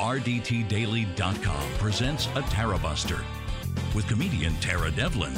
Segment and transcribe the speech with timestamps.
[0.00, 3.18] RDTDaily.com presents a Tara Buster
[3.94, 5.34] with comedian Tara Devlin.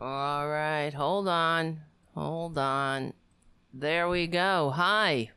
[0.00, 1.82] All right, hold on.
[2.16, 3.12] Hold on.
[3.72, 4.72] There we go.
[4.74, 5.30] Hi.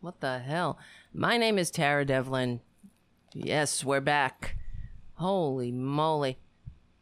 [0.00, 0.76] What the hell?
[1.14, 2.58] My name is Tara Devlin.
[3.32, 4.56] Yes, we're back.
[5.14, 6.38] Holy moly.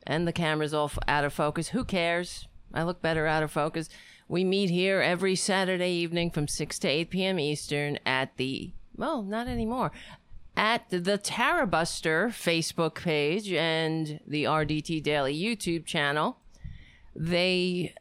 [0.07, 1.69] And the camera's all out of focus.
[1.69, 2.46] Who cares?
[2.75, 3.88] I look better out of focus.
[4.28, 7.41] We meet here every Saturday evening from 6 to 8 p.m.
[7.41, 9.91] Eastern at the, well, not anymore,
[10.55, 16.36] at the Tara Buster Facebook page and the RDT Daily YouTube channel.
[17.16, 17.95] They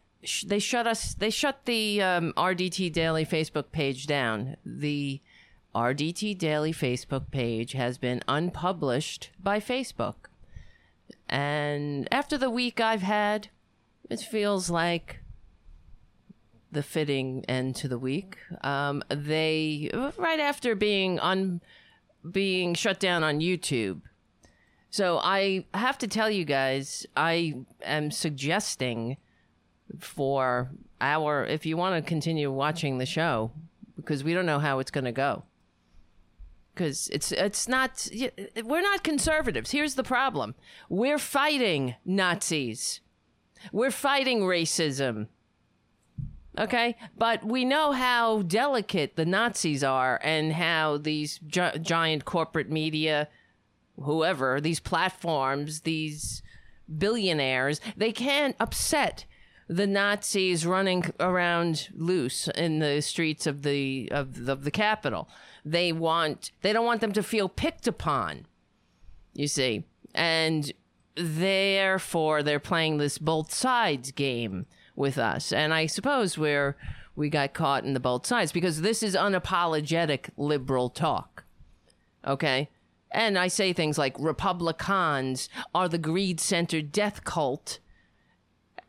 [0.46, 4.58] they shut us they shut the um, RDT Daily Facebook page down.
[4.66, 5.22] The
[5.74, 10.16] RDT Daily Facebook page has been unpublished by Facebook.
[11.30, 13.50] And after the week I've had,
[14.10, 15.20] it feels like
[16.78, 18.38] the fitting end to the week.
[18.62, 21.60] Um, they right after being on
[22.32, 24.02] being shut down on YouTube.
[24.92, 29.18] So I have to tell you guys, I am suggesting
[30.00, 30.70] for
[31.02, 33.52] our if you want to continue watching the show
[33.96, 35.46] because we don't know how it's going to go.
[36.76, 38.08] Cuz it's it's not
[38.64, 39.72] we're not conservatives.
[39.72, 40.54] Here's the problem.
[40.90, 43.02] We're fighting Nazis.
[43.72, 45.30] We're fighting racism.
[46.58, 46.96] Okay?
[47.18, 53.28] But we know how delicate the Nazis are and how these gi- giant corporate media,
[54.02, 56.42] whoever, these platforms, these
[56.98, 59.26] billionaires, they can't upset
[59.68, 65.30] the Nazis running around loose in the streets of the of the, of the capital.
[65.66, 68.46] They want they don't want them to feel picked upon.
[69.34, 69.84] You see,
[70.16, 70.72] and
[71.16, 74.66] therefore they're playing this both sides game
[74.98, 75.54] with us.
[75.54, 76.76] And I suppose we're
[77.16, 81.46] we got caught in the both sides because this is unapologetic liberal talk.
[82.26, 82.70] Okay?
[83.10, 87.80] And I say things like Republicans are the greed-centered death cult.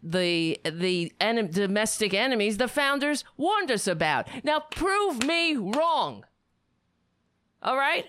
[0.03, 4.29] The the en- domestic enemies the founders warned us about.
[4.45, 6.25] Now prove me wrong.
[7.63, 8.07] All right?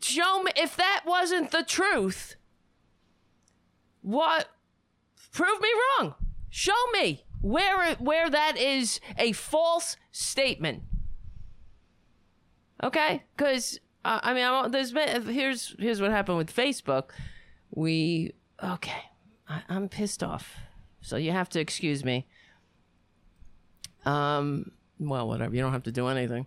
[0.00, 2.36] Show me if that wasn't the truth.
[4.02, 4.48] What?
[5.32, 5.68] Prove me
[5.98, 6.14] wrong.
[6.50, 10.82] Show me where where that is a false statement.
[12.82, 17.10] Okay, because uh, I mean, I'm, there's been here's here's what happened with Facebook.
[17.70, 19.04] We okay,
[19.48, 20.56] I, I'm pissed off,
[21.00, 22.26] so you have to excuse me.
[24.04, 25.54] Um, well, whatever.
[25.54, 26.46] You don't have to do anything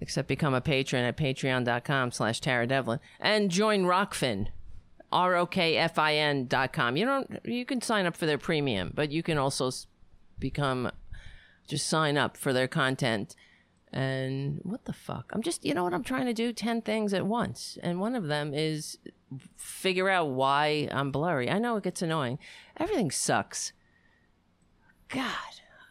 [0.00, 4.48] except become a patron at patreon.com slash Tara Devlin and join Rokfin.
[5.12, 6.96] R-O-K-F-I-N dot com.
[6.96, 9.70] You don't, you can sign up for their premium, but you can also
[10.38, 10.90] become,
[11.68, 13.36] just sign up for their content.
[13.92, 15.30] And what the fuck?
[15.32, 16.52] I'm just, you know what I'm trying to do?
[16.52, 17.78] 10 things at once.
[17.82, 18.98] And one of them is
[19.56, 21.48] figure out why I'm blurry.
[21.48, 22.38] I know it gets annoying.
[22.76, 23.72] Everything sucks.
[25.08, 25.30] God,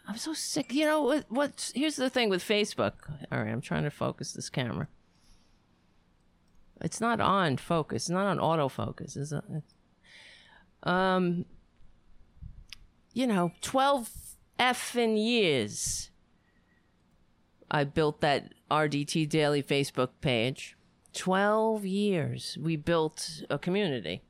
[0.06, 0.74] I'm so sick.
[0.74, 1.26] You know what?
[1.30, 2.94] What's here's the thing with Facebook.
[3.32, 4.90] All right, I'm trying to focus this camera.
[6.84, 8.04] It's not on focus.
[8.04, 9.16] It's not on autofocus.
[9.16, 9.44] Is it?
[10.84, 11.46] Um,
[13.14, 14.12] you know, twelve
[14.60, 16.12] effing years.
[17.72, 20.76] I built that RDT Daily Facebook page.
[21.14, 22.58] Twelve years.
[22.62, 24.22] We built a community.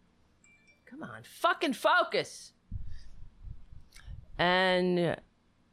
[0.85, 2.53] Come on, fucking focus.
[4.37, 5.17] And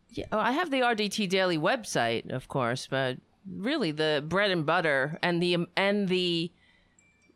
[0.09, 4.65] yeah, oh, I have the RDT Daily website, of course, but really the bread and
[4.65, 6.53] butter and the and the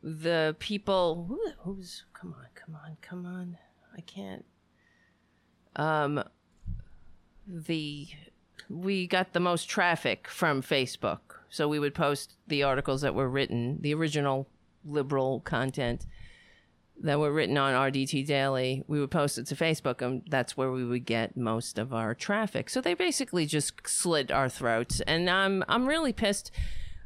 [0.05, 3.57] the people who, who's come on, come on, come on.
[3.97, 4.45] I can't.
[5.77, 6.23] Um,
[7.47, 8.09] the
[8.69, 13.29] we got the most traffic from Facebook, so we would post the articles that were
[13.29, 14.47] written, the original
[14.85, 16.07] liberal content
[17.01, 20.71] that were written on RDT Daily, we would post it to Facebook, and that's where
[20.71, 22.71] we would get most of our traffic.
[22.71, 26.51] So they basically just slit our throats, and I'm I'm really pissed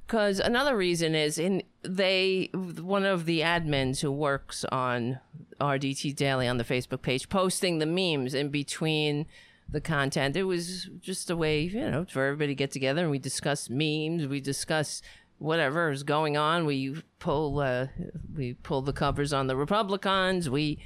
[0.09, 5.21] because another reason is in they one of the admins who works on
[5.61, 9.27] RDT Daily on the Facebook page posting the memes in between
[9.69, 10.35] the content.
[10.35, 13.69] It was just a way, you know, for everybody to get together and we discuss
[13.69, 15.03] memes, we discuss
[15.37, 16.65] whatever is going on.
[16.65, 17.89] We pull uh,
[18.35, 20.49] we pull the covers on the Republicans.
[20.49, 20.79] We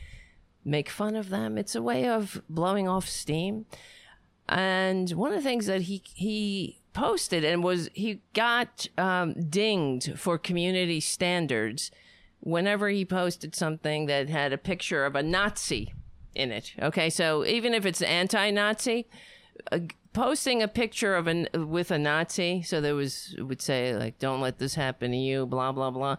[0.65, 1.57] make fun of them.
[1.57, 3.67] It's a way of blowing off steam.
[4.49, 10.19] And one of the things that he he posted and was he got um, dinged
[10.19, 11.91] for community standards
[12.41, 15.94] whenever he posted something that had a picture of a Nazi
[16.35, 16.73] in it.
[16.81, 19.06] Okay, so even if it's anti-Nazi,
[19.71, 19.79] uh,
[20.12, 22.62] posting a picture of an with a Nazi.
[22.62, 26.17] So there was would say like, "Don't let this happen to you," blah blah blah,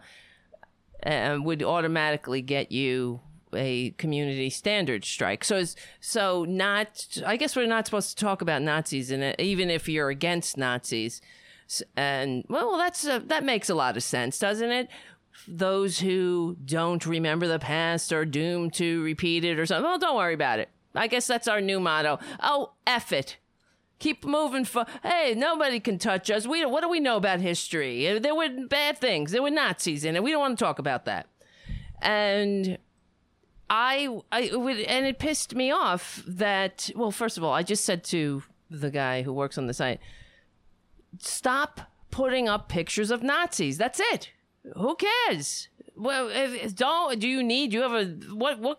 [1.02, 3.20] and would automatically get you
[3.56, 5.44] a community standard strike.
[5.44, 5.62] So,
[6.00, 7.18] so not.
[7.26, 11.20] I guess we're not supposed to talk about Nazis it, even if you're against Nazis.
[11.96, 14.88] And well, that's a, that makes a lot of sense, doesn't it?
[15.48, 19.84] Those who don't remember the past are doomed to repeat it or something.
[19.84, 20.68] Well, don't worry about it.
[20.94, 22.18] I guess that's our new motto.
[22.40, 23.38] Oh, F it.
[23.98, 24.84] Keep moving for.
[25.02, 26.46] Hey, nobody can touch us.
[26.46, 28.18] We what do we know about history?
[28.18, 29.32] There were bad things.
[29.32, 30.22] There were Nazis in it.
[30.22, 31.26] We don't want to talk about that.
[32.02, 32.78] And
[33.70, 36.90] I, I would, and it pissed me off that.
[36.94, 40.00] Well, first of all, I just said to the guy who works on the site,
[41.18, 41.80] stop
[42.10, 43.78] putting up pictures of Nazis.
[43.78, 44.30] That's it.
[44.76, 45.68] Who cares?
[45.96, 47.72] Well, if, don't do you need?
[47.72, 48.58] You have a what?
[48.58, 48.78] What?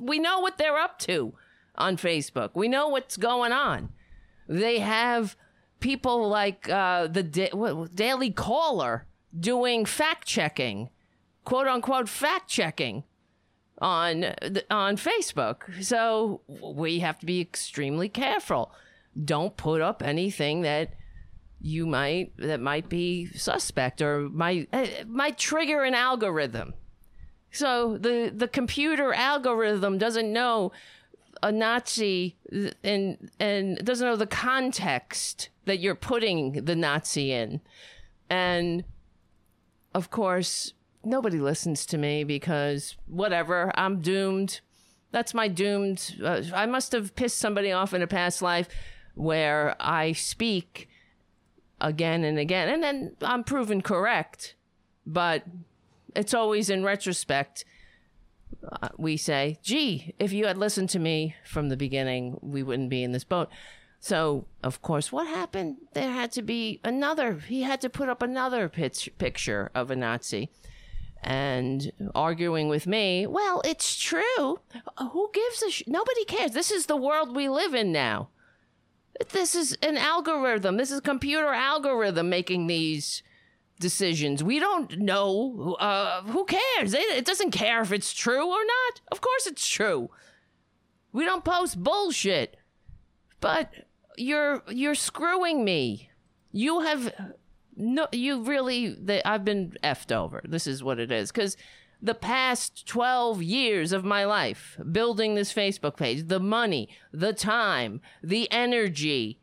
[0.00, 1.34] We know what they're up to
[1.74, 2.50] on Facebook.
[2.54, 3.90] We know what's going on.
[4.48, 5.36] They have
[5.80, 9.06] people like uh, the da- what, Daily Caller
[9.38, 10.90] doing fact checking,
[11.44, 13.04] quote unquote fact checking
[13.78, 14.24] on
[14.70, 15.82] on Facebook.
[15.82, 18.72] So we have to be extremely careful.
[19.22, 20.94] Don't put up anything that
[21.60, 26.74] you might that might be suspect or might uh, might trigger an algorithm.
[27.50, 30.72] So the the computer algorithm doesn't know
[31.42, 32.36] a Nazi
[32.82, 37.60] and and doesn't know the context that you're putting the Nazi in.
[38.28, 38.84] And
[39.94, 40.74] of course,
[41.06, 44.60] nobody listens to me because whatever, I'm doomed.
[45.12, 46.16] That's my doomed.
[46.22, 48.68] Uh, I must have pissed somebody off in a past life
[49.14, 50.88] where I speak
[51.80, 54.56] again and again, and then I'm proven correct.
[55.06, 55.44] But
[56.14, 57.64] it's always in retrospect.
[58.82, 62.90] Uh, we say, gee, if you had listened to me from the beginning, we wouldn't
[62.90, 63.48] be in this boat.
[64.00, 65.76] So, of course, what happened?
[65.94, 69.96] There had to be another, he had to put up another pitch, picture of a
[69.96, 70.50] Nazi
[71.22, 73.26] and arguing with me.
[73.26, 74.60] Well, it's true.
[75.12, 76.52] Who gives a sh- nobody cares.
[76.52, 78.28] This is the world we live in now.
[79.30, 80.76] This is an algorithm.
[80.76, 83.22] This is computer algorithm making these
[83.80, 84.42] decisions.
[84.42, 85.76] We don't know.
[85.80, 86.94] Uh, who cares?
[86.94, 89.00] It, it doesn't care if it's true or not.
[89.10, 90.10] Of course it's true.
[91.12, 92.56] We don't post bullshit.
[93.40, 93.72] But
[94.16, 96.10] you're you're screwing me.
[96.52, 97.12] You have
[97.76, 100.40] no, you really, they, I've been effed over.
[100.44, 101.30] This is what it is.
[101.30, 101.56] Because
[102.00, 108.00] the past 12 years of my life building this Facebook page, the money, the time,
[108.22, 109.38] the energy,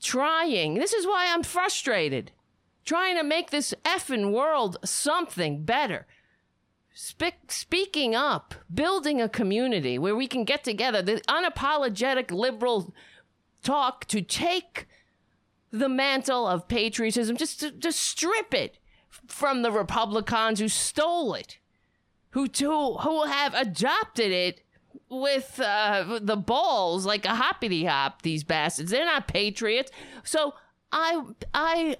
[0.00, 0.74] trying.
[0.74, 2.32] This is why I'm frustrated.
[2.84, 6.06] Trying to make this effing world something better.
[6.92, 12.92] Spe- speaking up, building a community where we can get together, the unapologetic liberal
[13.62, 14.86] talk to take
[15.70, 18.78] the mantle of patriotism, just to, to strip it
[19.26, 21.58] from the Republicans who stole it,
[22.30, 24.62] who who, who have adopted it
[25.08, 28.22] with uh, the balls like a hoppity hop.
[28.22, 29.90] These bastards, they're not patriots.
[30.24, 30.54] So
[30.92, 31.22] I
[31.54, 31.96] I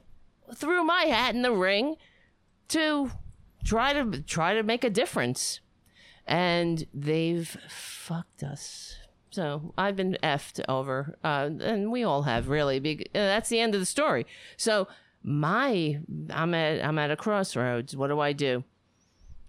[0.54, 1.96] threw my hat in the ring
[2.68, 3.10] to
[3.64, 5.60] try to try to make a difference,
[6.26, 8.96] and they've fucked us.
[9.30, 12.80] So I've been effed over, uh, and we all have really.
[12.80, 13.08] Big.
[13.14, 14.26] Uh, that's the end of the story.
[14.56, 14.88] So
[15.22, 16.00] my,
[16.30, 17.96] I'm at I'm at a crossroads.
[17.96, 18.64] What do I do?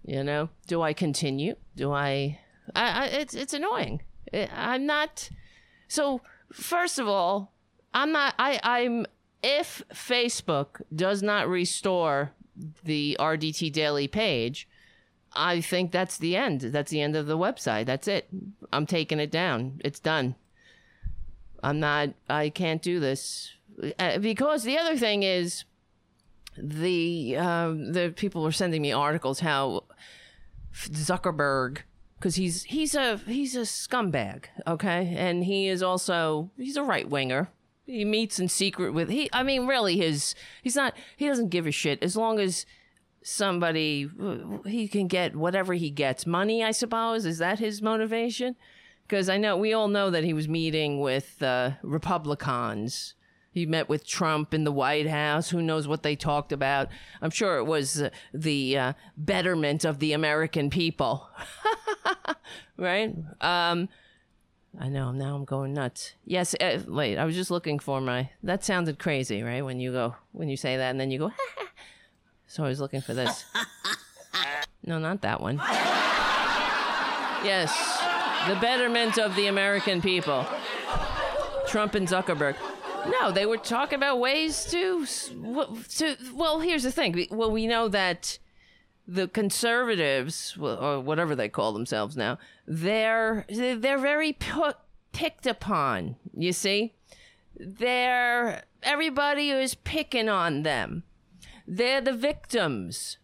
[0.04, 1.56] You know, do I continue?
[1.76, 2.38] Do I?
[2.74, 4.02] I, I it's it's annoying.
[4.32, 5.28] I'm not.
[5.88, 6.20] So
[6.52, 7.52] first of all,
[7.92, 8.34] I'm not.
[8.38, 9.06] I I'm
[9.42, 12.32] if Facebook does not restore
[12.84, 14.68] the RDT Daily page,
[15.34, 16.60] I think that's the end.
[16.60, 17.86] That's the end of the website.
[17.86, 18.28] That's it.
[18.72, 19.80] I'm taking it down.
[19.84, 20.34] It's done.
[21.62, 23.52] I'm not, I can't do this.
[23.98, 25.64] Uh, because the other thing is,
[26.56, 29.84] the uh, the people were sending me articles how
[30.74, 31.78] Zuckerberg
[32.18, 37.08] because he's he's a he's a scumbag okay and he is also he's a right
[37.08, 37.48] winger
[37.84, 41.66] he meets in secret with he I mean really his he's not he doesn't give
[41.66, 42.64] a shit as long as
[43.22, 44.08] somebody
[44.66, 48.56] he can get whatever he gets money i suppose is that his motivation
[49.06, 53.14] because i know we all know that he was meeting with uh, republicans
[53.52, 56.88] he met with trump in the white house who knows what they talked about
[57.20, 61.28] i'm sure it was uh, the uh, betterment of the american people
[62.76, 63.88] right um,
[64.80, 65.12] I know.
[65.12, 66.14] Now I'm going nuts.
[66.24, 66.54] Yes.
[66.58, 67.18] Uh, wait.
[67.18, 68.30] I was just looking for my.
[68.42, 69.62] That sounded crazy, right?
[69.62, 71.32] When you go, when you say that, and then you go.
[72.52, 73.46] So I was looking for this.
[74.84, 75.56] no, not that one.
[77.42, 77.72] yes,
[78.46, 80.44] the betterment of the American people.
[81.66, 82.56] Trump and Zuckerberg.
[83.08, 86.16] No, they were talking about ways to to.
[86.34, 87.26] Well, here's the thing.
[87.30, 88.38] Well, we know that
[89.08, 94.36] the conservatives, or whatever they call themselves now, they're they're very
[95.12, 96.16] picked upon.
[96.36, 96.92] You see,
[97.56, 101.04] they're everybody is picking on them.
[101.66, 103.18] They're the victims.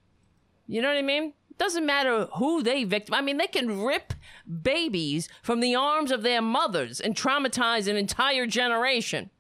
[0.67, 1.33] You know what I mean?
[1.57, 3.15] Doesn't matter who they victim.
[3.15, 4.15] I mean, they can rip
[4.63, 9.31] babies from the arms of their mothers and traumatize an entire generation.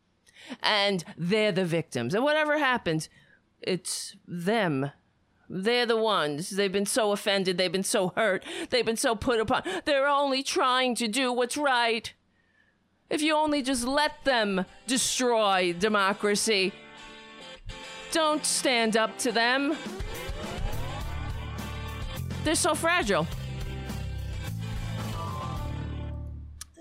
[0.62, 2.14] And they're the victims.
[2.14, 3.09] And whatever happens,
[3.61, 4.90] it's them.
[5.49, 6.50] They're the ones.
[6.50, 7.57] They've been so offended.
[7.57, 8.45] They've been so hurt.
[8.71, 9.62] They've been so put upon.
[9.85, 12.12] They're only trying to do what's right.
[13.09, 16.73] If you only just let them destroy democracy,
[18.12, 19.77] don't stand up to them.
[22.45, 23.27] They're so fragile.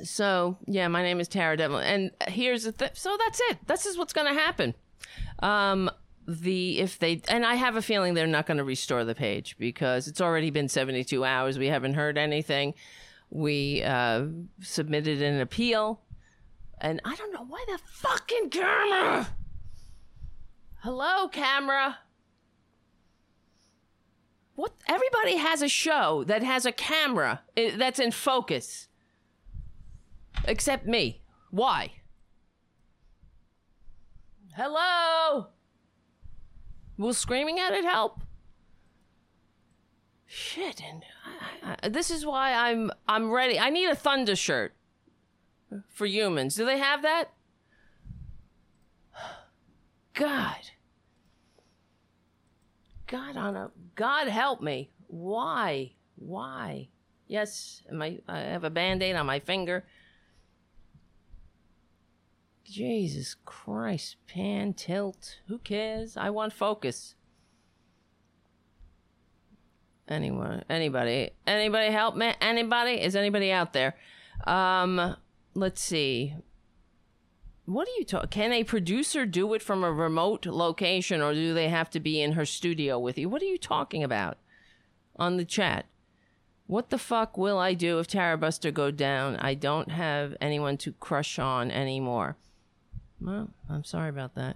[0.04, 1.84] So, yeah, my name is Tara Devlin.
[1.84, 2.90] And here's the thing.
[2.94, 3.58] So that's it.
[3.68, 4.76] This is what's going to happen.
[5.40, 5.90] Um,
[6.28, 9.56] the if they and I have a feeling they're not going to restore the page
[9.58, 11.58] because it's already been 72 hours.
[11.58, 12.74] We haven't heard anything.
[13.30, 14.26] We uh,
[14.62, 16.02] submitted an appeal,
[16.80, 19.28] and I don't know why the fucking camera.
[20.82, 22.00] Hello, camera.
[24.56, 24.74] What?
[24.88, 28.88] Everybody has a show that has a camera eh, that's in focus.
[30.46, 31.22] Except me.
[31.52, 31.92] Why?
[34.56, 35.48] Hello?
[36.98, 38.22] Will screaming at it help?
[40.26, 41.04] Shit, and
[41.64, 43.60] I, I, this is why I'm I'm ready.
[43.60, 44.74] I need a thunder shirt
[45.90, 46.56] for humans.
[46.56, 47.32] Do they have that?
[50.18, 50.72] God.
[53.06, 54.90] God on a God help me.
[55.06, 55.94] Why?
[56.16, 56.90] Why?
[57.28, 59.86] Yes, my I have a band-aid on my finger.
[62.66, 65.38] Jesus Christ, pan, tilt.
[65.48, 66.18] Who cares?
[66.18, 67.16] I want focus.
[70.10, 72.34] Anyone, anybody, anybody help me?
[72.42, 73.02] Anybody?
[73.02, 73.96] Is anybody out there?
[74.46, 75.16] Um,
[75.54, 76.34] let's see.
[77.68, 78.30] What are you talking?
[78.30, 82.22] Can a producer do it from a remote location, or do they have to be
[82.22, 83.28] in her studio with you?
[83.28, 84.38] What are you talking about
[85.18, 85.86] on the chat?
[86.68, 89.36] What the fuck will I do if Tara Buster go down?
[89.36, 92.38] I don't have anyone to crush on anymore.
[93.20, 94.56] Well, I'm sorry about that.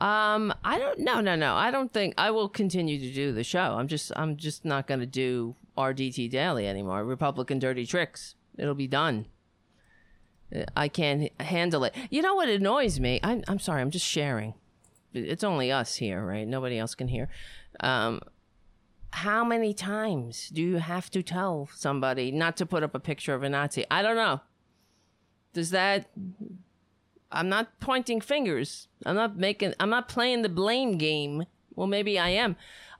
[0.00, 0.98] Um, I don't.
[0.98, 1.54] No, no, no.
[1.54, 3.76] I don't think I will continue to do the show.
[3.78, 4.10] I'm just.
[4.16, 7.04] I'm just not going to do RDT Daily anymore.
[7.04, 8.34] Republican dirty tricks.
[8.58, 9.26] It'll be done.
[10.76, 11.94] I can't handle it.
[12.10, 13.20] You know what annoys me?
[13.22, 14.54] I'm, I'm sorry, I'm just sharing.
[15.12, 16.46] It's only us here, right?
[16.46, 17.28] Nobody else can hear.
[17.80, 18.20] Um,
[19.12, 23.34] how many times do you have to tell somebody not to put up a picture
[23.34, 23.84] of a Nazi?
[23.90, 24.40] I don't know.
[25.52, 26.10] Does that.
[27.32, 28.88] I'm not pointing fingers.
[29.04, 29.74] I'm not making.
[29.80, 31.44] I'm not playing the blame game.
[31.74, 32.56] Well, maybe I am.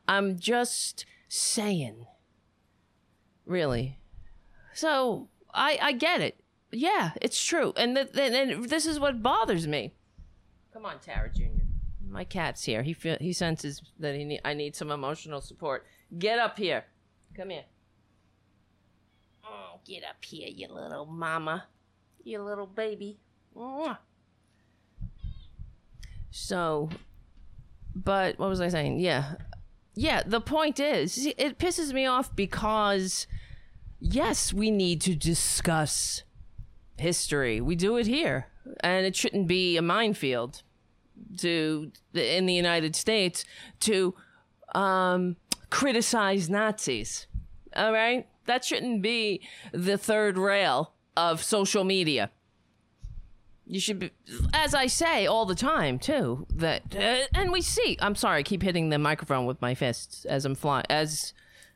[0.08, 2.06] I'm just saying.
[3.46, 3.98] Really.
[4.74, 6.40] So I I get it.
[6.72, 9.92] Yeah, it's true, and th- and this is what bothers me.
[10.72, 11.66] Come on, Tara Junior.
[12.08, 12.82] My cat's here.
[12.82, 15.86] He feel- he senses that he need- I need some emotional support.
[16.18, 16.84] Get up here.
[17.34, 17.64] Come here.
[19.44, 21.66] Oh, get up here, you little mama.
[22.22, 23.18] You little baby.
[23.56, 23.98] Mwah.
[26.30, 26.90] So,
[27.94, 29.00] but what was I saying?
[29.00, 29.34] Yeah.
[29.94, 33.26] Yeah, the point is, it pisses me off because,
[33.98, 36.22] yes, we need to discuss
[37.00, 37.60] history.
[37.60, 38.46] We do it here,
[38.80, 40.62] and it shouldn't be a minefield
[41.38, 43.44] to in the United States
[43.80, 44.14] to
[44.74, 45.36] um,
[45.70, 47.26] criticize Nazis.
[47.74, 49.42] All right, that shouldn't be
[49.72, 52.30] the third rail of social media.
[53.66, 54.10] You should be,
[54.52, 56.46] as I say all the time too.
[56.50, 57.96] That uh, and we see.
[58.00, 61.32] I'm sorry, I keep hitting the microphone with my fists as I'm flying, as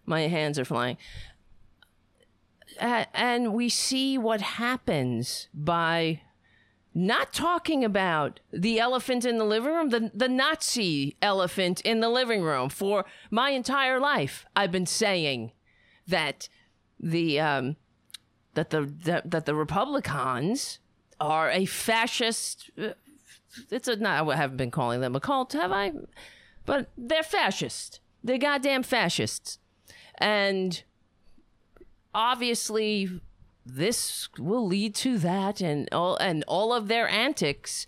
[0.06, 0.96] my hands are flying
[2.80, 6.20] and we see what happens by
[6.94, 12.08] not talking about the elephant in the living room, the, the Nazi elephant in the
[12.08, 12.68] living room.
[12.68, 15.52] For my entire life, I've been saying
[16.06, 16.48] that
[17.00, 17.76] the um,
[18.54, 20.78] that the that, that the Republicans
[21.20, 22.70] are a fascist.
[22.80, 22.90] Uh,
[23.70, 24.28] it's a not.
[24.28, 25.92] I haven't been calling them a cult, have I?
[26.64, 28.00] But they're fascist.
[28.22, 29.58] They're goddamn fascists,
[30.16, 30.82] and
[32.14, 33.20] obviously
[33.66, 37.86] this will lead to that and all and all of their antics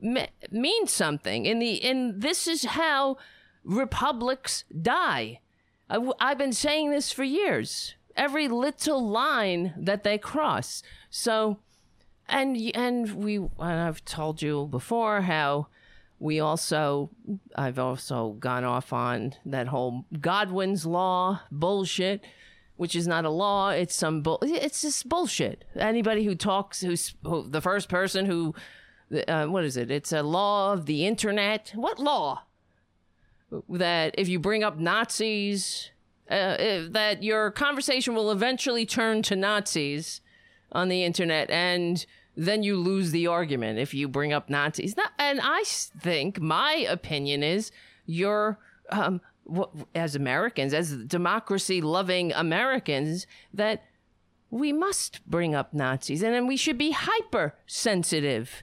[0.00, 1.46] me- mean something.
[1.46, 3.16] In the and this is how
[3.64, 5.40] republics die.
[5.88, 7.94] I w- i've been saying this for years.
[8.14, 10.82] Every little line that they cross.
[11.10, 11.58] So
[12.28, 15.68] and and we and I've told you before how
[16.18, 17.10] we also
[17.54, 22.24] I've also gone off on that whole Godwin's law bullshit,
[22.76, 23.70] which is not a law.
[23.70, 24.38] It's some bull.
[24.42, 25.64] It's just bullshit.
[25.74, 28.54] Anybody who talks, who's who, the first person who,
[29.26, 29.90] uh, what is it?
[29.90, 31.72] It's a law of the internet.
[31.74, 32.42] What law?
[33.68, 35.90] That if you bring up Nazis,
[36.30, 40.20] uh, if, that your conversation will eventually turn to Nazis
[40.72, 42.04] on the internet and
[42.36, 44.96] then you lose the argument if you bring up Nazis.
[44.96, 47.70] Not, And I think my opinion is
[48.04, 48.58] you're,
[48.90, 49.20] um,
[49.94, 53.84] as Americans, as democracy loving Americans, that
[54.50, 58.62] we must bring up Nazis and then we should be hypersensitive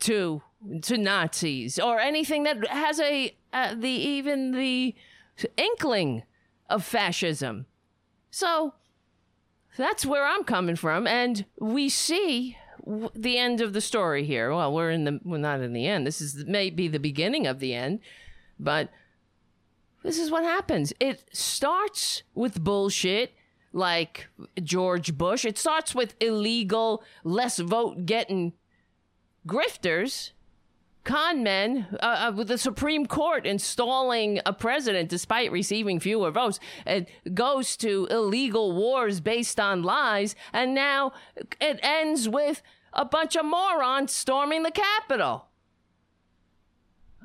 [0.00, 0.42] to
[0.82, 4.94] to Nazis or anything that has a uh, the even the
[5.56, 6.22] inkling
[6.68, 7.66] of fascism.
[8.30, 8.74] So
[9.76, 12.56] that's where I'm coming from and we see
[13.14, 14.52] the end of the story here.
[14.52, 16.06] Well, we're in the we're not in the end.
[16.06, 18.00] This is maybe the beginning of the end,
[18.58, 18.90] but
[20.02, 20.92] this is what happens.
[21.00, 23.32] It starts with bullshit
[23.72, 24.28] like
[24.62, 25.44] George Bush.
[25.44, 28.54] It starts with illegal, less vote getting
[29.46, 30.32] grifters,
[31.04, 36.58] con men, uh, uh, with the Supreme Court installing a president despite receiving fewer votes.
[36.86, 41.12] It goes to illegal wars based on lies, and now
[41.60, 45.46] it ends with a bunch of morons storming the Capitol.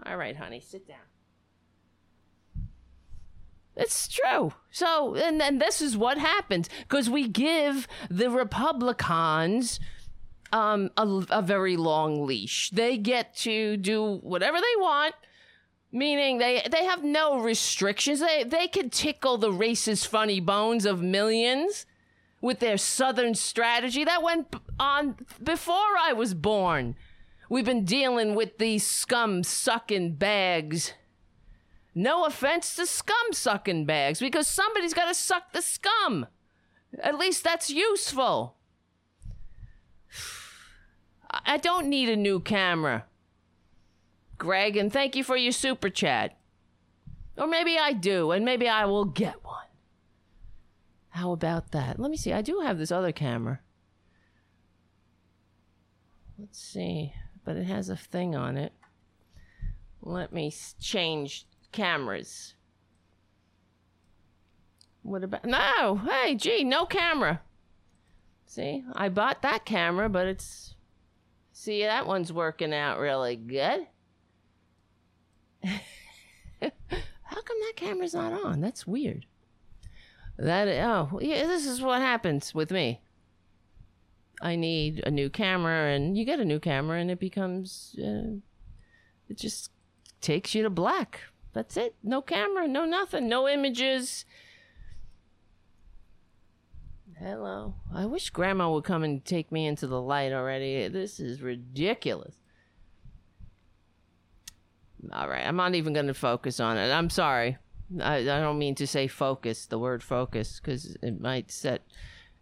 [0.06, 0.98] All right, honey, sit down.
[3.76, 4.54] It's true.
[4.72, 9.80] So, and then this is what happens because we give the Republicans
[10.52, 12.70] um, a, a very long leash.
[12.70, 15.16] They get to do whatever they want,
[15.92, 18.22] meaning they they have no restrictions.
[18.22, 21.86] They they can tickle the racist funny bones of millions
[22.42, 24.06] with their Southern strategy.
[24.06, 26.96] That went on before I was born.
[27.50, 30.94] We've been dealing with these scum sucking bags.
[31.98, 36.28] No offense to scum sucking bags, because somebody's got to suck the scum.
[37.02, 38.58] At least that's useful.
[41.32, 43.06] I don't need a new camera.
[44.38, 46.38] Greg, and thank you for your super chat.
[47.38, 49.66] Or maybe I do, and maybe I will get one.
[51.10, 51.98] How about that?
[51.98, 52.34] Let me see.
[52.34, 53.62] I do have this other camera.
[56.38, 57.14] Let's see.
[57.46, 58.74] But it has a thing on it.
[60.02, 62.56] Let me change cameras.
[65.04, 65.46] What about.
[65.46, 65.98] No!
[65.98, 67.42] Hey, gee, no camera.
[68.48, 70.74] See, I bought that camera, but it's.
[71.52, 73.88] See, that one's working out really good.
[75.64, 78.62] How come that camera's not on?
[78.62, 79.26] That's weird.
[80.38, 83.02] That oh yeah, this is what happens with me.
[84.42, 88.38] I need a new camera, and you get a new camera, and it becomes uh,
[89.30, 89.72] it just
[90.22, 91.22] takes you to black.
[91.56, 91.96] That's it.
[92.04, 94.26] No camera, no nothing, no images.
[97.18, 97.76] Hello.
[97.94, 100.90] I wish Grandma would come and take me into the light already.
[100.90, 102.36] This is ridiculous.
[105.14, 106.92] All right, I'm not even going to focus on it.
[106.92, 107.58] I'm sorry.
[108.02, 111.88] I, I don't mean to say focus, the word focus, because it might set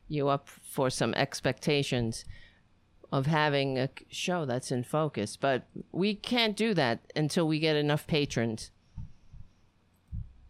[0.07, 2.25] you up for some expectations
[3.11, 5.37] of having a show that's in focus.
[5.37, 8.71] But we can't do that until we get enough patrons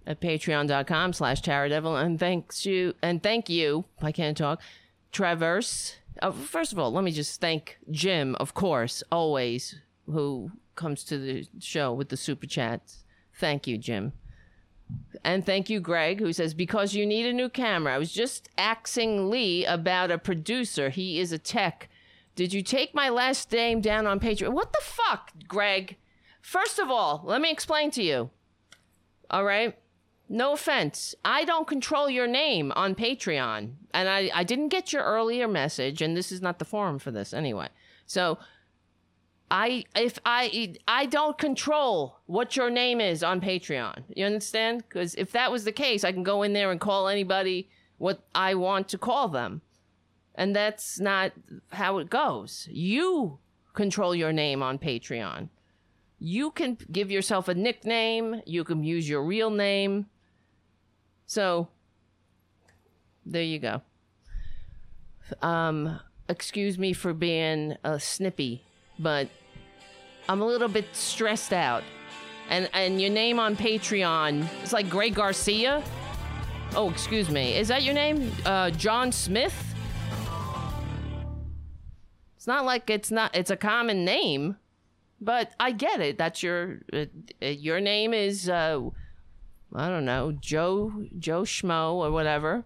[0.06, 1.96] at patreon.com slash Devil.
[1.96, 4.62] And thanks you, and thank you, I can't talk,
[5.12, 5.96] Traverse.
[6.22, 11.18] Uh, first of all, let me just thank Jim, of course, always, who comes to
[11.18, 13.04] the show with the super chats.
[13.36, 14.14] Thank you, Jim.
[15.24, 17.96] And thank you, Greg, who says, because you need a new camera.
[17.96, 20.90] I was just axing Lee about a producer.
[20.90, 21.90] He is a tech.
[22.36, 24.54] Did you take my last name down on Patreon?
[24.54, 25.98] What the fuck, Greg?
[26.42, 28.30] First of all, let me explain to you.
[29.30, 29.78] All right?
[30.30, 31.14] No offense.
[31.24, 33.74] I don't control your name on Patreon.
[33.94, 37.12] And I, I didn't get your earlier message, and this is not the forum for
[37.12, 37.68] this anyway.
[38.06, 38.40] So
[39.52, 44.04] I if I I don't control what your name is on Patreon.
[44.16, 44.84] You understand?
[44.90, 48.24] Because if that was the case, I can go in there and call anybody what
[48.34, 49.62] I want to call them,
[50.34, 51.34] and that's not
[51.72, 52.68] how it goes.
[52.72, 53.38] You
[53.74, 55.50] control your name on Patreon.
[56.18, 58.42] You can give yourself a nickname.
[58.46, 60.08] You can use your real name.
[61.26, 61.68] So
[63.26, 63.82] there you go.
[65.42, 68.64] Um, excuse me for being a snippy,
[69.00, 69.30] but
[70.28, 71.84] I'm a little bit stressed out.
[72.50, 75.84] And and your name on Patreon it's like Greg Garcia.
[76.76, 77.56] Oh, excuse me.
[77.56, 78.32] Is that your name?
[78.46, 79.74] Uh, John Smith?
[82.36, 84.58] It's not like it's not it's a common name,
[85.22, 86.18] but I get it.
[86.18, 87.06] That's your uh,
[87.42, 88.82] uh, your name is uh,
[89.76, 92.66] I don't know Joe Joe Schmo or whatever.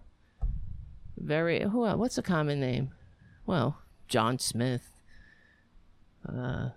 [1.16, 2.90] Very who what's a common name?
[3.46, 4.92] Well, John Smith.
[6.28, 6.70] Uh,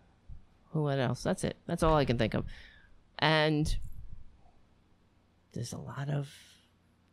[0.72, 1.24] who what else?
[1.24, 1.58] That's it.
[1.68, 2.46] That's all I can think of.
[3.20, 3.76] And
[5.54, 6.30] there's a lot of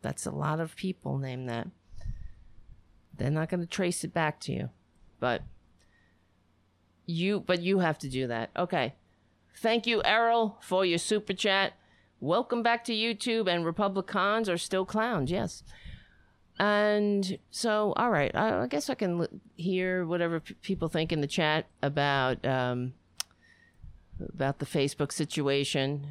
[0.00, 1.66] that's a lot of people named that.
[3.16, 4.70] They're not going to trace it back to you.
[5.18, 5.42] But
[7.04, 8.50] you but you have to do that.
[8.56, 8.94] Okay.
[9.56, 11.72] Thank you, Errol, for your super chat.
[12.20, 15.62] Welcome back to YouTube and Republicans are still clowns, yes.
[16.58, 21.12] And so, all right, I, I guess I can l- hear whatever p- people think
[21.12, 22.94] in the chat about um,
[24.34, 26.06] about the Facebook situation.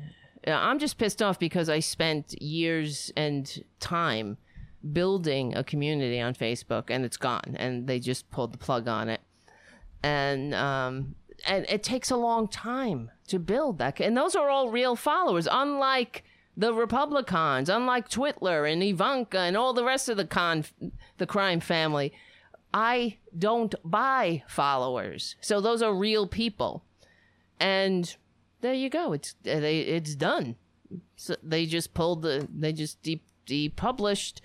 [0.47, 4.37] Uh, I'm just pissed off because I spent years and time
[4.93, 9.09] building a community on Facebook, and it's gone, and they just pulled the plug on
[9.09, 9.19] it
[10.03, 13.99] and um, and it takes a long time to build that.
[13.99, 16.23] And those are all real followers, unlike
[16.55, 20.65] the Republicans, unlike Twitler and Ivanka and all the rest of the con,
[21.17, 22.13] the crime family.
[22.73, 26.83] I don't buy followers, so those are real people,
[27.59, 28.15] and
[28.61, 29.13] there you go.
[29.13, 30.55] It's they, it's done.
[31.15, 34.41] So they just pulled the they just de- depublished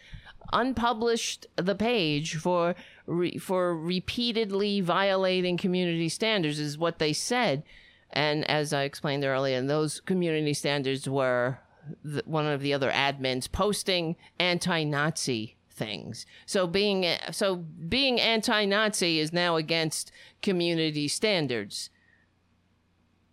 [0.53, 2.75] unpublished the page for
[3.07, 7.63] re- for repeatedly violating community standards is what they said.
[8.11, 11.59] And as i explained earlier those community standards were
[12.05, 16.27] the, one of the other admins posting anti-nazi things.
[16.47, 20.13] So being so being anti-nazi is now against
[20.43, 21.91] community standards.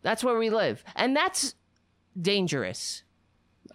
[0.01, 0.83] That's where we live.
[0.95, 1.55] And that's
[2.19, 3.03] dangerous.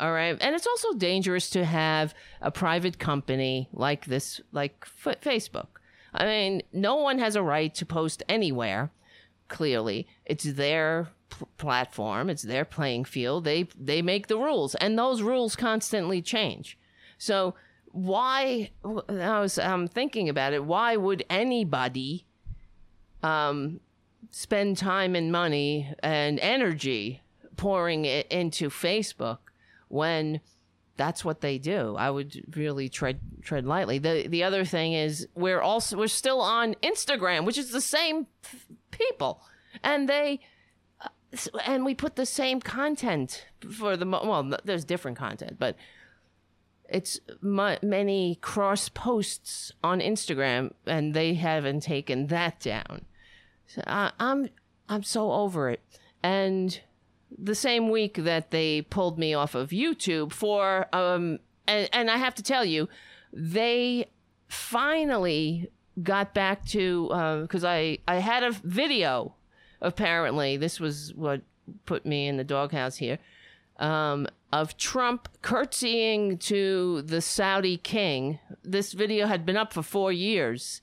[0.00, 0.37] All right.
[0.40, 5.68] And it's also dangerous to have a private company like this, like F- Facebook.
[6.14, 8.90] I mean, no one has a right to post anywhere.
[9.48, 11.09] Clearly, it's their
[11.59, 13.44] platform, it's their playing field.
[13.44, 16.79] They they make the rules, and those rules constantly change.
[17.18, 17.55] So
[17.87, 18.70] why?
[18.85, 20.64] I was um, thinking about it.
[20.64, 22.27] Why would anybody
[23.22, 23.81] um,
[24.31, 27.22] spend time and money and energy
[27.57, 29.38] pouring it into Facebook
[29.88, 30.40] when
[30.96, 31.96] that's what they do.
[31.96, 33.98] I would really tread tread lightly.
[33.98, 38.26] The the other thing is we're also we're still on Instagram, which is the same
[38.90, 39.42] people,
[39.83, 40.40] and they
[41.00, 41.09] uh,
[41.66, 44.57] and we put the same content for the well.
[44.64, 45.76] There's different content, but
[46.88, 53.04] it's many cross posts on Instagram, and they haven't taken that down.
[53.66, 54.48] So I, I'm
[54.88, 55.80] I'm so over it,
[56.22, 56.80] and
[57.38, 62.16] the same week that they pulled me off of YouTube for um and, and I
[62.16, 62.88] have to tell you
[63.33, 64.07] they
[64.49, 65.68] finally
[66.03, 67.09] got back to
[67.42, 69.35] because uh, I I had a video
[69.81, 71.42] apparently this was what
[71.87, 73.18] put me in the doghouse here
[73.79, 78.38] um, of Trump curtsying to the Saudi king.
[78.62, 80.81] This video had been up for four years.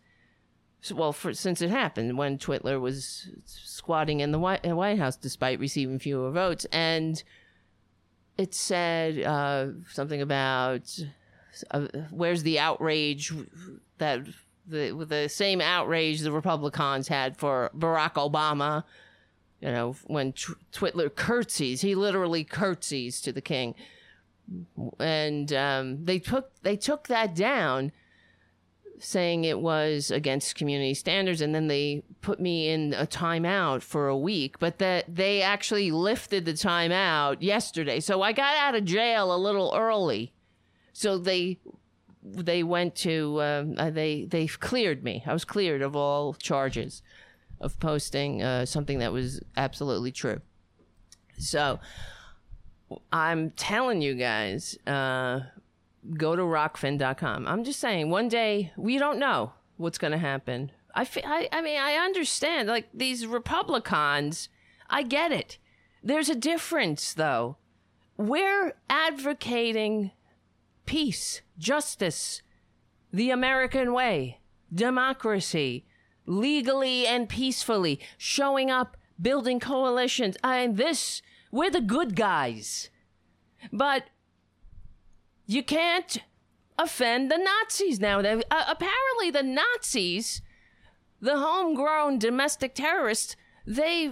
[0.90, 5.60] Well, for, since it happened when Twitler was squatting in the White, White House despite
[5.60, 6.66] receiving fewer votes.
[6.72, 7.22] And
[8.38, 10.98] it said uh, something about
[11.70, 13.32] uh, where's the outrage
[14.00, 14.26] that
[14.68, 18.84] the the same outrage the Republicans had for Barack Obama.
[19.62, 23.76] You know, when Tw- Twitler curtsies, he literally curtsies to the king,
[25.00, 27.92] and um, they took they took that down
[29.02, 34.08] saying it was against community standards and then they put me in a timeout for
[34.08, 38.00] a week but that they actually lifted the timeout yesterday.
[38.00, 40.34] So i got out of jail a little early.
[40.94, 41.60] So they
[42.24, 45.24] they went to um, uh, they they cleared me.
[45.26, 47.02] I was cleared of all charges
[47.60, 50.42] of posting uh, something that was absolutely true.
[51.38, 51.80] So
[53.12, 55.40] i'm telling you guys uh,
[56.18, 57.48] go to rokfin.com.
[57.48, 60.72] I'm just saying, one day we don't know what's going to happen.
[60.96, 62.68] I, I, I mean, I understand.
[62.68, 64.50] Like these Republicans,
[64.90, 65.58] I get it.
[66.04, 67.58] There's a difference, though.
[68.18, 70.12] We're advocating
[70.86, 72.42] peace, justice,
[73.14, 74.40] the American way,
[74.74, 75.86] democracy,
[76.26, 80.38] legally and peacefully, showing up, building coalitions.
[80.44, 82.90] Mean, this, we're the good guys.
[83.72, 84.06] But
[85.46, 86.18] you can't
[86.78, 88.20] offend the Nazis now.
[88.20, 90.42] Uh, apparently, the Nazis,
[91.20, 94.12] the homegrown domestic terrorists, they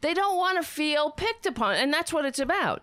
[0.00, 2.82] they don't want to feel picked upon, and that's what it's about.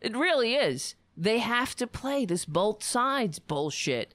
[0.00, 0.94] It really is.
[1.16, 4.14] They have to play this both sides bullshit.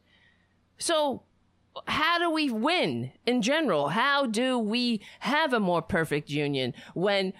[0.78, 1.24] So,
[1.88, 3.90] how do we win in general?
[3.90, 7.34] How do we have a more perfect union when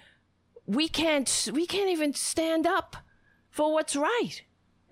[0.66, 2.96] we can't we can't even stand up
[3.50, 4.42] for what's right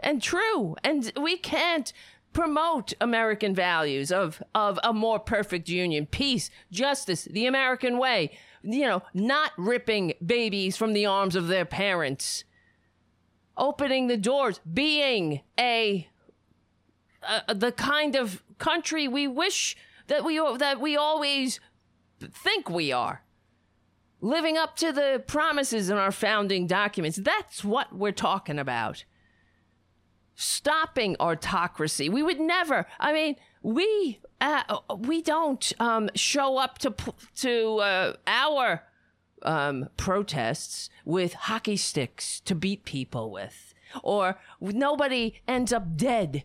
[0.01, 1.93] and true and we can't
[2.33, 8.31] promote American values of of a more perfect union, peace, justice, the American way,
[8.63, 12.45] you know, not ripping babies from the arms of their parents.
[13.57, 16.09] Opening the doors, being a
[17.23, 21.61] uh, the kind of country we wish that we that we always
[22.21, 23.23] think we are.
[24.21, 27.19] Living up to the promises in our founding documents.
[27.19, 29.05] That's what we're talking about.
[30.41, 32.09] Stopping autocracy.
[32.09, 32.87] We would never.
[33.01, 36.95] I mean, we uh, we don't um, show up to
[37.39, 38.85] to uh, our
[39.43, 43.75] um, protests with hockey sticks to beat people with,
[44.05, 46.45] or nobody ends up dead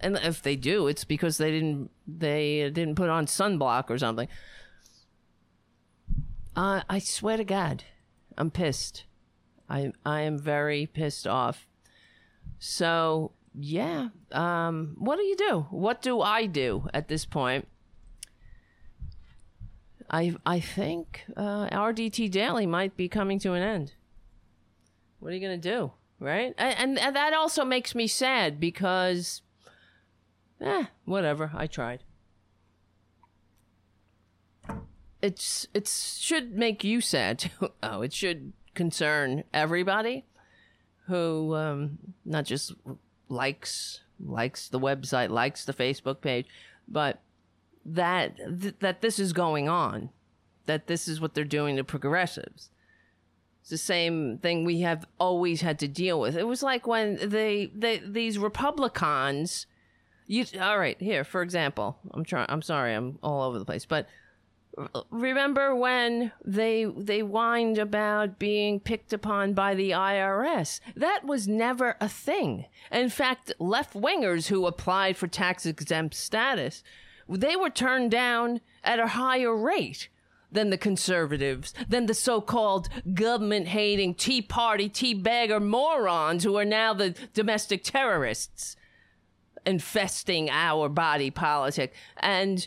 [0.00, 4.28] and if they do, it's because they didn't they didn't put on sunblock or something.
[6.56, 7.84] Uh, I swear to God,
[8.36, 9.04] I'm pissed.
[9.70, 11.66] I I am very pissed off.
[12.58, 15.66] So yeah, um, what do you do?
[15.70, 17.68] What do I do at this point?
[20.10, 23.92] I I think uh, RDT Daily might be coming to an end.
[25.20, 26.52] What are you gonna do, right?
[26.58, 29.42] And, and that also makes me sad because
[30.60, 31.52] eh, whatever.
[31.54, 32.02] I tried.
[35.22, 37.50] It's it should make you sad.
[37.82, 40.24] oh, it should concern everybody
[41.06, 42.72] who um, not just
[43.28, 46.46] likes likes the website, likes the Facebook page,
[46.88, 47.20] but
[47.84, 50.08] that th- that this is going on,
[50.64, 52.70] that this is what they're doing to progressives.
[53.60, 56.34] It's the same thing we have always had to deal with.
[56.34, 59.66] It was like when they, they these Republicans
[60.26, 60.98] you all right?
[60.98, 62.46] Here, for example, I'm trying.
[62.48, 64.06] I'm sorry, I'm all over the place, but
[65.10, 70.80] remember when they they whined about being picked upon by the IRS?
[70.96, 72.66] That was never a thing.
[72.90, 76.82] In fact, left wingers who applied for tax exempt status,
[77.28, 80.08] they were turned down at a higher rate
[80.52, 86.56] than the conservatives, than the so called government hating Tea Party, tea bagger morons who
[86.56, 88.76] are now the domestic terrorists
[89.66, 91.94] infesting our body politic.
[92.16, 92.66] And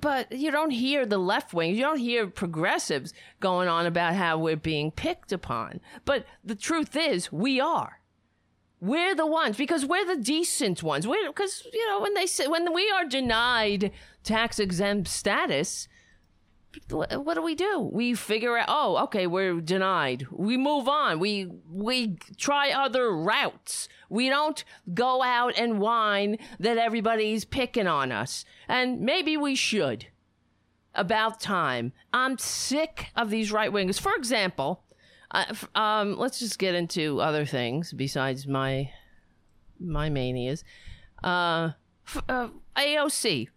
[0.00, 4.38] but you don't hear the left wing, you don't hear progressives going on about how
[4.38, 5.80] we're being picked upon.
[6.04, 8.00] But the truth is, we are.
[8.80, 11.06] We're the ones because we're the decent ones.
[11.06, 13.92] We're because you know when they say when we are denied
[14.24, 15.86] tax exempt status,
[16.88, 17.80] what do we do?
[17.92, 20.26] We figure out, oh, okay, we're denied.
[20.30, 21.20] We move on.
[21.20, 23.88] We we try other routes.
[24.12, 28.44] We don't go out and whine that everybody's picking on us.
[28.68, 30.06] And maybe we should.
[30.94, 31.94] About time.
[32.12, 33.98] I'm sick of these right wingers.
[33.98, 34.84] For example,
[35.30, 38.90] uh, um, let's just get into other things besides my
[39.80, 40.62] my manias.
[41.24, 41.70] Uh,
[42.28, 43.48] uh, AOC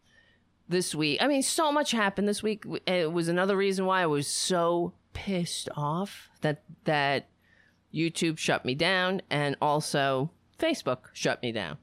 [0.69, 1.21] this week.
[1.21, 2.63] I mean, so much happened this week.
[2.87, 7.27] It was another reason why I was so pissed off that that
[7.93, 11.77] YouTube shut me down and also Facebook shut me down.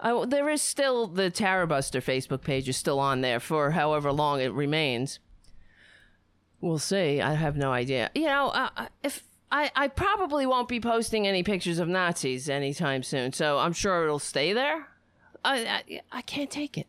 [0.00, 4.40] I, there is still the Tarabuster Facebook page is still on there for however long
[4.40, 5.20] it remains.
[6.60, 7.20] We'll see.
[7.20, 8.10] I have no idea.
[8.14, 12.48] You know, uh, uh if I, I probably won't be posting any pictures of Nazis
[12.48, 14.88] anytime soon, so I'm sure it'll stay there.
[15.44, 16.88] I, I, I can't take it.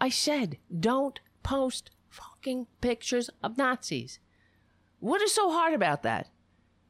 [0.00, 4.18] I said, don't post fucking pictures of Nazis.
[5.00, 6.28] What is so hard about that?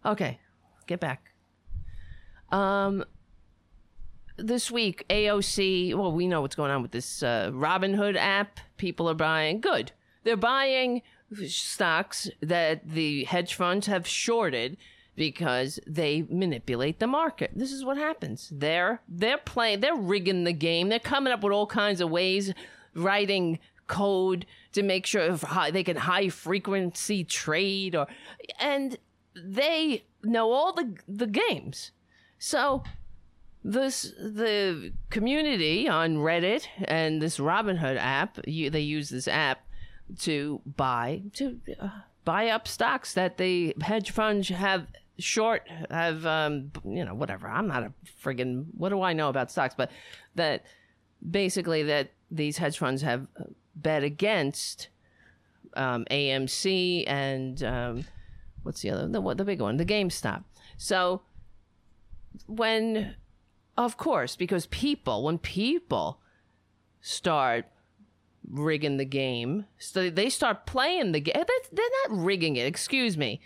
[0.04, 0.38] Okay,
[0.86, 1.32] get back.
[2.50, 3.04] Um,
[4.36, 8.60] this week, AOC, well, we know what's going on with this uh, Robinhood app.
[8.76, 9.60] People are buying.
[9.60, 9.92] Good.
[10.24, 11.02] They're buying
[11.46, 14.76] stocks that the hedge funds have shorted
[15.16, 17.50] because they manipulate the market.
[17.54, 18.52] This is what happens.
[18.52, 20.88] They're they're playing, they're rigging the game.
[20.88, 22.52] They're coming up with all kinds of ways
[22.94, 28.06] writing code to make sure high, they can high frequency trade or
[28.58, 28.98] and
[29.34, 31.92] they know all the the games
[32.38, 32.82] so
[33.64, 39.66] this the community on reddit and this robinhood app you, they use this app
[40.18, 41.88] to buy to uh,
[42.24, 44.86] buy up stocks that the hedge funds have
[45.18, 47.48] short have um you know whatever.
[47.48, 49.74] I'm not a friggin what do i know about stocks?
[49.76, 49.90] But
[50.34, 50.64] that
[51.28, 53.26] basically that these hedge funds have
[53.74, 54.88] bet against
[55.74, 58.04] um, AMC and um,
[58.62, 59.76] what's the other the, the big one?
[59.76, 60.44] The GameStop.
[60.76, 61.22] So
[62.46, 63.16] when
[63.76, 66.20] Of course, because people, when people
[67.00, 67.66] start
[68.48, 71.34] rigging the game, so they start playing the game.
[71.72, 73.40] They're not rigging it, excuse me.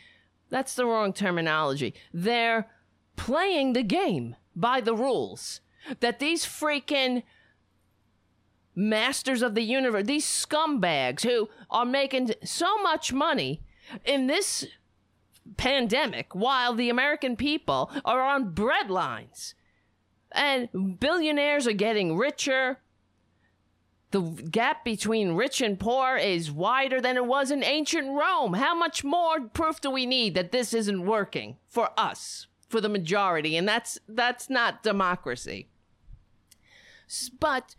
[0.51, 1.95] That's the wrong terminology.
[2.13, 2.69] They're
[3.17, 5.61] playing the game by the rules
[6.01, 7.23] that these freaking
[8.75, 13.63] masters of the universe, these scumbags who are making so much money
[14.05, 14.67] in this
[15.57, 19.55] pandemic while the American people are on breadlines.
[20.33, 22.79] and billionaires are getting richer.
[24.13, 28.55] The gap between rich and poor is wider than it was in ancient Rome.
[28.55, 32.89] How much more proof do we need that this isn't working for us, for the
[32.89, 33.57] majority?
[33.57, 35.69] And that's that's not democracy.
[37.39, 37.75] But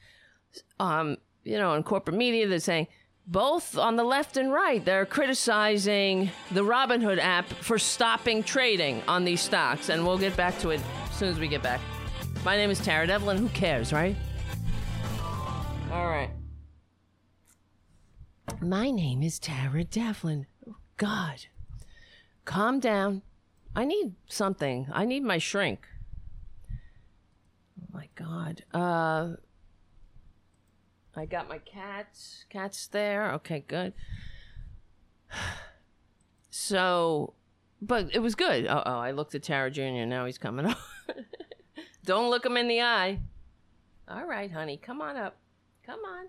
[0.80, 2.88] um, you know, in corporate media they're saying
[3.32, 9.24] both on the left and right, they're criticizing the Robinhood app for stopping trading on
[9.24, 9.88] these stocks.
[9.88, 11.80] And we'll get back to it as soon as we get back.
[12.44, 13.38] My name is Tara Devlin.
[13.38, 14.18] Who cares, right?
[15.92, 16.30] All right.
[18.60, 20.46] My name is Tara Devlin.
[20.68, 21.46] Oh, God.
[22.44, 23.22] Calm down.
[23.74, 24.88] I need something.
[24.92, 25.88] I need my shrink.
[26.70, 28.66] Oh my God.
[28.74, 29.36] Uh,
[31.16, 32.46] I got my cats.
[32.50, 33.34] Cats there.
[33.34, 33.94] Okay, good.
[36.54, 37.34] So,
[37.82, 38.68] but it was good.
[38.68, 40.06] Oh, oh I looked at Tara Jr.
[40.06, 40.78] Now he's coming up.
[42.06, 43.20] Don't look him in the eye.
[44.08, 44.76] All right, honey.
[44.76, 45.38] Come on up.
[45.86, 46.26] Come on.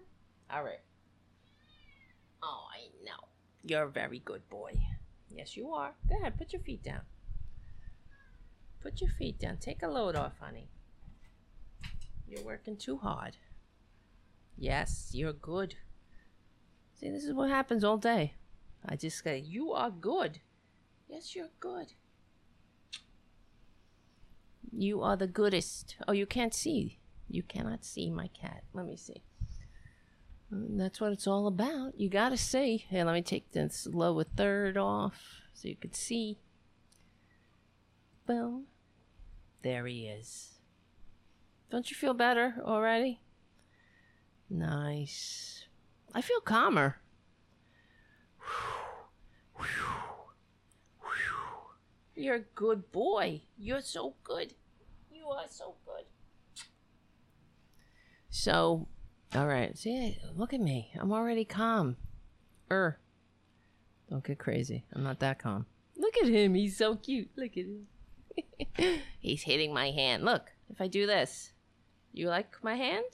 [0.49, 0.81] All right.
[2.41, 3.29] Oh, I know.
[3.65, 4.75] You're a very good boy.
[5.29, 5.93] Yes, you are.
[6.09, 6.39] Go ahead.
[6.39, 7.01] Put your feet down.
[8.81, 9.57] Put your feet down.
[9.57, 10.69] Take a load off, honey.
[12.29, 13.37] You're working too hard.
[14.63, 15.75] Yes, you're good.
[16.95, 18.35] See, this is what happens all day.
[18.87, 20.39] I just say, You are good.
[21.09, 21.95] Yes, you're good.
[24.71, 25.97] You are the goodest.
[26.07, 27.01] Oh, you can't see.
[27.29, 28.63] You cannot see my cat.
[28.73, 29.25] Let me see.
[30.55, 31.99] Mm, that's what it's all about.
[31.99, 32.87] You gotta see.
[32.89, 36.39] Here, let me take this lower third off so you can see.
[38.29, 38.67] Boom.
[39.65, 40.61] There he is.
[41.69, 43.23] Don't you feel better already?
[44.53, 45.65] Nice.
[46.15, 46.99] I feel calmer.
[52.15, 53.41] You're a good boy.
[53.57, 54.53] You're so good.
[55.11, 56.05] You are so good.
[58.29, 58.89] So,
[59.35, 59.77] all right.
[59.79, 60.93] See, look at me.
[61.01, 61.97] I'm already calm.
[62.71, 62.99] Er.
[64.11, 64.85] Don't get crazy.
[64.93, 65.65] I'm not that calm.
[65.97, 66.53] Look at him.
[66.53, 67.31] He's so cute.
[67.37, 69.01] Look at him.
[69.19, 70.27] He's hitting my hand.
[70.27, 71.53] Look, if I do this,
[72.13, 73.07] you like my hand?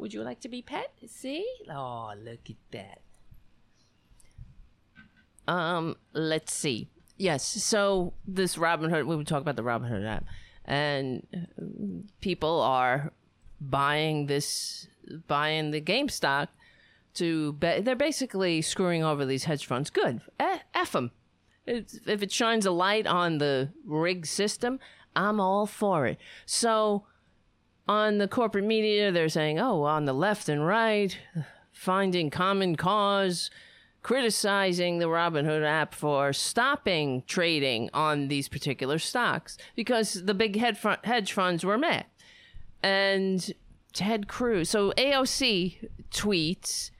[0.00, 0.92] Would you like to be pet?
[1.06, 1.46] See?
[1.70, 3.00] Oh, look at that.
[5.46, 6.88] Um, let's see.
[7.18, 10.24] Yes, so this Robinhood, we would talk about the Robinhood app,
[10.64, 11.26] and
[12.22, 13.12] people are
[13.60, 14.88] buying this,
[15.26, 16.48] buying the GameStop
[17.14, 17.84] to bet.
[17.84, 19.90] They're basically screwing over these hedge funds.
[19.90, 21.10] Good, f them.
[21.66, 24.80] If it shines a light on the rig system,
[25.14, 26.18] I'm all for it.
[26.46, 27.04] So
[27.90, 31.18] on the corporate media, they're saying, oh, on the left and right,
[31.72, 33.50] finding common cause,
[34.04, 41.32] criticizing the Robinhood app for stopping trading on these particular stocks because the big hedge
[41.32, 42.06] funds were met.
[42.80, 43.52] And
[43.92, 46.92] Ted Cruz, so AOC tweets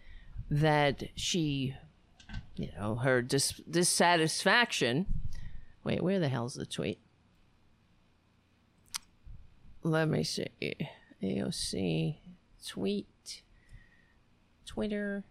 [0.50, 1.76] that she,
[2.56, 5.06] you know, her dis- dissatisfaction.
[5.84, 6.98] Wait, where the hell's the tweet?
[9.82, 10.46] Let me see.
[11.22, 12.16] AOC
[12.66, 13.42] tweet,
[14.66, 15.24] Twitter.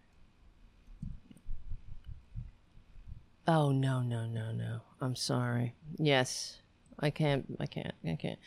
[3.46, 4.80] Oh no no no no!
[5.00, 5.74] I'm sorry.
[5.98, 6.58] Yes,
[6.98, 7.56] I can't.
[7.58, 7.94] I can't.
[8.06, 8.38] I can't.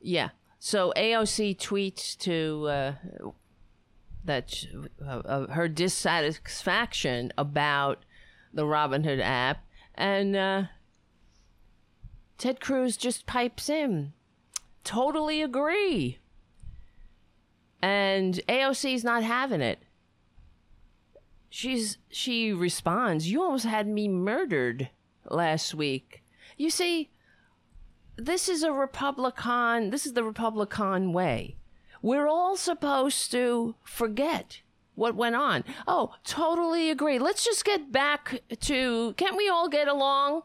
[0.00, 0.30] Yeah.
[0.58, 2.92] So AOC tweets to uh,
[4.24, 4.64] that
[5.04, 8.04] uh, her dissatisfaction about
[8.52, 10.62] the Robinhood app, and uh,
[12.38, 14.12] Ted Cruz just pipes in
[14.84, 16.18] totally agree.
[17.80, 19.82] And AOC's not having it.
[21.50, 24.90] She's she responds, "You almost had me murdered
[25.28, 26.22] last week."
[26.56, 27.10] You see,
[28.16, 31.56] this is a Republican, this is the Republican way.
[32.00, 34.60] We're all supposed to forget
[34.94, 35.64] what went on.
[35.86, 37.18] Oh, totally agree.
[37.18, 40.42] Let's just get back to can't we all get along?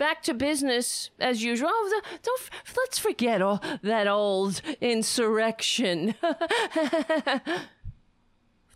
[0.00, 1.68] Back to business as usual.
[1.70, 2.40] Oh, don't
[2.74, 6.14] let's forget all that old insurrection.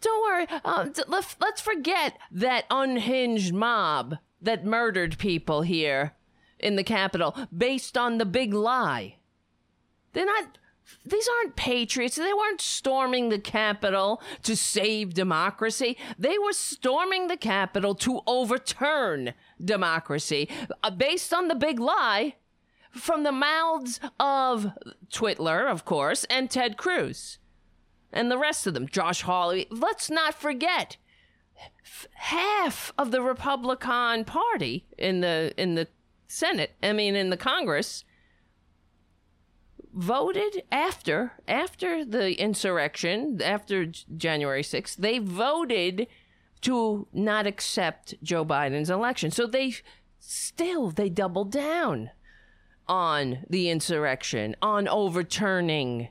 [0.02, 0.46] don't worry.
[0.62, 6.12] Uh, let's forget that unhinged mob that murdered people here
[6.60, 9.16] in the capital based on the big lie.
[10.12, 10.58] They're not
[11.06, 12.16] these aren't patriots.
[12.16, 15.96] They weren't storming the Capitol to save democracy.
[16.18, 19.32] They were storming the Capitol to overturn
[19.62, 20.48] democracy
[20.82, 22.34] uh, based on the big lie
[22.90, 24.72] from the mouths of
[25.12, 27.38] Twitler, of course, and Ted Cruz
[28.12, 28.88] and the rest of them.
[28.88, 29.66] Josh Hawley.
[29.70, 30.96] Let's not forget
[32.14, 35.88] half of the Republican Party in the in the
[36.26, 38.04] Senate, I mean in the Congress
[39.94, 43.86] voted after after the insurrection, after
[44.16, 46.06] January 6th, they voted
[46.64, 49.30] to not accept Joe Biden's election.
[49.30, 49.74] So they
[50.18, 52.10] still they doubled down
[52.86, 56.08] on the insurrection, on overturning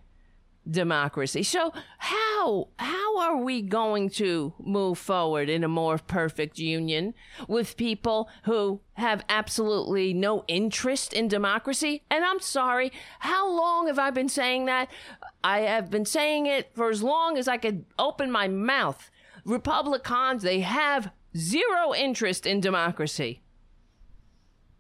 [0.69, 1.43] democracy.
[1.43, 7.13] So how how are we going to move forward in a more perfect union
[7.47, 12.03] with people who have absolutely no interest in democracy?
[12.09, 14.89] And I'm sorry, how long have I been saying that?
[15.43, 19.09] I have been saying it for as long as I could open my mouth.
[19.45, 23.41] Republicans, they have zero interest in democracy.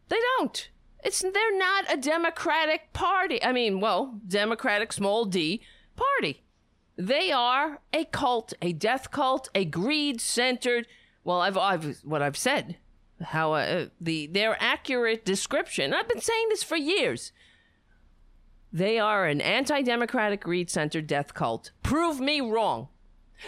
[0.09, 0.69] They don't.
[1.03, 3.43] It's they're not a democratic party.
[3.43, 5.61] I mean, well, democratic small d
[5.95, 6.43] party.
[6.95, 10.87] They are a cult, a death cult, a greed-centered.
[11.23, 12.77] Well, I've, I've what I've said,
[13.21, 15.93] how uh, the their accurate description.
[15.93, 17.31] I've been saying this for years.
[18.71, 21.71] They are an anti-democratic, greed-centered death cult.
[21.83, 22.87] Prove me wrong.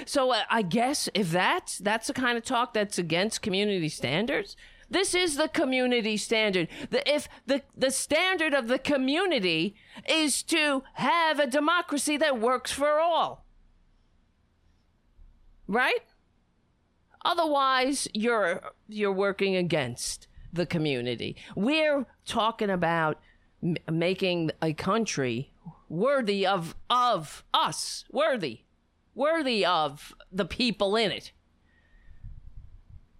[0.06, 4.56] So uh, I guess if that's that's the kind of talk that's against community standards,
[4.90, 6.68] this is the community standard.
[6.90, 9.76] The, if the, the standard of the community
[10.08, 13.46] is to have a democracy that works for all.
[15.68, 16.04] Right?
[17.24, 21.36] Otherwise, you're you're working against the community.
[21.56, 23.20] We're talking about
[23.64, 25.52] m- making a country
[25.90, 28.65] worthy of of us, worthy,
[29.16, 31.32] worthy of the people in it.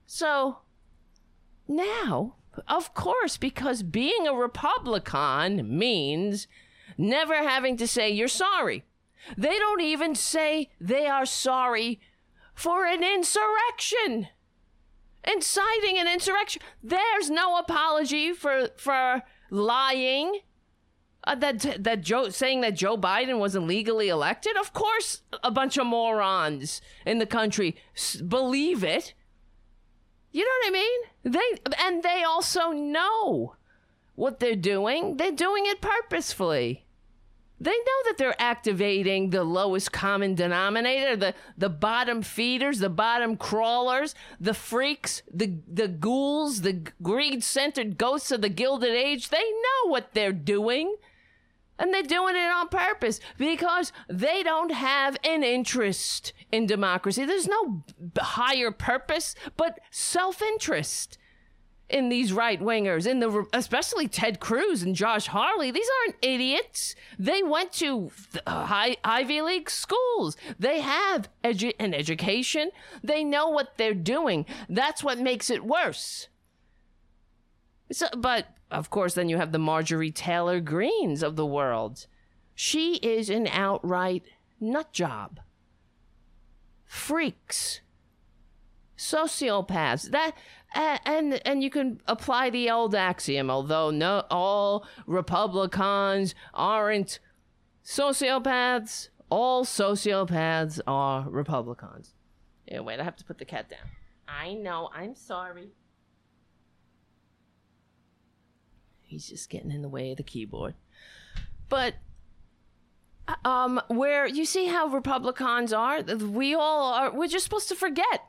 [0.06, 0.60] So,
[1.68, 2.36] now,
[2.68, 6.48] of course, because being a Republican means
[6.98, 8.84] never having to say you're sorry.
[9.38, 12.00] They don't even say they are sorry
[12.54, 14.28] for an insurrection.
[15.28, 16.62] Inciting an insurrection.
[16.84, 20.42] There's no apology for for lying.
[21.28, 24.56] Uh, that that Joe saying that Joe Biden wasn't legally elected.
[24.58, 29.16] Of course, a bunch of morons in the country s- believe it.
[30.32, 31.00] You know what I mean?
[31.24, 33.56] They and they also know
[34.14, 35.18] what they're doing.
[35.18, 36.86] They're doing it purposefully.
[37.60, 43.38] They know that they're activating the lowest common denominator, the, the bottom feeders, the bottom
[43.38, 49.30] crawlers, the freaks, the the ghouls, the greed-centered ghosts of the Gilded Age.
[49.30, 50.96] They know what they're doing.
[51.78, 57.26] And they're doing it on purpose because they don't have an interest in democracy.
[57.26, 57.84] There's no
[58.18, 61.18] higher purpose but self interest
[61.90, 65.70] in these right wingers, in the especially Ted Cruz and Josh Hawley.
[65.70, 66.96] These aren't idiots.
[67.20, 68.10] They went to
[68.46, 70.36] uh, high Ivy League schools.
[70.58, 72.72] They have edu- an education.
[73.04, 74.46] They know what they're doing.
[74.68, 76.28] That's what makes it worse.
[77.92, 82.08] So, but of course, then you have the Marjorie Taylor Greenes of the world.
[82.54, 84.24] She is an outright
[84.60, 85.40] nut job.
[86.86, 87.82] Freaks.
[88.98, 90.12] Sociopaths.
[90.12, 90.34] That
[90.74, 97.20] and and you can apply the old axiom, although no all Republicans aren't
[97.84, 102.14] sociopaths, all sociopaths are Republicans.
[102.68, 103.88] Yeah, wait, I have to put the cat down.
[104.28, 105.70] I know, I'm sorry.
[109.06, 110.76] He's just getting in the way of the keyboard.
[111.70, 111.96] But
[113.44, 118.26] um where you see how Republicans are, we all are we're just supposed to forget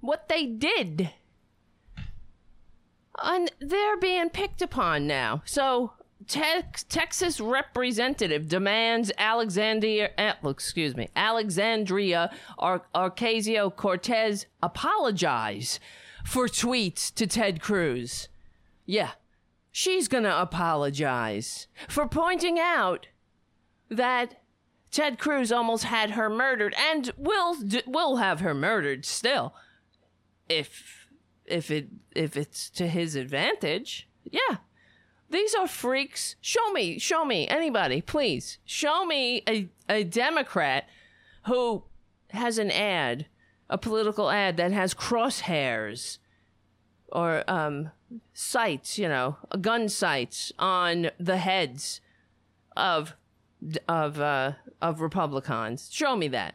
[0.00, 1.10] what they did.
[3.22, 5.42] And they're being picked upon now.
[5.44, 5.92] So
[6.26, 15.80] Tex- Texas representative demands Alexandria, uh, excuse me, Alexandria Ar- Ocasio Cortez apologize
[16.24, 18.28] for tweets to Ted Cruz.
[18.84, 19.12] Yeah,
[19.70, 23.08] she's gonna apologize for pointing out
[23.88, 24.40] that
[24.90, 27.56] Ted Cruz almost had her murdered and will
[27.86, 29.54] will have her murdered still
[30.48, 31.06] if
[31.46, 34.08] if it if it's to his advantage.
[34.24, 34.58] Yeah.
[35.30, 36.34] These are freaks.
[36.40, 38.58] Show me, show me anybody, please.
[38.64, 40.88] Show me a a Democrat
[41.46, 41.84] who
[42.30, 43.26] has an ad,
[43.68, 46.18] a political ad that has crosshairs
[47.12, 47.90] or um
[48.32, 52.00] sights, you know, gun sights on the heads
[52.76, 53.14] of
[53.88, 55.88] of uh, of Republicans.
[55.92, 56.54] Show me that.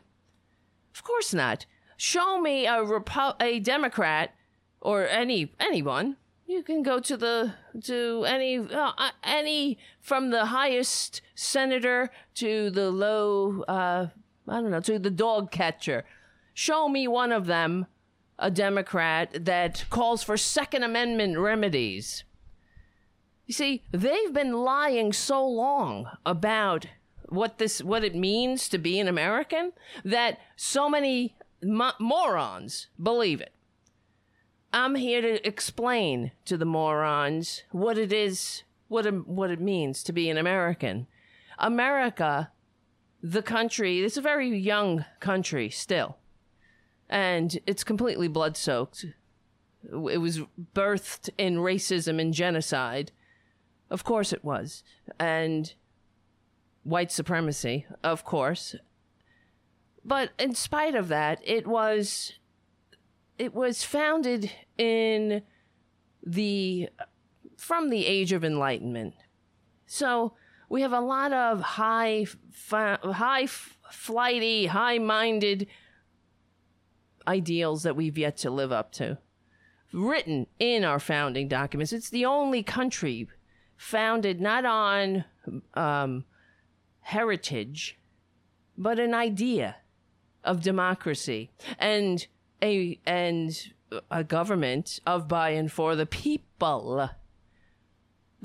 [0.93, 1.65] Of course not.
[1.97, 4.33] Show me a Repu- a Democrat
[4.81, 6.17] or any anyone.
[6.47, 7.53] You can go to the
[7.83, 14.07] to any uh, uh, any from the highest senator to the low uh,
[14.47, 16.05] I don't know to the dog catcher.
[16.53, 17.87] Show me one of them,
[18.37, 22.23] a Democrat that calls for Second Amendment remedies.
[23.45, 26.87] You see, they've been lying so long about
[27.29, 29.73] what this what it means to be an American
[30.03, 33.53] that so many mo- morons believe it.
[34.73, 40.03] I'm here to explain to the morons what it is, what it, what it means
[40.03, 41.07] to be an American.
[41.57, 42.51] America,
[43.23, 46.17] the country, it's a very young country still,
[47.09, 49.05] and it's completely blood soaked.
[49.83, 50.41] It was
[50.73, 53.11] birthed in racism and genocide.
[53.89, 54.83] Of course it was.
[55.19, 55.73] And
[56.83, 58.75] white supremacy, of course.
[60.03, 62.33] But in spite of that, it was
[63.37, 65.41] it was founded in
[66.23, 66.89] the
[67.57, 69.13] from the age of enlightenment.
[69.85, 70.33] So
[70.69, 75.67] we have a lot of high fi- high flighty, high-minded
[77.27, 79.17] ideals that we've yet to live up to.
[79.91, 81.93] Written in our founding documents.
[81.93, 83.27] It's the only country
[83.77, 85.25] founded not on
[85.73, 86.25] um,
[87.01, 87.97] heritage,
[88.77, 89.77] but an idea
[90.43, 92.27] of democracy and
[92.61, 93.73] a and
[94.11, 97.09] a government of by and for the people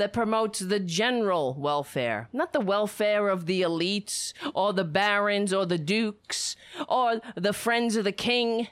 [0.01, 5.67] that promotes the general welfare, not the welfare of the elites or the barons or
[5.67, 6.57] the dukes
[6.89, 8.69] or the friends of the king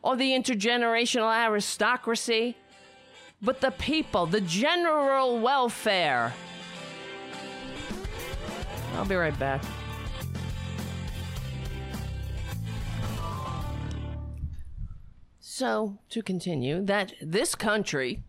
[0.00, 2.56] or the intergenerational aristocracy,
[3.42, 6.32] but the people, the general welfare.
[8.94, 9.62] I'll be right back.
[15.38, 18.22] So, to continue, that this country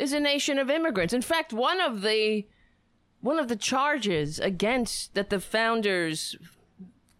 [0.00, 1.12] is a nation of immigrants.
[1.12, 2.46] In fact, one of the
[3.20, 6.36] one of the charges against that the founders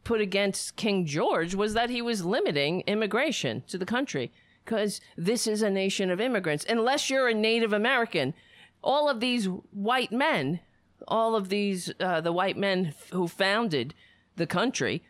[0.03, 4.33] put against King George was that he was limiting immigration to the country
[4.65, 6.65] because this is a nation of immigrants.
[6.69, 8.33] Unless you're a Native American,
[8.83, 10.61] all of these white men,
[11.07, 13.95] all of these uh, the white men who founded
[14.37, 15.03] the country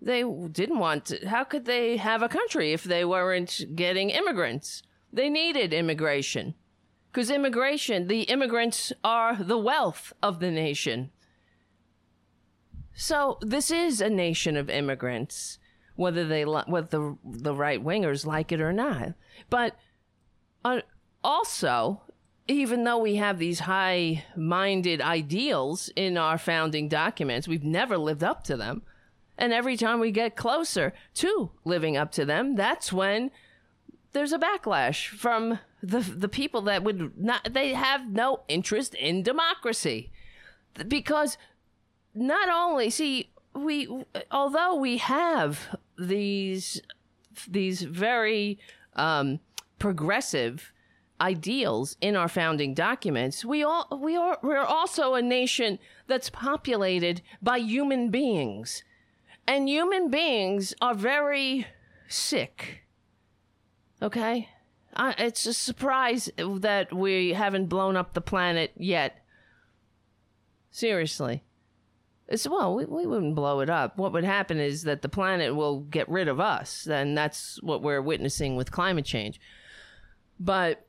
[0.00, 0.22] they
[0.52, 4.82] didn't want to, how could they have a country if they weren't getting immigrants?
[5.12, 6.54] They needed immigration.
[7.10, 11.10] Because immigration, the immigrants are the wealth of the nation.
[12.94, 15.58] So this is a nation of immigrants,
[15.96, 19.14] whether they whether the the right wingers like it or not.
[19.50, 19.76] But
[20.64, 20.80] uh,
[21.22, 22.02] also,
[22.48, 28.44] even though we have these high-minded ideals in our founding documents, we've never lived up
[28.44, 28.82] to them.
[29.36, 33.30] And every time we get closer to living up to them, that's when
[34.12, 39.22] there's a backlash from the the people that would not they have no interest in
[39.22, 40.10] democracy.
[40.88, 41.38] Because
[42.14, 46.80] not only see we although we have these
[47.48, 48.58] these very
[48.94, 49.40] um,
[49.78, 50.72] progressive
[51.20, 57.22] ideals in our founding documents, we all we are we're also a nation that's populated
[57.40, 58.82] by human beings
[59.46, 61.66] and human beings are very
[62.08, 62.82] sick.
[64.02, 64.48] Okay?
[64.98, 69.24] It's a surprise that we haven't blown up the planet yet.
[70.70, 71.42] Seriously.
[72.28, 73.98] It's, well, we, we wouldn't blow it up.
[73.98, 77.82] What would happen is that the planet will get rid of us, and that's what
[77.82, 79.40] we're witnessing with climate change.
[80.40, 80.86] But,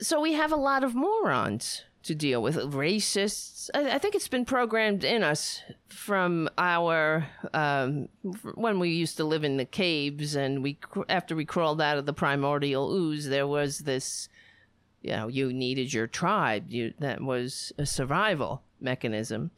[0.00, 3.70] so we have a lot of morons to deal with racists.
[3.74, 8.08] I, I, think it's been programmed in us from our um,
[8.54, 10.78] when we used to live in the caves, and we
[11.08, 14.28] after we crawled out of the primordial ooze, there was this,
[15.02, 16.64] you know, you needed your tribe.
[16.68, 19.50] You that was a survival mechanism.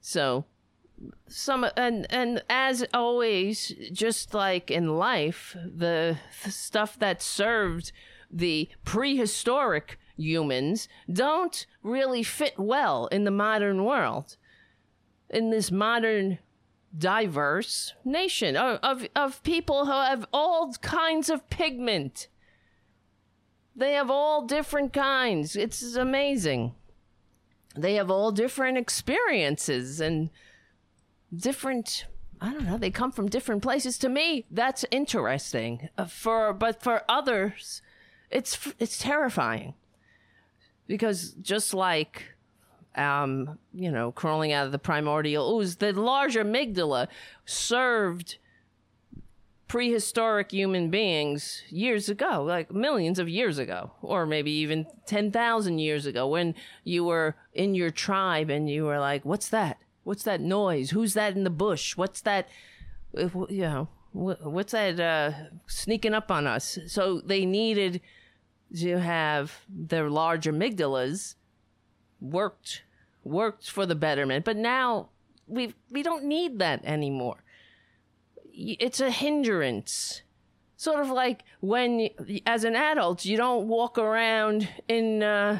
[0.00, 0.44] So
[1.26, 7.92] some and and as always, just like in life, the, the stuff that served
[8.30, 14.36] the prehistoric humans don't really fit well in the modern world.
[15.30, 16.38] In this modern
[16.96, 22.28] diverse nation of, of, of people who have all kinds of pigment.
[23.76, 25.54] They have all different kinds.
[25.54, 26.74] It's amazing.
[27.76, 30.30] They have all different experiences and
[31.34, 32.06] different
[32.40, 33.98] I don't know, they come from different places.
[33.98, 35.88] To me, that's interesting.
[35.98, 37.82] Uh, for but for others,
[38.30, 39.74] it's it's terrifying
[40.88, 42.24] because just like
[42.98, 45.76] um, you know, crawling out of the primordial ooze.
[45.76, 47.06] The larger amygdala
[47.46, 48.38] served
[49.68, 56.06] prehistoric human beings years ago, like millions of years ago, or maybe even 10,000 years
[56.06, 59.78] ago, when you were in your tribe and you were like, what's that?
[60.04, 60.90] What's that noise?
[60.90, 61.96] Who's that in the bush?
[61.96, 62.48] What's that?
[63.14, 65.32] You know, what's that uh,
[65.66, 66.78] sneaking up on us?
[66.86, 68.00] So they needed
[68.76, 71.34] to have their large amygdalas
[72.20, 72.82] worked
[73.24, 75.08] worked for the betterment, but now
[75.46, 77.42] we we don't need that anymore
[78.58, 80.22] it's a hindrance.
[80.76, 82.08] Sort of like when,
[82.46, 85.58] as an adult, you don't walk around in, uh,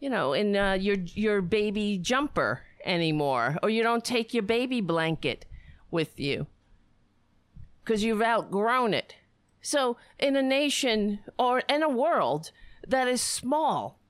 [0.00, 4.80] you know, in uh, your your baby jumper anymore, or you don't take your baby
[4.80, 5.46] blanket
[5.90, 6.46] with you
[7.82, 9.14] because you've outgrown it.
[9.62, 12.50] So, in a nation or in a world
[12.86, 14.00] that is small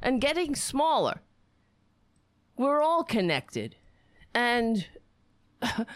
[0.00, 1.20] and getting smaller,
[2.56, 3.76] we're all connected.
[4.34, 4.86] And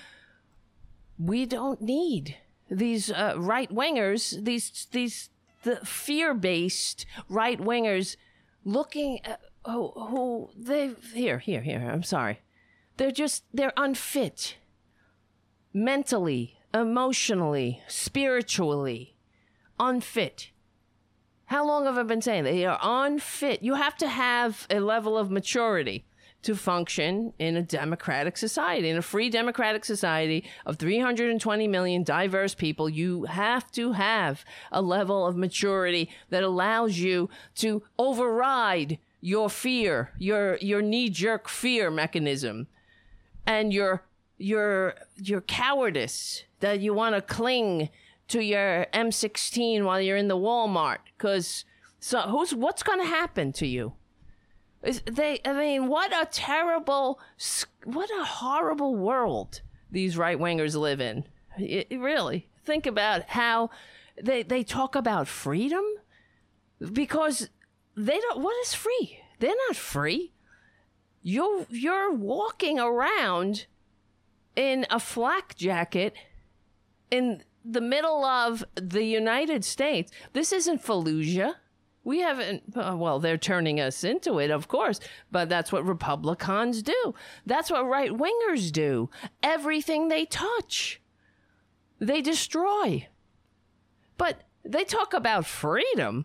[1.18, 2.36] we don't need
[2.70, 5.30] these uh, right wingers, these these
[5.62, 8.16] the fear based right wingers,
[8.64, 11.91] looking at, who who they here here here.
[11.93, 12.41] I'm sorry,
[12.97, 14.57] they're just they're unfit,
[15.74, 19.16] mentally, emotionally, spiritually,
[19.79, 20.51] unfit.
[21.47, 22.53] How long have I been saying that?
[22.53, 23.62] they are unfit?
[23.62, 26.05] You have to have a level of maturity
[26.43, 32.55] to function in a democratic society, in a free democratic society of 320 million diverse
[32.55, 39.51] people, you have to have a level of maturity that allows you to override your
[39.51, 42.68] fear, your your knee-jerk fear mechanism
[43.47, 44.05] and your
[44.39, 47.90] your your cowardice that you want to cling
[48.28, 51.64] to your M16 while you're in the Walmart cuz
[52.00, 53.92] so who's what's going to happen to you?
[54.82, 57.20] Is They, I mean, what a terrible,
[57.84, 61.24] what a horrible world these right wingers live in.
[61.58, 63.70] It really, think about how
[64.22, 65.84] they they talk about freedom
[66.92, 67.50] because
[67.96, 68.40] they don't.
[68.40, 69.18] What is free?
[69.40, 70.32] They're not free.
[71.22, 73.66] You you're walking around
[74.56, 76.14] in a flak jacket
[77.11, 80.11] in the middle of the United States.
[80.32, 81.54] This isn't Fallujah.
[82.02, 85.00] We haven't, uh, well, they're turning us into it, of course,
[85.30, 87.14] but that's what Republicans do.
[87.44, 89.11] That's what right wingers do.
[89.42, 91.00] Everything they touch,
[91.98, 93.06] they destroy.
[94.16, 96.24] But they talk about freedom.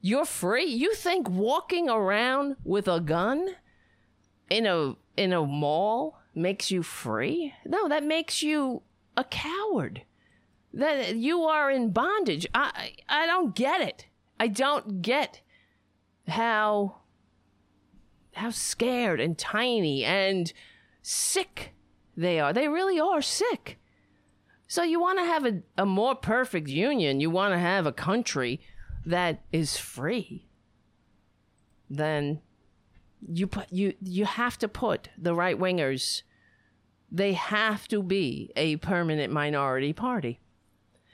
[0.00, 0.64] You're free.
[0.64, 3.50] You think walking around with a gun
[4.50, 7.54] in a in a mall makes you free?
[7.64, 8.82] No, that makes you
[9.16, 10.02] a coward.
[10.74, 12.46] That you are in bondage.
[12.54, 14.06] I I don't get it.
[14.40, 15.40] I don't get
[16.26, 17.02] how
[18.34, 20.52] how scared and tiny and
[21.02, 21.74] sick
[22.16, 22.52] they are.
[22.52, 23.78] They really are sick.
[24.66, 27.20] So you want to have a, a more perfect union.
[27.20, 28.60] You want to have a country
[29.04, 30.48] that is free.
[31.90, 32.40] Then
[33.28, 36.22] you put you you have to put the right wingers.
[37.10, 40.40] They have to be a permanent minority party.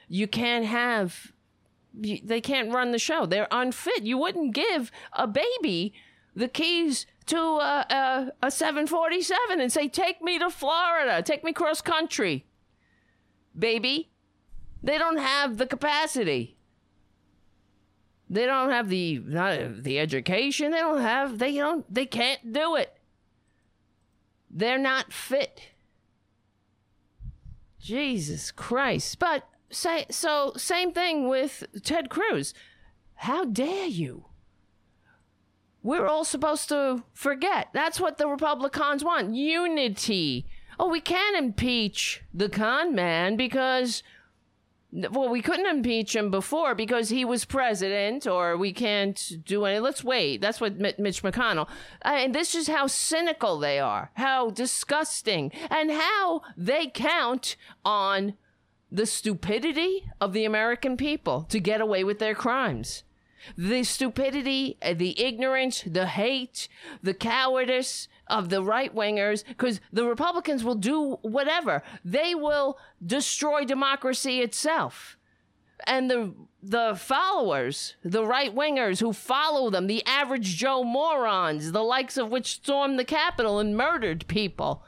[0.09, 1.33] You can't have
[1.95, 3.27] they can't run the show.
[3.27, 4.05] They're unfit.
[4.05, 5.93] You wouldn't give a baby
[6.35, 11.53] the keys to a, a, a 747 and say, Take me to Florida, take me
[11.53, 12.47] cross country.
[13.59, 14.11] Baby,
[14.83, 16.57] they don't have the capacity.
[18.31, 20.71] They don't have the not the education.
[20.71, 22.95] They don't have they don't they can't do it.
[24.51, 25.63] They're not fit.
[27.81, 29.19] Jesus Christ.
[29.19, 32.55] But say so same thing with Ted Cruz.
[33.17, 34.27] How dare you?
[35.83, 37.69] We're all supposed to forget.
[37.73, 39.35] That's what the Republicans want.
[39.35, 40.47] Unity.
[40.79, 44.03] Oh, we can't impeach the con man because
[44.91, 49.81] well, we couldn't impeach him before because he was president, or we can't do any.
[49.81, 50.41] Let's wait.
[50.41, 51.69] That's what Mitch McConnell.
[52.05, 58.35] Uh, and this is how cynical they are, how disgusting, and how they count on
[58.91, 63.03] the stupidity of the American people to get away with their crimes.
[63.57, 66.69] The stupidity, uh, the ignorance, the hate,
[67.03, 71.83] the cowardice of the right wingers, because the Republicans will do whatever.
[72.05, 75.17] They will destroy democracy itself.
[75.87, 81.85] And the the followers, the right wingers who follow them, the average Joe morons, the
[81.85, 84.83] likes of which stormed the Capitol and murdered people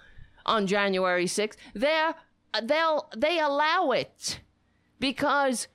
[0.45, 2.17] on January 6th, they're
[2.63, 4.41] they'll they allow it
[4.99, 5.69] because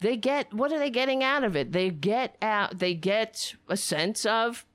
[0.00, 1.72] they get what are they getting out of it?
[1.72, 4.66] They get out they get a sense of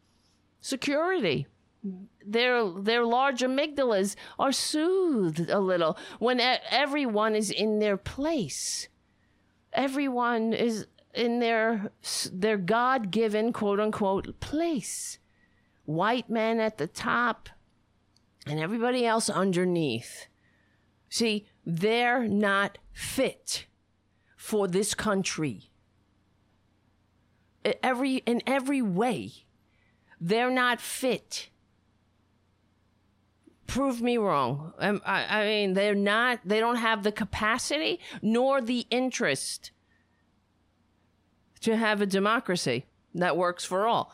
[0.62, 1.47] security.
[2.26, 8.89] Their their large amygdalas are soothed a little when everyone is in their place.
[9.72, 11.91] Everyone is in their
[12.32, 15.20] their God-given quote unquote place.
[15.86, 17.49] White men at the top
[18.45, 20.28] and everybody else underneath.
[21.10, 23.66] See, they're not fit
[24.36, 25.70] for this country.
[27.84, 29.32] Every in every way,
[30.22, 31.49] they're not fit.
[33.68, 34.74] Prove me wrong.
[34.80, 36.39] Um, I, I mean, they're not.
[36.45, 39.72] They don't have the capacity nor the interest
[41.62, 44.14] to have a democracy that works for all.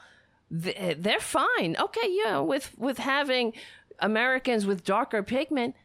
[0.50, 1.76] They're fine.
[1.80, 3.54] Okay, yeah, with with having
[4.00, 5.76] Americans with darker pigment,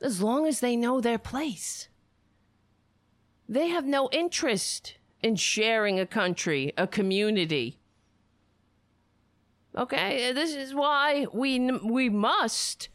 [0.00, 1.88] as long as they know their place.
[3.48, 7.78] They have no interest in sharing a country, a community.
[9.76, 12.88] Okay, this is why we we must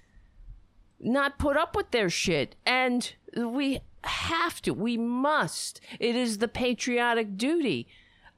[0.99, 4.73] not put up with their shit, and we have to.
[4.73, 5.81] We must.
[5.99, 7.87] It is the patriotic duty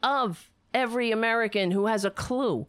[0.04, 2.68] of every American who has a clue.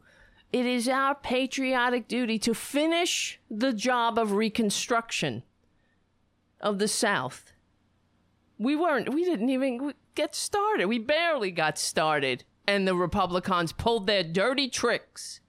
[0.52, 5.42] It is our patriotic duty to finish the job of reconstruction
[6.60, 7.52] of the South.
[8.58, 10.86] We weren't, we didn't even get started.
[10.86, 12.44] We barely got started.
[12.66, 15.40] And the Republicans pulled their dirty tricks.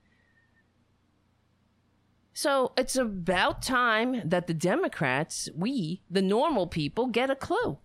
[2.33, 7.79] So it's about time that the Democrats, we, the normal people, get a clue.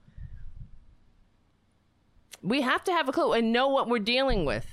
[2.40, 4.66] We have to have a clue and know what we're dealing with.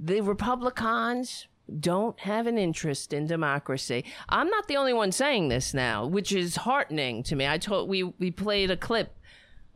[0.00, 1.48] The Republicans,
[1.80, 4.04] don't have an interest in democracy.
[4.28, 7.46] I'm not the only one saying this now, which is heartening to me.
[7.46, 9.16] I told we we played a clip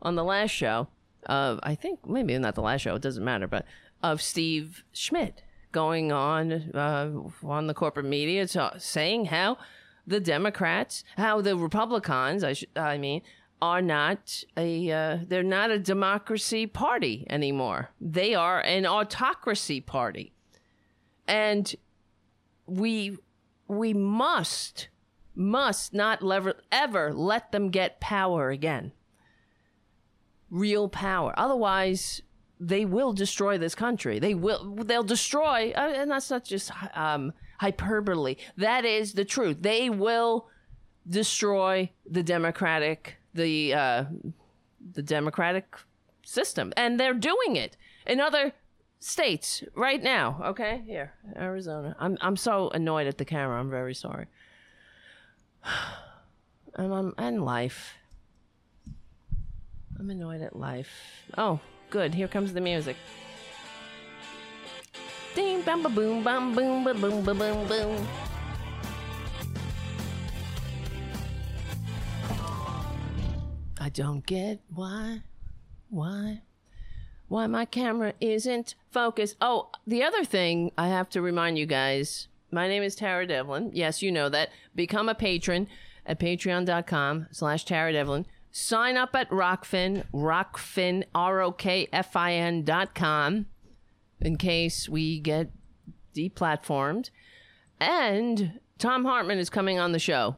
[0.01, 0.87] on the last show
[1.25, 3.65] of I think maybe not the last show, it doesn't matter, but
[4.01, 7.11] of Steve Schmidt going on uh,
[7.43, 9.57] on the corporate media to, saying how
[10.07, 13.21] the Democrats, how the Republicans, I sh- I mean,
[13.61, 17.89] are not a uh, they're not a democracy party anymore.
[17.99, 20.33] They are an autocracy party
[21.31, 21.75] and
[22.67, 23.17] we
[23.67, 24.89] we must
[25.33, 28.91] must not lever, ever let them get power again.
[30.49, 31.33] Real power.
[31.37, 32.21] Otherwise
[32.59, 34.19] they will destroy this country.
[34.19, 38.35] They will they'll destroy uh, and that's not just um, hyperbole.
[38.57, 39.57] That is the truth.
[39.61, 40.47] They will
[41.09, 44.03] destroy the democratic the uh,
[44.93, 45.77] the democratic
[46.23, 46.73] system.
[46.75, 47.77] And they're doing it.
[48.05, 48.53] In other
[49.01, 50.39] states right now.
[50.45, 51.95] Okay, here, Arizona.
[51.99, 53.59] I'm I'm so annoyed at the camera.
[53.59, 54.27] I'm very sorry.
[56.75, 57.95] And I'm and life.
[59.99, 60.89] I'm annoyed at life.
[61.37, 62.13] Oh, good.
[62.13, 62.95] Here comes the music.
[65.35, 68.07] Ding bam ba boom bam boom ba boom ba boom boom.
[73.79, 75.23] I don't get why,
[75.89, 76.41] why,
[77.31, 79.37] why my camera isn't focused.
[79.39, 83.71] Oh, the other thing I have to remind you guys my name is Tara Devlin.
[83.73, 84.49] Yes, you know that.
[84.75, 85.69] Become a patron
[86.05, 88.25] at patreon.com slash Tara Devlin.
[88.51, 93.45] Sign up at Rokfin, Rokfin, R O K F I N dot com,
[94.19, 95.51] in case we get
[96.13, 97.11] deplatformed.
[97.79, 100.35] And Thom Hartmann is coming on the show.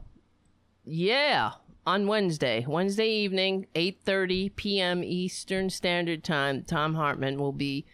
[0.85, 1.53] Yeah
[1.85, 5.03] on Wednesday, Wednesday evening, 8:30 p.m.
[5.03, 7.85] Eastern Standard Time, Thom Hartmann will be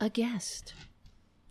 [0.00, 0.74] a guest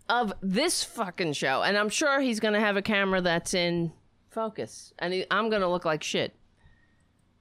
[0.10, 3.92] of this fucking show, and I'm sure he's going to have a camera that's in
[4.30, 6.36] focus, and he, I'm going to look like shit.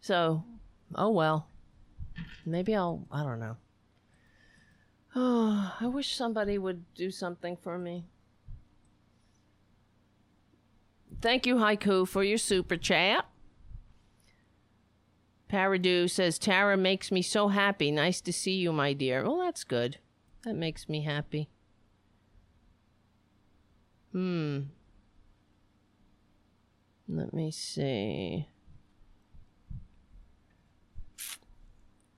[0.01, 0.45] So,
[0.95, 1.47] oh well.
[2.47, 3.57] Maybe I'll I don't know.
[5.15, 8.05] Oh, I wish somebody would do something for me.
[11.21, 13.27] Thank you, Haiku, for your super chat.
[15.51, 17.91] Paradu says, Tara makes me so happy.
[17.91, 19.25] Nice to see you, my dear.
[19.25, 19.99] Well, that's good.
[20.45, 21.49] That makes me happy.
[24.13, 24.61] Hmm.
[27.09, 28.47] Let me see.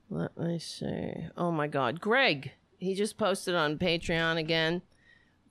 [0.09, 1.13] Let me see.
[1.35, 1.99] Oh my God.
[1.99, 4.83] Greg, he just posted on Patreon again.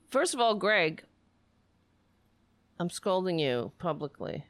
[0.09, 1.03] First of all, Greg,
[2.79, 4.45] I'm scolding you publicly.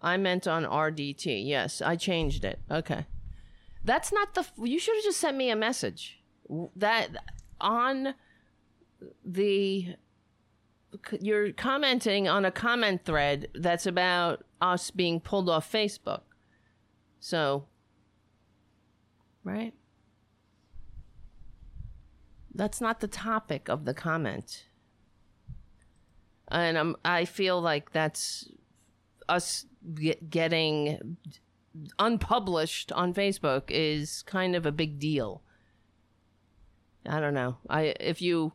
[0.00, 1.46] I meant on RDT.
[1.46, 2.60] Yes, I changed it.
[2.70, 3.06] Okay.
[3.84, 4.46] That's not the.
[4.62, 6.20] You should have just sent me a message.
[6.76, 7.10] That
[7.60, 8.14] on
[9.24, 9.94] the.
[11.20, 16.22] You're commenting on a comment thread that's about us being pulled off Facebook.
[17.20, 17.66] So.
[19.44, 19.74] Right?
[22.58, 24.64] that's not the topic of the comment.
[26.48, 28.50] And I'm, I feel like that's
[29.28, 31.16] us get, getting
[31.98, 35.42] unpublished on Facebook is kind of a big deal.
[37.06, 37.58] I don't know.
[37.68, 38.52] I if you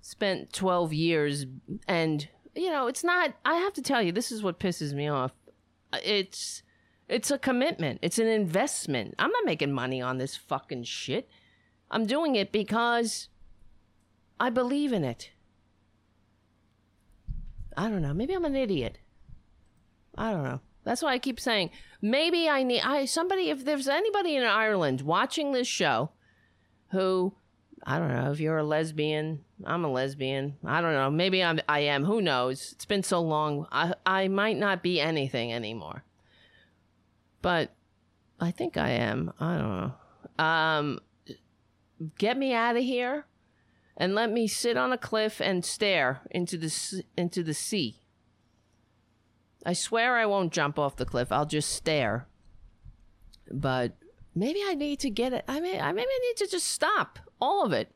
[0.00, 1.46] spent 12 years
[1.88, 5.08] and you know, it's not I have to tell you this is what pisses me
[5.08, 5.32] off.
[6.04, 6.62] It's
[7.08, 7.98] it's a commitment.
[8.02, 9.14] It's an investment.
[9.18, 11.28] I'm not making money on this fucking shit.
[11.90, 13.28] I'm doing it because
[14.40, 15.30] I believe in it.
[17.76, 18.14] I don't know.
[18.14, 18.98] Maybe I'm an idiot.
[20.16, 20.60] I don't know.
[20.84, 25.02] That's why I keep saying maybe I need I somebody if there's anybody in Ireland
[25.02, 26.10] watching this show
[26.90, 27.34] who
[27.84, 30.56] I don't know if you're a lesbian, I'm a lesbian.
[30.64, 31.10] I don't know.
[31.10, 32.04] Maybe I'm I am.
[32.04, 32.72] Who knows?
[32.72, 33.66] It's been so long.
[33.70, 36.04] I I might not be anything anymore.
[37.42, 37.74] But
[38.40, 39.32] I think I am.
[39.38, 39.80] I don't
[40.38, 40.44] know.
[40.44, 41.00] Um
[42.18, 43.26] get me out of here
[43.96, 48.01] and let me sit on a cliff and stare into the into the sea
[49.64, 51.30] I swear I won't jump off the cliff.
[51.30, 52.26] I'll just stare.
[53.50, 53.92] But
[54.34, 55.44] maybe I need to get it.
[55.46, 57.92] I mean, I maybe I need to just stop all of it.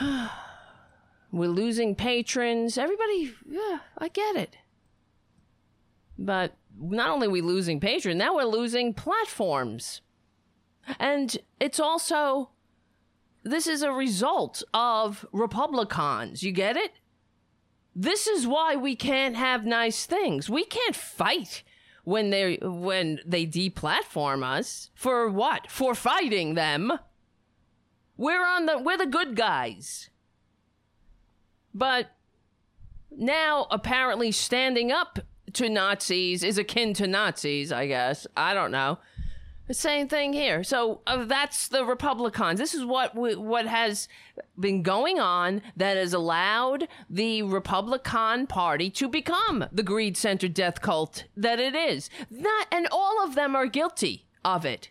[1.32, 2.78] We're losing patrons.
[2.78, 4.56] Everybody, yeah, I get it.
[6.16, 10.00] But not only we losing patrons, now we're losing platforms.
[11.00, 12.50] And it's also,
[13.42, 16.44] this is a result of Republicans.
[16.44, 16.92] You get it?
[17.94, 20.50] This is why we can't have nice things.
[20.50, 21.62] We can't fight
[22.02, 25.70] when they when they deplatform us for what?
[25.70, 26.92] For fighting them.
[28.16, 30.10] We're on the we're the good guys.
[31.72, 32.10] But
[33.10, 35.20] now apparently standing up
[35.54, 38.26] to Nazis is akin to Nazis, I guess.
[38.36, 38.98] I don't know.
[39.72, 40.62] Same thing here.
[40.62, 42.60] So uh, that's the Republicans.
[42.60, 44.08] This is what we, what has
[44.60, 51.24] been going on that has allowed the Republican Party to become the greed-centered death cult
[51.34, 52.10] that it is.
[52.30, 54.90] Not, and all of them are guilty of it.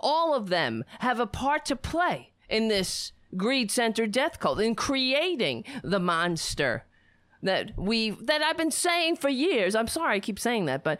[0.00, 5.64] All of them have a part to play in this greed-centered death cult in creating
[5.84, 6.84] the monster
[7.40, 9.76] that we that I've been saying for years.
[9.76, 10.98] I'm sorry I keep saying that, but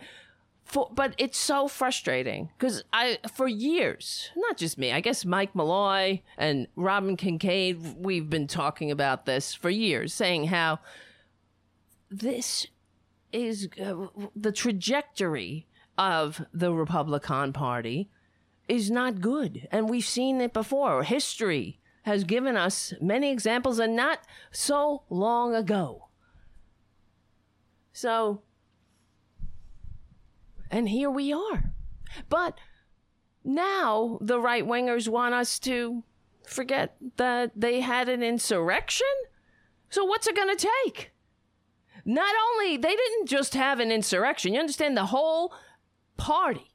[0.68, 5.54] for, but it's so frustrating because I, for years, not just me, I guess Mike
[5.54, 10.80] Malloy and Robin Kincaid, we've been talking about this for years, saying how
[12.10, 12.66] this
[13.32, 14.06] is uh,
[14.36, 15.66] the trajectory
[15.96, 18.10] of the Republican Party
[18.68, 19.66] is not good.
[19.72, 21.02] And we've seen it before.
[21.02, 26.08] History has given us many examples and not so long ago.
[27.92, 28.42] So
[30.70, 31.72] and here we are.
[32.28, 32.58] But
[33.44, 36.02] now the right wingers want us to
[36.46, 39.06] forget that they had an insurrection.
[39.90, 41.12] So what's it going to take?
[42.04, 45.52] Not only they didn't just have an insurrection, you understand the whole
[46.16, 46.74] party.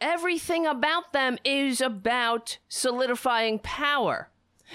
[0.00, 4.30] Everything about them is about solidifying power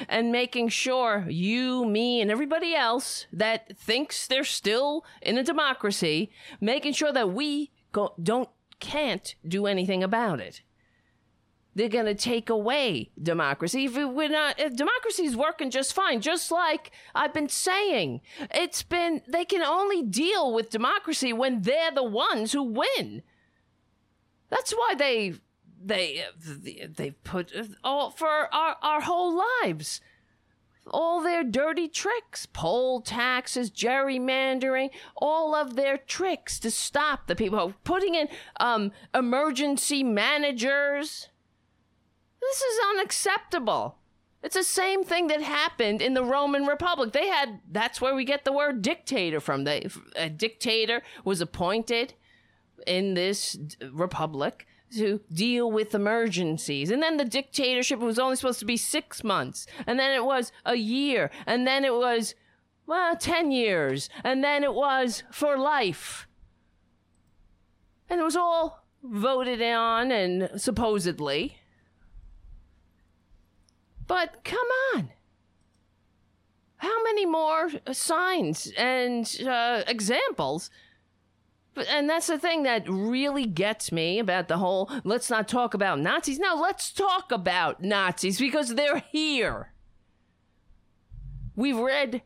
[0.08, 6.32] and making sure you, me, and everybody else that thinks they're still in a democracy,
[6.62, 10.62] making sure that we go, don't can't do anything about it.
[11.76, 13.86] They're going to take away democracy.
[13.86, 18.22] If we're not, if democracy is working just fine, just like I've been saying,
[18.54, 23.22] it's been, they can only deal with democracy when they're the ones who win.
[24.50, 25.36] That's why they,
[25.82, 30.02] they, they put uh, all for our, our whole lives
[30.88, 37.74] all their dirty tricks poll taxes, gerrymandering, all of their tricks to stop the people,
[37.84, 38.28] putting in
[38.60, 41.30] um, emergency managers.
[42.42, 43.98] This is unacceptable.
[44.42, 47.12] It's the same thing that happened in the Roman Republic.
[47.12, 49.66] They had that's where we get the word dictator from.
[49.66, 52.14] They, a dictator was appointed
[52.88, 53.58] in this
[53.92, 54.66] republic
[54.96, 56.90] to deal with emergencies.
[56.90, 59.68] And then the dictatorship was only supposed to be six months.
[59.86, 61.32] And then it was a year.
[61.46, 62.36] And then it was,
[62.86, 64.10] well, 10 years.
[64.24, 66.28] And then it was for life.
[68.10, 71.58] And it was all voted on and supposedly.
[74.08, 75.10] But come on.
[76.78, 80.70] How many more signs and uh, examples
[81.90, 86.00] and that's the thing that really gets me about the whole let's not talk about
[86.00, 86.40] Nazis.
[86.40, 89.74] No, let's talk about Nazis because they're here.
[91.56, 92.22] We've read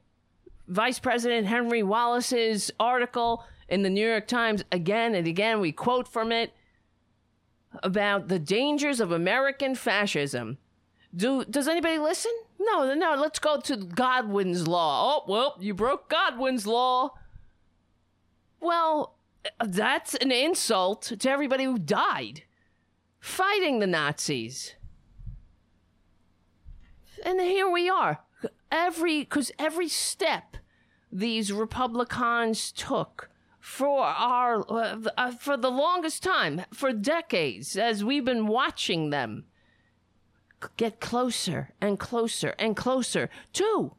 [0.68, 5.60] Vice President Henry Wallace's article in the New York Times again and again.
[5.60, 6.54] We quote from it
[7.82, 10.58] about the dangers of American fascism.
[11.16, 12.32] Do does anybody listen?
[12.60, 13.16] No, no.
[13.16, 15.18] Let's go to Godwin's law.
[15.18, 17.14] Oh well, you broke Godwin's law.
[18.60, 19.16] Well,
[19.66, 22.44] that's an insult to everybody who died
[23.20, 24.76] fighting the Nazis.
[27.26, 28.20] And here we are.
[28.70, 30.58] Every because every step
[31.10, 33.30] these Republicans took
[33.60, 39.46] for our uh, for the longest time, for decades, as we've been watching them
[40.76, 43.96] get closer and closer and closer to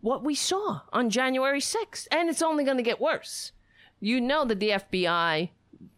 [0.00, 3.52] what we saw on January 6th, and it's only going to get worse.
[4.04, 5.48] You know that the FBI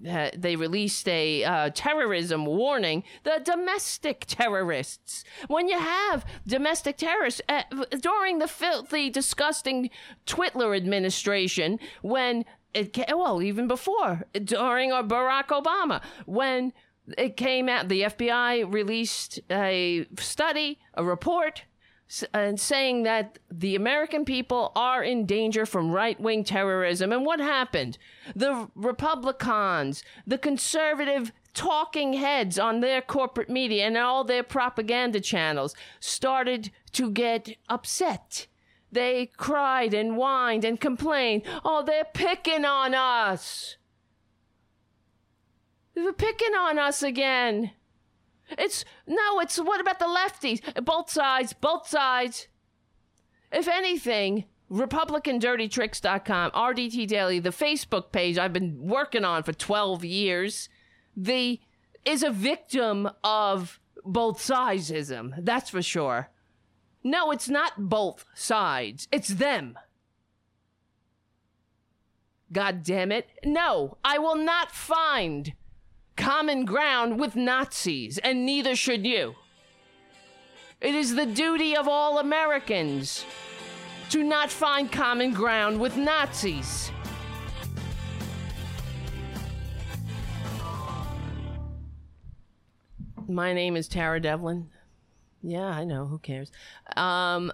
[0.09, 3.03] uh, they released a uh, terrorism warning.
[3.25, 5.25] The domestic terrorists.
[5.49, 7.63] When you have domestic terrorists uh,
[8.01, 9.91] during the filthy, disgusting
[10.25, 12.45] Twitler administration, when
[12.75, 16.73] it well even before during Barack Obama, when
[17.19, 21.65] it came out, the FBI released a study, a report
[22.33, 27.13] and saying that the American people are in danger from right wing terrorism.
[27.13, 27.99] And what happened?
[28.35, 35.75] The Republicans, the conservative talking heads on their corporate media and all their propaganda channels
[35.99, 38.47] started to get upset.
[38.93, 41.43] They cried and whined and complained.
[41.65, 43.77] Oh, they're picking on us.
[45.95, 47.73] They're picking on us again.
[48.51, 50.61] It's no, it's what about the lefties?
[50.85, 52.49] Both sides, both sides.
[53.53, 60.69] If anything, RepublicanDirtyTricks.com, RDT Daily, the Facebook page I've been working on for 12 years,
[61.17, 61.61] the
[62.05, 65.35] is a victim of both sidesism.
[65.39, 66.31] That's for sure.
[67.03, 69.09] No, it's not both sides.
[69.13, 69.79] It's them.
[72.53, 73.29] God damn it.
[73.45, 75.53] No, I will not find
[76.17, 79.35] common ground with Nazis, and neither should you.
[80.81, 83.25] It is the duty of all Americans
[84.11, 86.91] to not find common ground with Nazis.
[93.29, 94.71] My name is Tara Devlin.
[95.43, 96.07] Yeah, I know.
[96.07, 96.53] Who cares?
[96.97, 97.53] Um,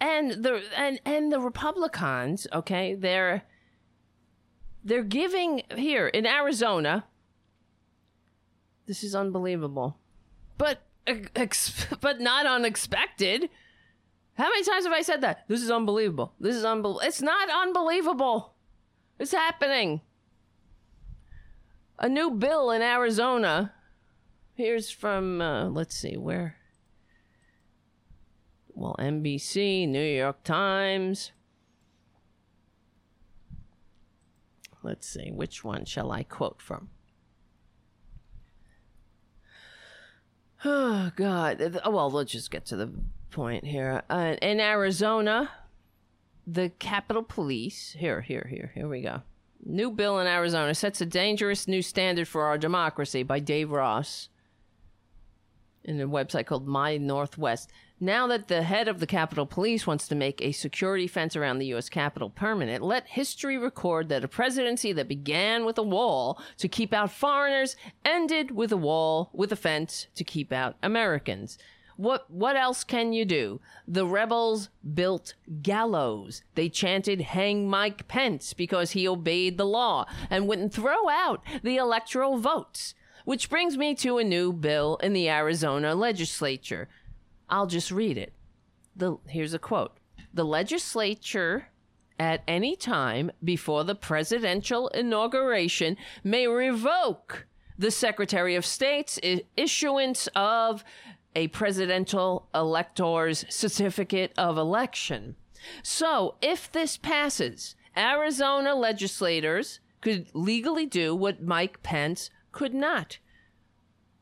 [0.00, 3.42] and the and and the Republicans, okay, they're
[4.84, 7.04] they're giving here in Arizona.
[8.86, 9.96] This is unbelievable,
[10.58, 13.48] but ex, but not unexpected.
[14.34, 15.44] How many times have I said that?
[15.48, 16.34] This is unbelievable.
[16.38, 17.06] This is unbelievable.
[17.06, 18.54] It's not unbelievable.
[19.18, 20.00] It's happening.
[21.98, 23.72] A new bill in Arizona.
[24.54, 26.56] Here's from uh, let's see where.
[28.76, 31.30] Well, NBC, New York Times.
[34.84, 36.90] Let's see, which one shall I quote from?
[40.62, 41.80] Oh, God.
[41.86, 42.92] Well, let's just get to the
[43.30, 44.02] point here.
[44.10, 45.50] Uh, in Arizona,
[46.46, 49.22] the Capitol Police, here, here, here, here we go.
[49.64, 54.28] New bill in Arizona sets a dangerous new standard for our democracy by Dave Ross
[55.82, 57.70] in a website called My Northwest.
[58.00, 61.58] Now that the head of the Capitol Police wants to make a security fence around
[61.58, 61.88] the U.S.
[61.88, 66.92] Capitol permanent, let history record that a presidency that began with a wall to keep
[66.92, 71.56] out foreigners ended with a wall with a fence to keep out Americans.
[71.96, 73.60] What what else can you do?
[73.86, 76.42] The rebels built gallows.
[76.56, 81.76] They chanted hang Mike Pence because he obeyed the law and wouldn't throw out the
[81.76, 82.94] electoral votes.
[83.24, 86.88] Which brings me to a new bill in the Arizona legislature.
[87.48, 88.32] I'll just read it.
[88.96, 89.96] The, here's a quote
[90.32, 91.68] The legislature
[92.18, 99.18] at any time before the presidential inauguration may revoke the Secretary of State's
[99.56, 100.84] issuance of
[101.34, 105.34] a presidential elector's certificate of election.
[105.82, 113.18] So, if this passes, Arizona legislators could legally do what Mike Pence could not,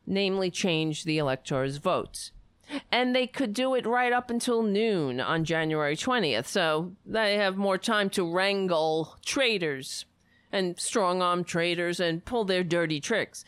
[0.07, 2.31] namely change the elector's votes.
[2.91, 7.57] And they could do it right up until noon on January 20th, so they have
[7.57, 10.05] more time to wrangle traitors
[10.51, 13.43] and strong arm traitors and pull their dirty tricks.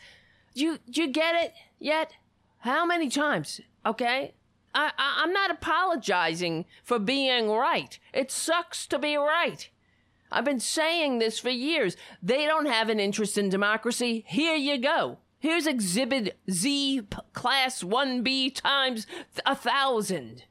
[0.54, 2.14] You you get it yet?
[2.60, 3.60] How many times?
[3.84, 4.34] Okay?
[4.74, 7.98] I, I I'm not apologizing for being right.
[8.12, 9.70] It sucks to be right.
[10.32, 11.96] I've been saying this for years.
[12.22, 14.24] They don't have an interest in democracy.
[14.26, 15.18] Here you go.
[15.46, 19.06] Here's Exhibit Z Class 1B times
[19.46, 20.42] a thousand.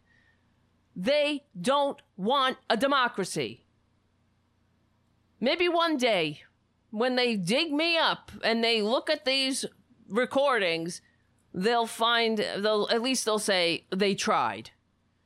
[0.95, 3.65] They don't want a democracy.
[5.41, 6.43] Maybe one day,
[6.91, 9.65] when they dig me up and they look at these
[10.07, 11.01] recordings,
[11.53, 14.71] they'll find they'll at least they'll say they tried.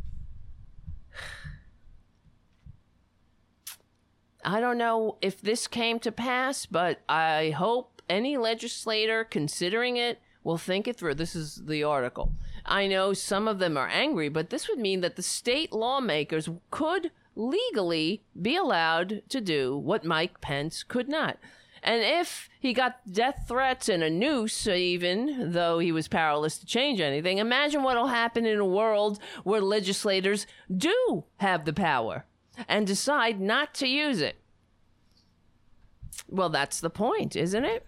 [4.44, 10.20] I don't know if this came to pass, but I hope any legislator considering it
[10.44, 11.16] will think it through.
[11.16, 12.34] This is the article.
[12.66, 16.50] I know some of them are angry, but this would mean that the state lawmakers
[16.72, 21.38] could legally be allowed to do what Mike Pence could not.
[21.84, 26.66] And if he got death threats and a noose, even though he was powerless to
[26.66, 32.26] change anything, imagine what'll happen in a world where legislators do have the power
[32.68, 34.38] and decide not to use it.
[36.28, 37.86] Well, that's the point, isn't it?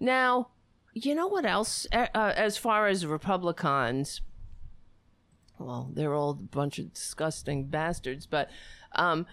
[0.00, 0.48] Now,
[0.94, 1.86] you know what else?
[1.92, 4.22] Uh, as far as Republicans,
[5.58, 8.50] well, they're all a bunch of disgusting bastards, but
[8.96, 9.26] um,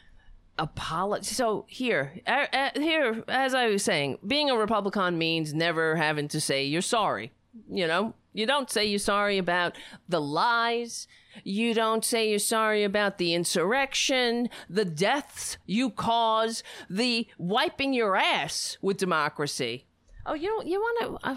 [0.60, 1.26] apology.
[1.26, 6.28] So here, uh, uh, here, as I was saying, being a Republican means never having
[6.30, 7.32] to say you're sorry.
[7.70, 9.76] You know, you don't say you're sorry about
[10.08, 11.08] the lies.
[11.44, 18.16] You don't say you're sorry about the insurrection, the deaths you cause, the wiping your
[18.16, 19.87] ass with democracy.
[20.30, 21.30] Oh, you know, you want to?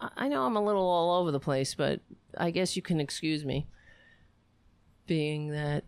[0.00, 2.00] I, I know I'm a little all over the place, but
[2.36, 3.66] I guess you can excuse me.
[5.06, 5.84] Being that,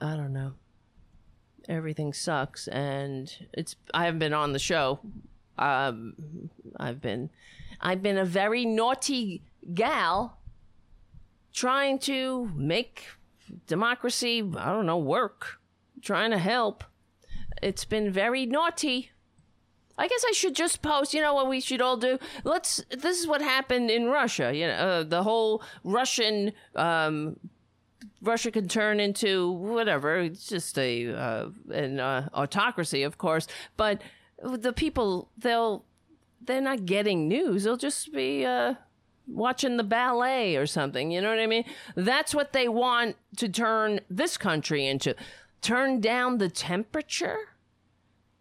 [0.00, 0.52] I don't know
[1.68, 5.00] everything sucks and it's I haven't been on the show.
[5.58, 7.30] Um I've been
[7.80, 10.38] I've been a very naughty gal
[11.52, 13.06] trying to make
[13.66, 15.60] democracy, I don't know, work,
[16.02, 16.84] trying to help.
[17.62, 19.10] It's been very naughty.
[19.96, 21.14] I guess I should just post.
[21.14, 22.18] You know what we should all do?
[22.42, 22.82] Let's.
[22.90, 24.54] This is what happened in Russia.
[24.54, 27.36] You know, uh, the whole Russian um,
[28.20, 30.18] Russia can turn into whatever.
[30.18, 33.46] It's just a uh, an uh, autocracy, of course.
[33.76, 34.02] But
[34.42, 35.84] the people, they'll
[36.40, 37.64] they're not getting news.
[37.64, 38.74] They'll just be uh,
[39.26, 41.10] watching the ballet or something.
[41.10, 41.64] You know what I mean?
[41.94, 45.14] That's what they want to turn this country into.
[45.60, 47.38] Turn down the temperature.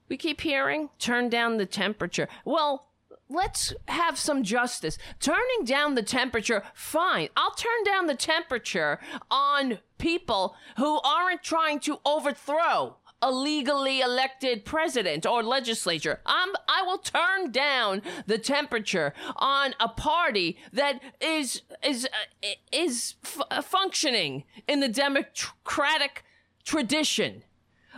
[0.10, 2.28] We keep hearing turn down the temperature.
[2.46, 2.88] Well,
[3.30, 4.98] let's have some justice.
[5.20, 7.30] Turning down the temperature, fine.
[7.36, 9.00] I'll turn down the temperature
[9.32, 16.20] on people who aren't trying to overthrow a legally elected president or legislature.
[16.26, 23.16] I'm, I will turn down the temperature on a party that is is uh, is
[23.24, 26.26] f- functioning in the democratic
[26.66, 27.44] tradition.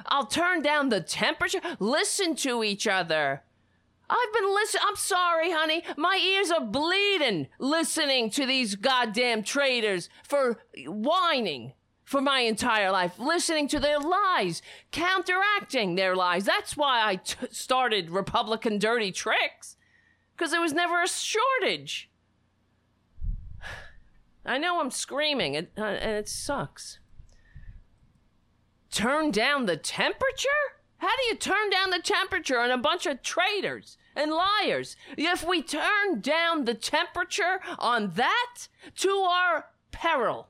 [0.05, 1.61] I'll turn down the temperature.
[1.79, 3.43] Listen to each other.
[4.09, 4.83] I've been listening.
[4.87, 5.83] I'm sorry, honey.
[5.97, 11.73] My ears are bleeding listening to these goddamn traitors for whining
[12.03, 16.45] for my entire life, listening to their lies, counteracting their lies.
[16.45, 19.75] That's why I t- started Republican Dirty Tricks,
[20.35, 22.11] because there was never a shortage.
[24.45, 26.99] I know I'm screaming, and, uh, and it sucks.
[28.95, 30.47] Turn down the temperature?
[30.99, 34.95] How do you turn down the temperature on a bunch of traitors and liars?
[35.17, 38.69] If we turn down the temperature on that,
[38.99, 40.47] to our peril,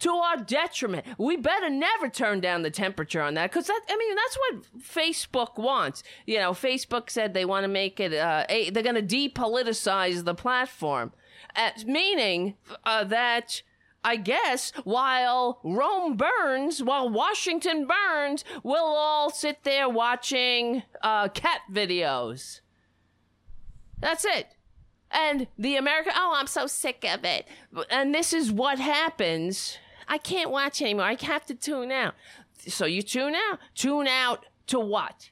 [0.00, 3.96] to our detriment, we better never turn down the temperature on that because that, I
[3.96, 6.02] mean, that's what Facebook wants.
[6.26, 10.24] You know, Facebook said they want to make it, uh, a, they're going to depoliticize
[10.24, 11.12] the platform,
[11.56, 13.62] uh, meaning uh, that
[14.04, 21.60] I guess while Rome burns, while Washington burns, we'll all sit there watching uh, cat
[21.70, 22.60] videos.
[24.00, 24.48] That's it.
[25.10, 27.46] And the American, oh, I'm so sick of it.
[27.90, 29.78] And this is what happens.
[30.08, 31.04] I can't watch anymore.
[31.04, 32.14] I have to tune out.
[32.66, 33.58] So you tune out.
[33.74, 35.30] Tune out to what?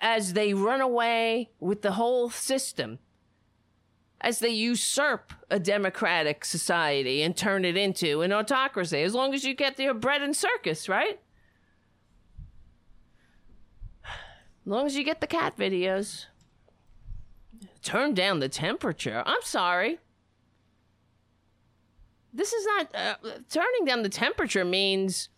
[0.00, 2.98] As they run away with the whole system
[4.20, 9.44] as they usurp a democratic society and turn it into an autocracy, as long as
[9.44, 11.20] you get your bread and circus, right?
[14.04, 16.26] As long as you get the cat videos.
[17.82, 19.22] Turn down the temperature.
[19.24, 19.98] I'm sorry.
[22.32, 22.94] This is not.
[22.94, 23.14] Uh,
[23.48, 25.28] turning down the temperature means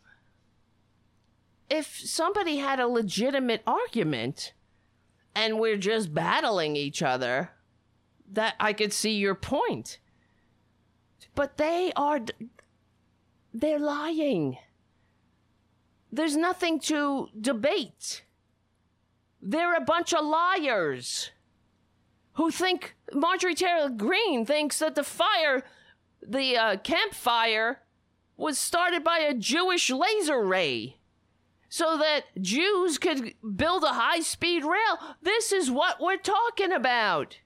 [1.68, 4.54] if somebody had a legitimate argument
[5.34, 7.50] and we're just battling each other
[8.32, 9.98] that I could see your point.
[11.34, 12.20] But they are
[13.52, 14.58] they're lying.
[16.10, 18.24] There's nothing to debate.
[19.40, 21.30] They're a bunch of liars
[22.34, 25.64] who think Marjorie Taylor Greene thinks that the fire,
[26.26, 27.82] the uh, campfire,
[28.36, 30.98] was started by a Jewish laser ray
[31.68, 34.98] so that Jews could build a high speed rail.
[35.22, 37.38] This is what we're talking about.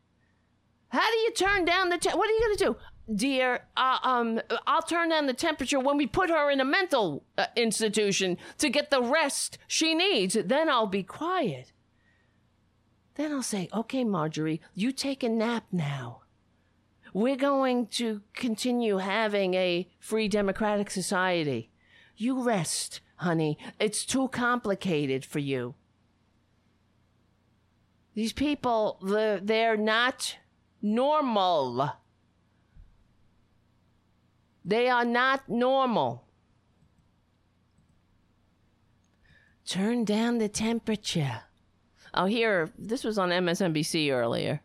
[0.93, 1.97] How do you turn down the?
[1.97, 2.77] Te- what are you gonna do,
[3.17, 3.65] dear?
[3.75, 7.47] Uh, um, I'll turn down the temperature when we put her in a mental uh,
[7.57, 10.37] institution to get the rest she needs.
[10.45, 11.73] Then I'll be quiet.
[13.15, 16.21] Then I'll say, "Okay, Marjorie, you take a nap now."
[17.15, 21.71] We're going to continue having a free democratic society.
[22.17, 23.59] You rest, honey.
[23.79, 25.75] It's too complicated for you.
[28.15, 30.37] These people, they're, they're not
[30.83, 31.93] normal.
[34.65, 36.25] They are not normal.
[39.67, 41.43] Turn down the temperature.
[42.15, 44.61] Oh, here, this was on MSNBC earlier.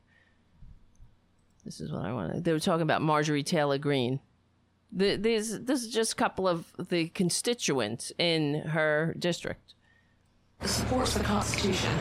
[1.64, 2.44] This is what I wanted.
[2.44, 4.20] They were talking about Marjorie Taylor Greene.
[4.92, 9.74] The, these, this is just a couple of the constituents in her district.
[10.64, 11.92] Supports the Constitution.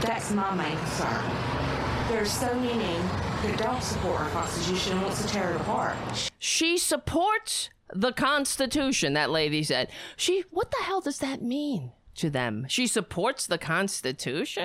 [0.00, 1.55] That's my main concern.
[2.16, 2.96] There's so many
[3.42, 5.98] that don't support our Constitution and wants to tear it apart.
[6.38, 9.90] She supports the Constitution, that lady said.
[10.16, 12.64] She, what the hell does that mean to them?
[12.70, 14.64] She supports the Constitution?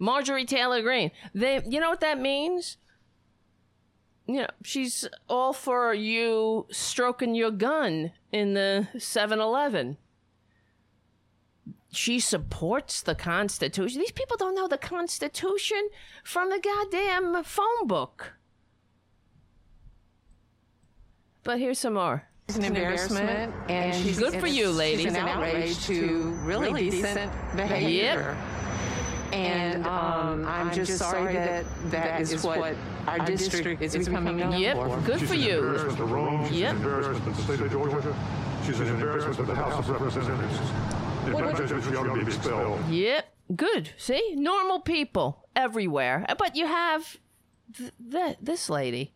[0.00, 1.12] Marjorie Taylor Greene.
[1.32, 2.76] They, you know what that means?
[4.26, 9.96] you know, she's all for you stroking your gun in the 7 Eleven.
[11.90, 14.00] She supports the Constitution.
[14.00, 15.88] These people don't know the Constitution
[16.22, 18.34] from the goddamn phone book.
[21.44, 22.24] But here's some more.
[22.48, 25.02] It's an embarrassment, and she's Good for you, ladies.
[25.04, 28.36] She's an outrage to really decent behavior.
[29.32, 32.74] And um, I'm just sorry that that is what
[33.06, 35.00] our district is becoming known Yep, for.
[35.02, 35.58] good She's for an you.
[35.58, 36.48] embarrassment to Rome.
[36.48, 38.16] She's an embarrassment to the state of Georgia.
[38.64, 40.58] She's an embarrassment to the House of Representatives.
[41.28, 42.88] In my judgment, she ought to be expelled.
[42.88, 43.90] Yep, good.
[43.96, 46.24] See, normal people everywhere.
[46.38, 47.18] But you have
[47.76, 49.14] th- th- this lady.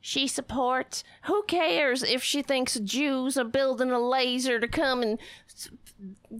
[0.00, 1.02] She supports.
[1.24, 5.18] Who cares if she thinks Jews are building a laser to come and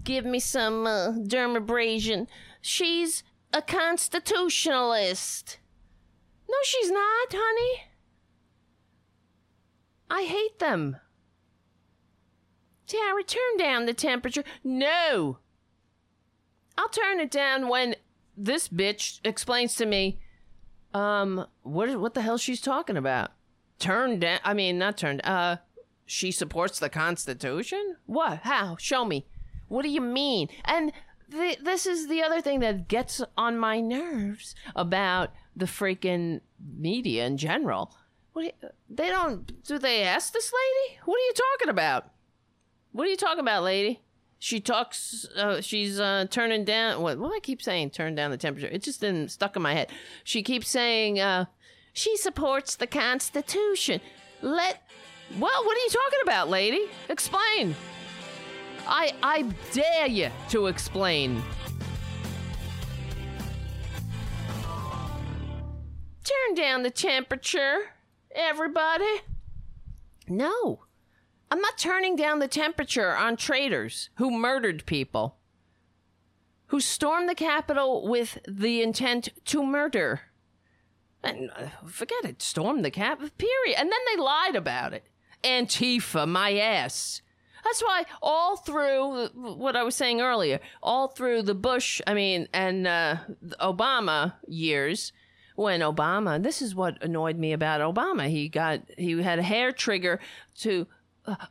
[0.02, 2.26] give me some uh, dermabrasion?
[2.60, 3.22] She's
[3.52, 5.58] a constitutionalist.
[6.48, 7.84] No, she's not, honey.
[10.10, 10.96] I hate them.
[12.86, 14.44] Tara, turn down the temperature.
[14.62, 15.38] No.
[16.76, 17.94] I'll turn it down when
[18.36, 20.18] this bitch explains to me,
[20.92, 23.32] um, what what the hell she's talking about.
[23.78, 24.40] Turn down.
[24.44, 25.24] I mean, not turned.
[25.24, 25.56] Uh,
[26.06, 27.96] she supports the Constitution.
[28.06, 28.40] What?
[28.42, 28.76] How?
[28.78, 29.26] Show me.
[29.68, 30.48] What do you mean?
[30.64, 30.92] And
[31.30, 36.40] th- this is the other thing that gets on my nerves about the freaking
[36.76, 37.94] media in general.
[38.32, 40.98] What do you, they don't do they ask this lady?
[41.04, 42.10] What are you talking about?
[42.94, 44.00] What are you talking about, lady?
[44.38, 45.26] She talks.
[45.36, 47.02] Uh, she's uh, turning down.
[47.02, 47.18] What?
[47.18, 47.90] What do I keep saying?
[47.90, 48.68] Turn down the temperature.
[48.68, 49.88] It just didn't stuck in my head.
[50.22, 51.46] She keeps saying uh,
[51.92, 54.00] she supports the Constitution.
[54.42, 54.88] Let.
[55.40, 56.82] Well, what are you talking about, lady?
[57.08, 57.74] Explain.
[58.86, 59.42] I I
[59.72, 61.42] dare you to explain.
[66.22, 67.78] Turn down the temperature,
[68.36, 69.20] everybody.
[70.28, 70.84] No.
[71.54, 75.36] I'm not turning down the temperature on traitors who murdered people,
[76.66, 80.22] who stormed the Capitol with the intent to murder.
[81.22, 83.78] And uh, forget it, stormed the cap, period.
[83.78, 85.04] And then they lied about it.
[85.44, 87.22] Antifa, my ass.
[87.62, 92.48] That's why all through what I was saying earlier, all through the Bush, I mean,
[92.52, 93.18] and uh,
[93.60, 95.12] Obama years,
[95.54, 98.28] when Obama, this is what annoyed me about Obama.
[98.28, 100.18] He got, he had a hair trigger
[100.56, 100.86] to uh,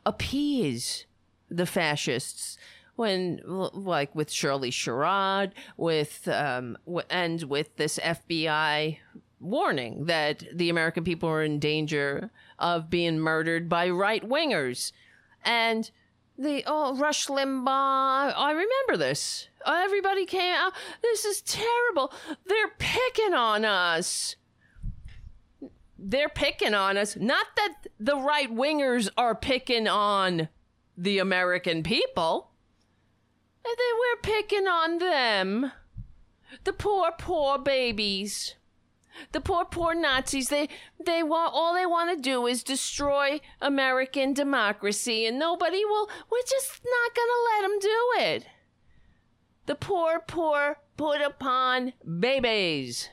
[0.04, 1.06] appease
[1.50, 2.58] the fascists
[2.96, 6.76] when like with Shirley Sherrod with um
[7.10, 8.98] and with this FBI
[9.40, 14.92] warning that the American people are in danger of being murdered by right wingers
[15.44, 15.90] and
[16.38, 19.48] the oh Rush Limbaugh I remember this.
[19.66, 20.72] Everybody came out
[21.02, 22.12] this is terrible.
[22.46, 24.36] They're picking on us
[25.98, 27.16] they're picking on us.
[27.16, 30.48] Not that the right wingers are picking on
[30.96, 32.50] the American people.
[33.64, 35.72] They we're picking on them.
[36.64, 38.54] The poor, poor babies.
[39.32, 40.48] The poor, poor Nazis.
[40.48, 40.68] They
[41.04, 46.08] they want all they want to do is destroy American democracy, and nobody will.
[46.30, 48.46] We're just not gonna let them do it.
[49.66, 53.08] The poor, poor, put upon babies.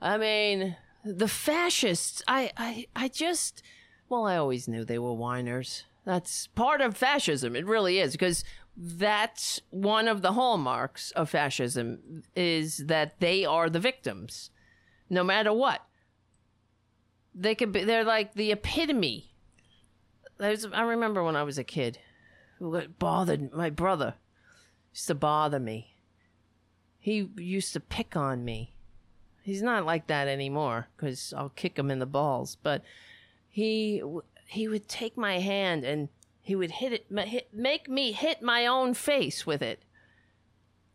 [0.00, 0.76] I mean,
[1.06, 2.22] the fascists.
[2.26, 3.62] I, I, I just.
[4.08, 5.84] Well, I always knew they were whiners.
[6.04, 7.56] That's part of fascism.
[7.56, 8.44] It really is because
[8.76, 14.50] that's one of the hallmarks of fascism is that they are the victims.
[15.08, 15.82] no matter what.
[17.34, 19.34] They could be, they're like the epitome.
[20.38, 21.98] There's, I remember when I was a kid,
[22.58, 24.14] what bothered my brother
[24.92, 25.94] used to bother me.
[26.98, 28.74] He used to pick on me.
[29.46, 32.56] He's not like that anymore because I'll kick him in the balls.
[32.60, 32.82] But
[33.48, 34.02] he
[34.48, 36.08] he would take my hand and
[36.42, 39.84] he would hit it, make me hit my own face with it.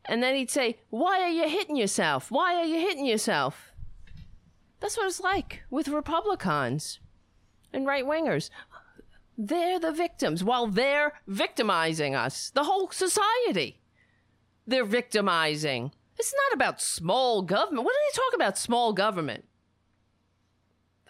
[0.04, 2.30] And then he'd say, Why are you hitting yourself?
[2.30, 3.72] Why are you hitting yourself?
[4.82, 7.00] That's what it's like with Republicans
[7.72, 8.50] and right wingers.
[9.38, 13.80] They're the victims while they're victimizing us, the whole society.
[14.68, 15.94] They're victimizing.
[16.18, 17.86] It's not about small government.
[17.86, 19.46] What do they talk about small government?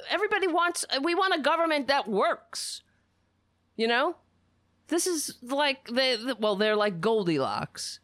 [0.10, 2.82] Everybody wants, we want a government that works.
[3.76, 4.15] You know?
[4.88, 7.99] This is like, they, well, they're like Goldilocks.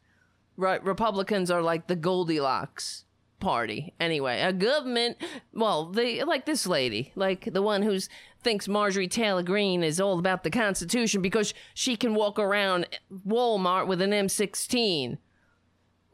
[0.55, 0.83] Right?
[0.83, 3.05] Republicans are like the Goldilocks
[3.39, 3.93] party.
[3.99, 5.17] Anyway, a government,
[5.53, 8.09] well, they, like this lady, like the one who's
[8.41, 12.87] thinks Marjorie Taylor Greene is all about the Constitution because she can walk around
[13.27, 15.17] Walmart with an M16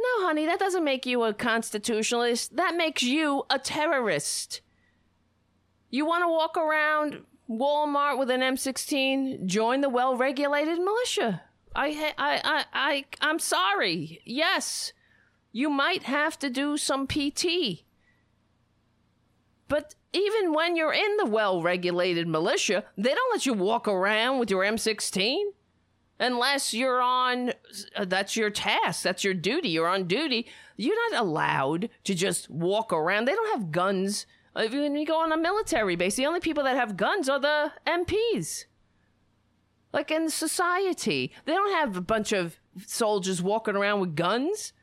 [0.04, 2.56] no, honey, that doesn't make you a constitutionalist.
[2.58, 4.62] That makes you a terrorist.
[5.90, 9.46] You want to walk around Walmart with an M16?
[9.46, 11.44] Join the well-regulated militia.
[11.76, 14.22] I, I, I, I, I'm sorry.
[14.26, 14.94] Yes,
[15.52, 17.84] you might have to do some PT.
[19.68, 24.52] But even when you're in the well-regulated militia, they don't let you walk around with
[24.52, 25.38] your M16
[26.20, 27.52] unless you're on
[27.96, 32.50] uh, that's your task that's your duty you're on duty you're not allowed to just
[32.50, 33.26] walk around.
[33.26, 34.26] They don't have guns.
[34.54, 37.72] When you go on a military base the only people that have guns are the
[37.88, 38.66] mps
[39.92, 44.74] like in society they don't have a bunch of soldiers walking around with guns.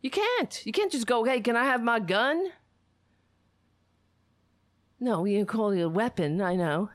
[0.00, 0.64] You can't.
[0.64, 2.50] You can't just go hey can i have my gun?
[5.00, 6.90] No you call it a weapon i know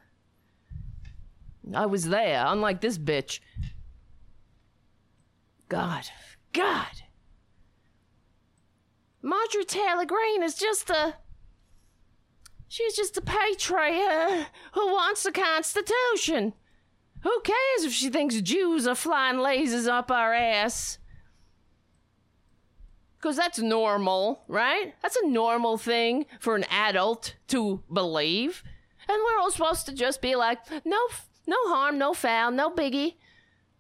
[1.76, 3.40] I was there, unlike this bitch.
[5.68, 6.06] God.
[6.54, 7.04] God.
[9.22, 11.16] Marjorie Taylor Greene is just a.
[12.68, 16.54] She's just a patriot uh, who wants the Constitution.
[17.22, 21.00] Who cares if she thinks Jews are flying lasers up our ass?
[23.18, 24.94] Because that's normal, right?
[25.02, 28.64] That's a normal thing for an adult to believe.
[29.10, 31.00] And we're all supposed to just be like, no,
[31.50, 33.16] no harm, no foul, no biggie.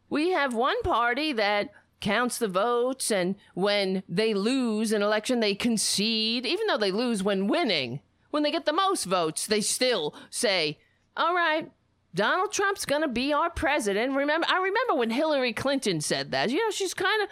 [0.10, 1.70] We have one party that
[2.00, 7.24] counts the votes, and when they lose an election, they concede, even though they lose
[7.24, 8.00] when winning.
[8.32, 10.80] When they get the most votes, they still say,
[11.18, 11.72] all right,
[12.14, 14.16] Donald Trump's going to be our president.
[14.16, 16.50] Remember, I remember when Hillary Clinton said that.
[16.50, 17.30] You know, she's kind of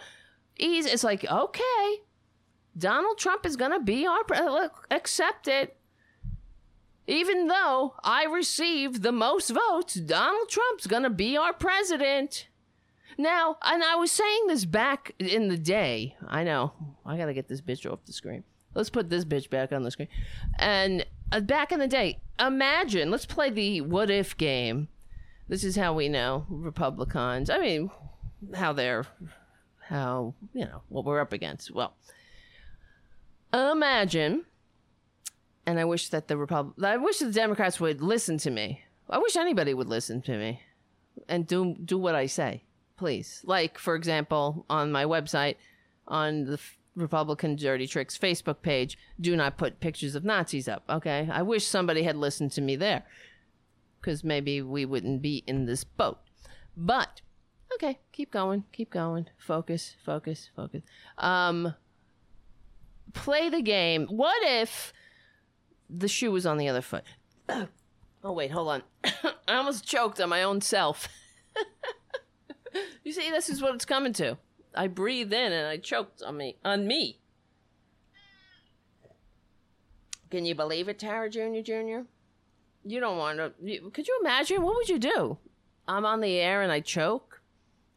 [0.58, 0.90] easy.
[0.90, 1.96] It's like, okay,
[2.76, 4.72] Donald Trump is going to be our president.
[4.90, 5.77] Accept it.
[7.08, 12.48] Even though I received the most votes, Donald Trump's going to be our president.
[13.16, 16.16] Now, and I was saying this back in the day.
[16.28, 16.74] I know.
[17.06, 18.44] I got to get this bitch off the screen.
[18.74, 20.08] Let's put this bitch back on the screen.
[20.58, 24.88] And uh, back in the day, imagine, let's play the what if game.
[25.48, 27.48] This is how we know Republicans.
[27.48, 27.90] I mean,
[28.54, 29.06] how they're,
[29.88, 31.70] how, you know, what we're up against.
[31.70, 31.94] Well,
[33.54, 34.44] imagine
[35.68, 38.80] and I wish that the Repub- I wish the Democrats would listen to me.
[39.10, 40.62] I wish anybody would listen to me
[41.28, 42.64] and do do what I say,
[42.96, 43.42] please.
[43.44, 45.56] Like for example, on my website,
[46.06, 46.58] on the
[46.96, 50.84] Republican Dirty Tricks Facebook page, do not put pictures of Nazis up.
[50.88, 53.02] Okay, I wish somebody had listened to me there,
[54.00, 56.18] because maybe we wouldn't be in this boat.
[56.76, 57.20] But
[57.74, 59.26] okay, keep going, keep going.
[59.36, 60.82] Focus, focus, focus.
[61.18, 61.74] Um,
[63.12, 64.06] play the game.
[64.06, 64.94] What if?
[65.90, 67.04] The shoe was on the other foot.
[67.48, 68.82] oh wait, hold on.
[69.04, 71.08] I almost choked on my own self.
[73.04, 74.36] you see, this is what it's coming to.
[74.74, 77.20] I breathed in and I choked on me on me.
[80.30, 81.60] Can you believe it, Tara Jr.
[81.62, 82.00] Jr.?
[82.84, 83.52] You don't want to.
[83.62, 84.62] You, could you imagine?
[84.62, 85.38] What would you do?
[85.86, 87.40] I'm on the air and I choke,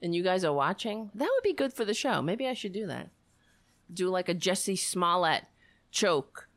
[0.02, 1.12] and you guys are watching.
[1.14, 2.22] That would be good for the show.
[2.22, 3.10] Maybe I should do that.
[3.94, 5.44] Do like a Jussie Smollett
[5.92, 6.48] choke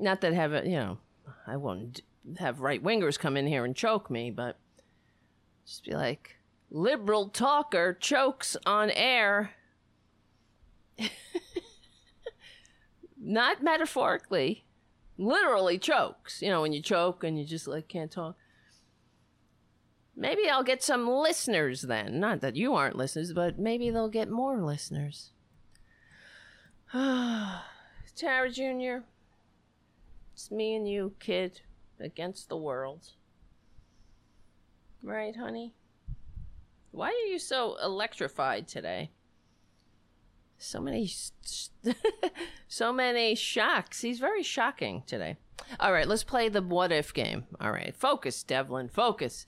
[0.00, 0.98] not that have you know,
[1.46, 2.02] I won't
[2.38, 4.58] have right wingers come in here and choke me, but
[5.64, 6.36] just be like,
[6.70, 9.52] liberal talker chokes on air.
[13.20, 14.64] not metaphorically,
[15.16, 16.42] literally chokes.
[16.42, 18.36] You know, when you choke and you just like can't talk.
[20.16, 22.18] Maybe I'll get some listeners then.
[22.18, 25.30] Not that you aren't listeners, but maybe they'll get more listeners.
[26.92, 27.60] Tara
[28.50, 29.04] Jr.
[30.38, 31.62] It's me and you, kid,
[31.98, 33.08] against the world.
[35.02, 35.74] Right, honey?
[36.92, 39.10] Why are you so electrified today?
[40.56, 41.10] So many,
[42.68, 44.02] so many shocks.
[44.02, 45.38] He's very shocking today.
[45.80, 47.46] All right, let's play the what if game.
[47.60, 49.44] All right, focus, Devlin, focus.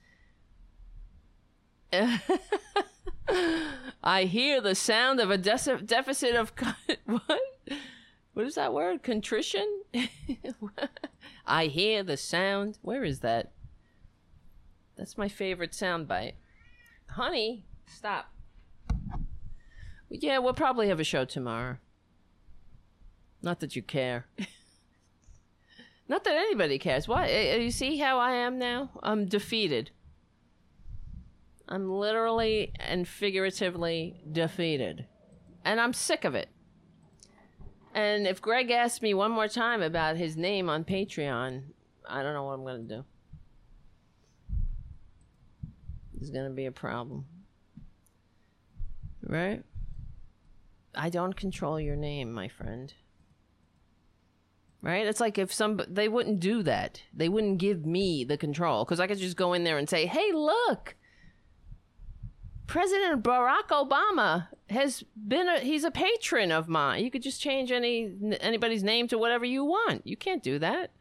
[4.03, 6.53] I hear the sound of a de- deficit of
[7.05, 7.41] what?
[8.35, 9.03] What is that word?
[9.03, 9.83] Contrition?
[11.47, 12.79] I hear the sound.
[12.83, 13.53] Where is that?
[14.97, 16.35] That's my favorite sound bite.
[17.11, 18.33] Honey, stop.
[20.09, 21.79] Yeah, we'll probably have a show tomorrow.
[23.43, 24.27] Not that you care.
[26.09, 27.07] Not that anybody cares.
[27.07, 27.29] What?
[27.29, 28.91] Eh, eh, you see how I am now?
[29.03, 29.91] I'm defeated.
[31.69, 35.07] I'm literally and figuratively defeated.
[35.65, 36.49] And I'm sick of it.
[37.95, 41.63] And if Greg asks me one more time about his name on Patreon,
[42.09, 43.05] I don't know what I'm going to do.
[46.15, 47.25] There's going to be a problem.
[49.23, 49.63] Right?
[50.95, 52.93] I don't control your name, my friend.
[54.83, 55.07] Right?
[55.07, 57.03] It's like if some they wouldn't do that.
[57.13, 60.07] They wouldn't give me the control cuz I could just go in there and say,
[60.07, 60.97] "Hey, look.
[62.71, 67.05] President Barack Obama has been a he's a patron of mine.
[67.05, 70.07] You could just change any anybody's name to whatever you want.
[70.07, 70.93] You can't do that.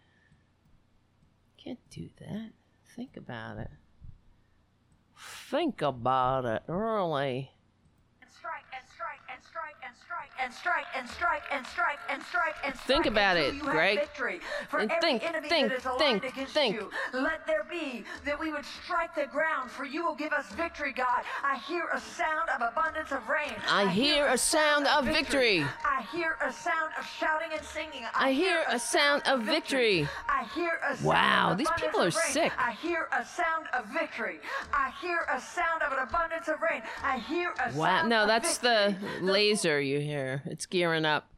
[1.58, 2.54] Can't do that.
[2.96, 3.70] Think about it.
[5.16, 7.52] Think about it, really
[10.42, 12.88] and strike and strike and strike and strike and strike.
[12.88, 14.00] Think about it, Greg.
[14.74, 16.76] And think, think, that is aligned think, think.
[16.76, 16.90] you.
[17.14, 20.94] Let there be that we would strike the ground, for you will give us victory,
[20.94, 21.24] God.
[21.44, 23.54] I hear a sound of abundance of rain.
[23.68, 25.60] I, I hear, a sound, of victory.
[25.60, 25.66] victory.
[25.86, 28.06] I hear a sound of shouting and singing.
[28.14, 30.02] I, I hear, a sound of victory.
[30.02, 30.10] victory.
[30.30, 32.52] I hear a sound wow, these people are sick.
[32.58, 34.40] I hear a sound of victory.
[34.74, 36.82] I hear a sound of an abundance of rain.
[37.04, 38.00] I hear a wow.
[38.00, 38.96] sound no, that's victory.
[39.20, 40.29] the laser you hear.
[40.46, 41.30] It's gearing up.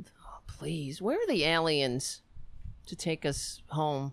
[0.00, 2.22] Oh, please, where are the aliens
[2.86, 4.12] to take us home?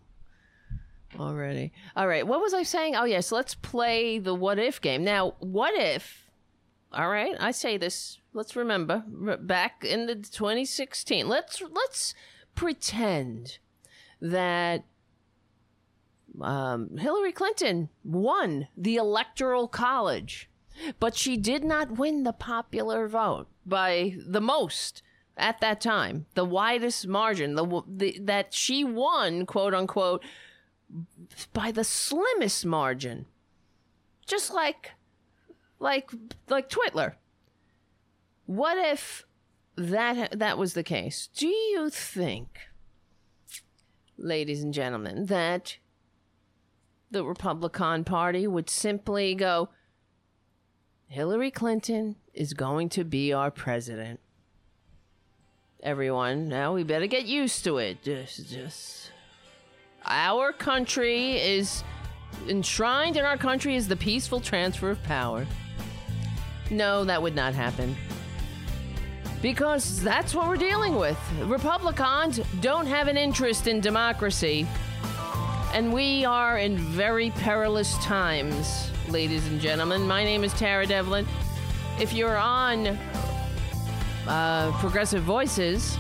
[1.19, 1.72] Already.
[1.95, 2.27] All right.
[2.27, 2.95] What was I saying?
[2.95, 3.31] Oh, yes.
[3.31, 5.03] Let's play the what if game.
[5.03, 6.26] Now, what if?
[6.91, 7.35] All right.
[7.39, 8.19] I say this.
[8.34, 11.27] Let's remember back in the 2016.
[11.27, 12.14] Let's let's
[12.53, 13.60] pretend
[14.22, 14.84] that
[16.41, 20.49] um, Hillary Clinton won the electoral college,
[20.99, 25.02] but she did not win the popular vote by the most
[25.38, 30.23] at that time, the widest margin, the, the that she won, quote unquote,
[31.53, 33.26] by the slimmest margin,
[34.26, 34.91] just like,
[35.80, 36.11] like,
[36.47, 37.14] like Twitler.
[38.45, 39.26] What if
[39.76, 41.27] that that was the case?
[41.35, 42.60] Do you think,
[44.18, 45.77] ladies and gentlemen, that
[47.11, 49.69] the Republican Party would simply go,
[51.16, 54.20] Hillary Clinton is going to be our president?
[55.82, 56.50] everyone.
[56.50, 58.02] Now we better get used to it.
[58.02, 59.12] Just, just.
[60.06, 61.86] Our country is
[62.50, 65.48] enshrined in our country is the peaceful transfer of power.
[66.70, 67.96] No, that would not happen.
[69.42, 71.18] Because that's what we're dealing with.
[71.44, 74.68] Republicans don't have an interest in democracy.
[75.72, 80.07] And we are in very perilous times, ladies and gentlemen.
[80.07, 81.27] My name is Tara Devlin.
[81.99, 82.98] If you're on
[84.27, 85.98] uh, Progressive Voices.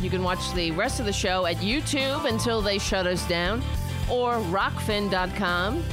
[0.00, 3.62] You can watch the rest of the show at YouTube until they shut us down,
[4.10, 5.84] or rokfin.com,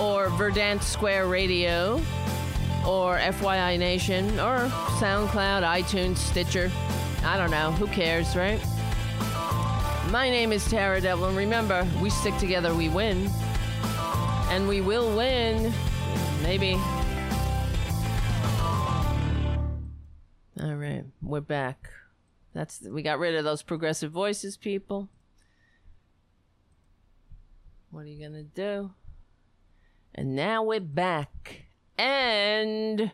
[0.00, 2.00] or Verdant Square Radio,
[2.86, 4.68] or FYI Nation, or
[4.98, 6.70] SoundCloud, iTunes, Stitcher.
[7.24, 7.72] I don't know.
[7.72, 8.60] Who cares, right?
[10.10, 11.34] My name is Tara Devlin.
[11.34, 13.30] Remember, we stick together, we win.
[14.50, 15.72] And we will win.
[16.42, 16.74] Maybe.
[20.60, 21.90] All right, we're back.
[22.54, 25.08] That's we got rid of those progressive voices, people.
[27.90, 28.92] What are you gonna do?
[30.14, 31.64] And now we're back,
[31.98, 33.10] and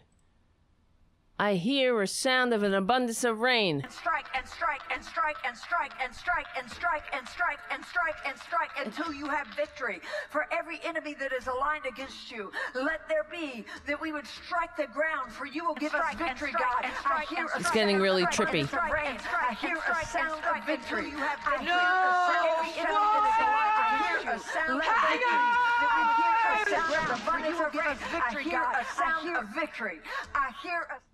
[1.41, 3.81] I hear a sound of an abundance of rain.
[3.81, 7.83] And strike and strike and strike and strike and strike and strike and strike and
[7.83, 10.03] strike and strike until you have victory.
[10.29, 14.77] For every enemy that is aligned against you, let there be that we would strike
[14.77, 15.33] the ground.
[15.33, 16.85] For you will give us victory, God.
[17.07, 18.69] I hear it's getting really trippy.
[18.71, 21.09] I hear a sound of victory.
[21.17, 21.81] I hear
[22.29, 24.77] for every enemy that is aligned against you.
[24.77, 25.41] Let there be
[25.81, 27.73] that we hear a sound of abundance of
[28.12, 28.77] victory, God.
[28.77, 30.01] I hear a sound of victory.
[30.35, 31.10] I hear a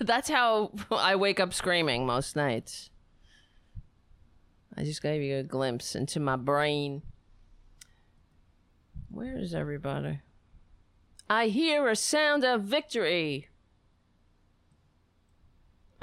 [0.00, 2.90] That's how I wake up screaming most nights.
[4.76, 7.02] I just gave you a glimpse into my brain.
[9.10, 10.20] Where is everybody?
[11.30, 13.48] I hear a sound of victory.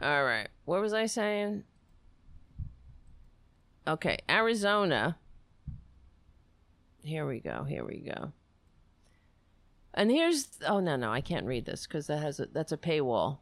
[0.01, 0.49] All right.
[0.65, 1.63] What was I saying?
[3.87, 5.17] Okay, Arizona.
[7.03, 7.63] Here we go.
[7.63, 8.31] Here we go.
[9.93, 12.77] And here's oh no no I can't read this because that has a, that's a
[12.77, 13.39] paywall.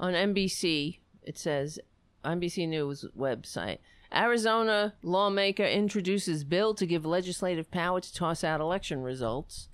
[0.00, 1.78] On NBC it says
[2.24, 3.78] NBC News website
[4.14, 9.68] Arizona lawmaker introduces bill to give legislative power to toss out election results.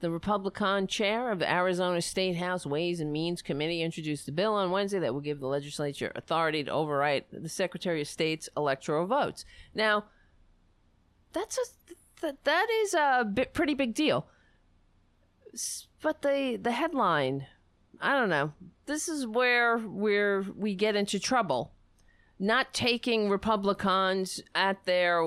[0.00, 4.54] The Republican chair of the Arizona State House Ways and Means Committee introduced a bill
[4.54, 9.06] on Wednesday that will give the legislature authority to override the Secretary of State's electoral
[9.06, 9.44] votes.
[9.74, 10.04] Now,
[11.32, 11.62] that's a
[12.20, 14.26] that that is a bit, pretty big deal.
[16.00, 17.46] But the the headline,
[18.00, 18.52] I don't know.
[18.86, 21.72] This is where where we get into trouble.
[22.38, 25.22] Not taking Republicans at their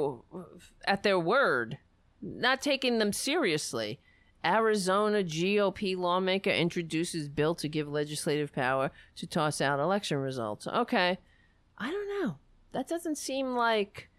[0.86, 1.78] at their word,
[2.22, 4.00] not taking them seriously.
[4.44, 10.66] Arizona GOP lawmaker introduces bill to give legislative power to toss out election results.
[10.66, 11.20] Okay.
[11.78, 12.38] I don't know.
[12.72, 14.10] That doesn't seem like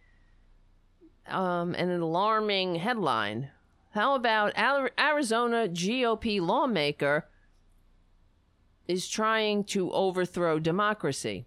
[1.27, 3.51] um, an alarming headline.
[3.91, 7.27] How about Arizona GOP lawmaker
[8.89, 11.47] is trying to overthrow democracy?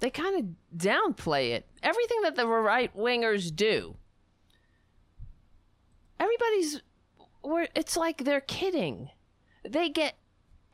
[0.00, 1.66] They kind of downplay it.
[1.82, 3.96] Everything that the right wingers do
[6.22, 6.80] everybody's
[7.74, 9.10] it's like they're kidding.
[9.68, 10.14] They get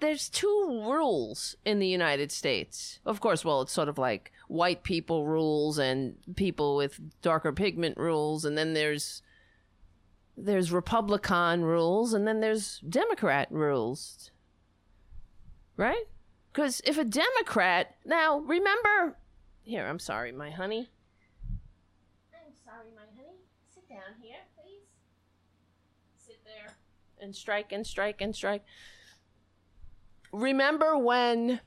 [0.01, 3.01] there's two rules in the United States.
[3.05, 7.97] Of course, well, it's sort of like white people rules and people with darker pigment
[7.97, 9.23] rules and then there's
[10.45, 14.31] there's Republican rules and then there's Democrat rules.
[15.77, 16.05] Right?
[16.53, 19.19] Cuz if a Democrat, now remember
[19.63, 20.89] here, I'm sorry, my honey.
[22.33, 23.39] I'm sorry, my honey.
[23.75, 24.89] Sit down here please.
[26.17, 26.77] Sit there.
[27.21, 28.65] and strike and strike and strike.
[30.33, 31.61] Remember when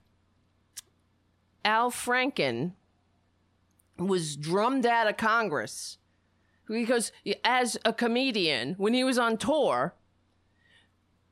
[1.65, 2.73] Al Franken
[3.97, 5.97] was drummed out of Congress
[6.71, 7.11] because
[7.43, 9.93] as a comedian, when he was on tour,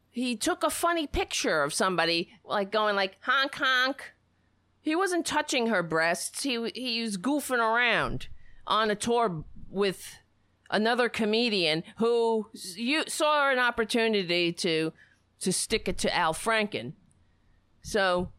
[0.09, 4.13] he took a funny picture of somebody like going like honk honk.
[4.81, 6.43] He wasn't touching her breasts.
[6.43, 8.27] He he was goofing around
[8.67, 10.17] on a tour with
[10.69, 14.91] another comedian who you saw an opportunity to
[15.39, 16.93] to stick it to Al Franken.
[17.81, 18.29] So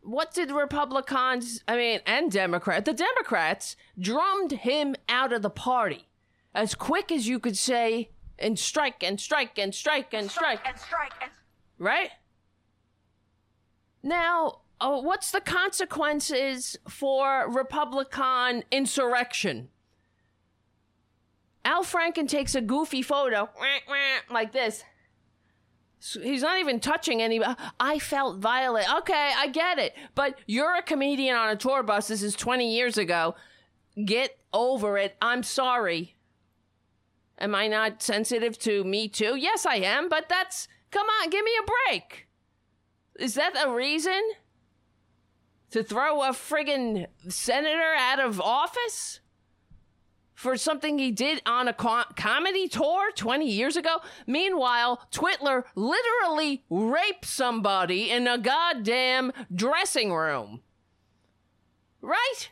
[0.00, 6.08] what did Republicans, I mean, and Democrats, the Democrats drummed him out of the party
[6.54, 10.68] as quick as you could say and strike and strike and strike and strike, strike
[10.68, 11.30] and strike and
[11.78, 12.10] right?
[14.02, 19.68] Now, oh, what's the consequences for Republican insurrection?
[21.64, 23.48] Al Franken takes a goofy photo
[24.30, 24.82] like this.
[26.20, 27.52] He's not even touching anybody.
[27.52, 28.92] Uh, I felt violent.
[28.92, 29.94] Okay, I get it.
[30.16, 32.08] But you're a comedian on a tour bus.
[32.08, 33.36] This is 20 years ago.
[34.04, 35.14] Get over it.
[35.22, 36.16] I'm sorry.
[37.42, 39.36] Am I not sensitive to me too?
[39.36, 40.08] Yes, I am.
[40.08, 40.68] But that's.
[40.90, 42.28] Come on, give me a break.
[43.18, 44.22] Is that a reason?
[45.72, 49.20] To throw a friggin' senator out of office?
[50.42, 53.98] for something he did on a co- comedy tour 20 years ago.
[54.26, 60.62] Meanwhile, Twitler literally raped somebody in a goddamn dressing room.
[62.00, 62.50] Right?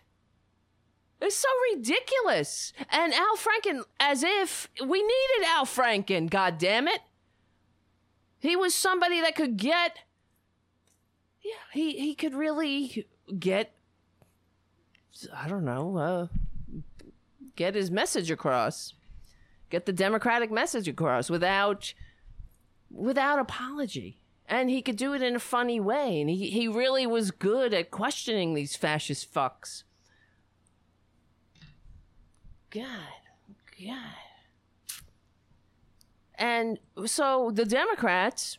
[1.20, 2.72] It's so ridiculous.
[2.90, 7.00] And Al Franken, as if we needed Al Franken, God damn it.
[8.38, 9.98] He was somebody that could get.
[11.42, 13.06] Yeah, he, he could really
[13.38, 13.72] get.
[15.34, 15.96] I don't know.
[15.96, 16.26] Uh,
[17.60, 18.94] get his message across,
[19.68, 21.92] get the democratic message across without
[22.90, 24.16] without apology.
[24.46, 26.20] And he could do it in a funny way.
[26.20, 29.84] And he, he really was good at questioning these fascist fucks.
[32.70, 33.20] God.
[33.78, 33.96] God.
[36.36, 38.58] And so the Democrats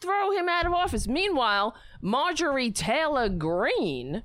[0.00, 1.06] throw him out of office.
[1.06, 4.24] Meanwhile, Marjorie Taylor Greene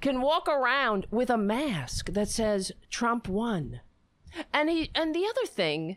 [0.00, 3.80] can walk around with a mask that says Trump won.
[4.52, 5.96] And he and the other thing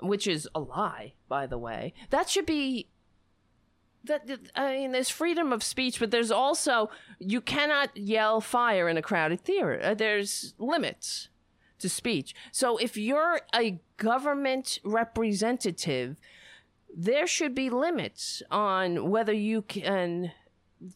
[0.00, 2.88] which is a lie by the way that should be
[4.04, 8.96] that I mean, there's freedom of speech, but there's also you cannot yell fire in
[8.96, 9.80] a crowded theater.
[9.82, 11.28] Uh, there's limits
[11.78, 12.34] to speech.
[12.52, 16.16] So if you're a government representative,
[16.96, 20.32] there should be limits on whether you can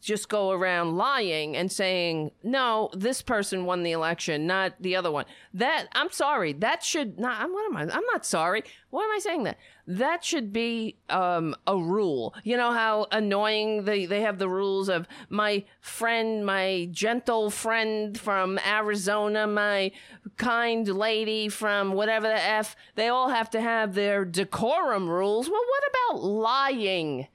[0.01, 5.11] just go around lying and saying no this person won the election not the other
[5.11, 5.25] one.
[5.53, 6.53] That i'm sorry.
[6.53, 8.63] That should not i'm what am i i'm not sorry.
[8.89, 9.57] Why am i saying that?
[9.87, 12.35] That should be um, a rule.
[12.43, 18.17] You know how annoying they, they have the rules of my friend my gentle friend
[18.17, 19.91] from arizona my
[20.37, 25.49] kind lady from whatever the f they all have to have their decorum rules.
[25.49, 27.27] Well what about lying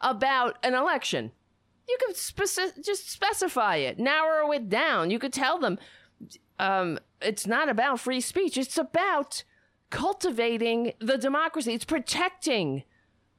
[0.00, 1.32] about an election
[1.88, 5.10] you could speci- just specify it, narrow it down.
[5.10, 5.78] You could tell them
[6.58, 9.44] um, it's not about free speech, it's about
[9.90, 12.84] cultivating the democracy, it's protecting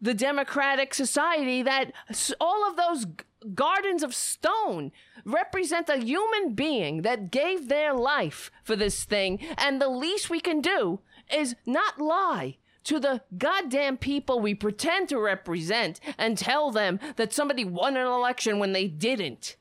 [0.01, 1.91] the democratic society that
[2.39, 3.07] all of those
[3.53, 4.91] gardens of stone
[5.23, 9.39] represent a human being that gave their life for this thing.
[9.57, 10.99] And the least we can do
[11.33, 17.33] is not lie to the goddamn people we pretend to represent and tell them that
[17.33, 19.57] somebody won an election when they didn't.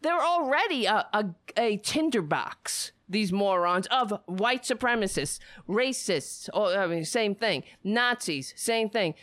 [0.00, 5.38] They're already a, a, a tinderbox, these morons, of white supremacists,
[5.68, 9.14] racists, or, I mean, same thing, Nazis, same thing,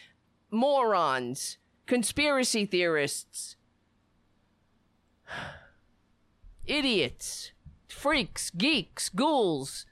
[0.49, 3.55] morons, conspiracy theorists,
[6.65, 7.51] idiots,
[7.87, 9.85] freaks, geeks, ghouls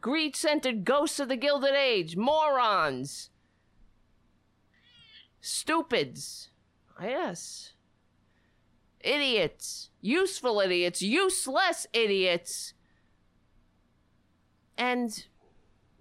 [0.00, 3.30] greed centered ghosts of the Gilded Age, morons,
[5.40, 6.50] stupids,
[6.98, 7.72] ah, yes,
[9.00, 12.74] idiots, useful idiots, useless idiots,
[14.76, 15.26] and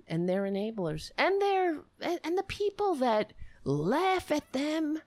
[0.08, 3.34] and their enablers and their and the people that
[3.64, 5.00] laugh at them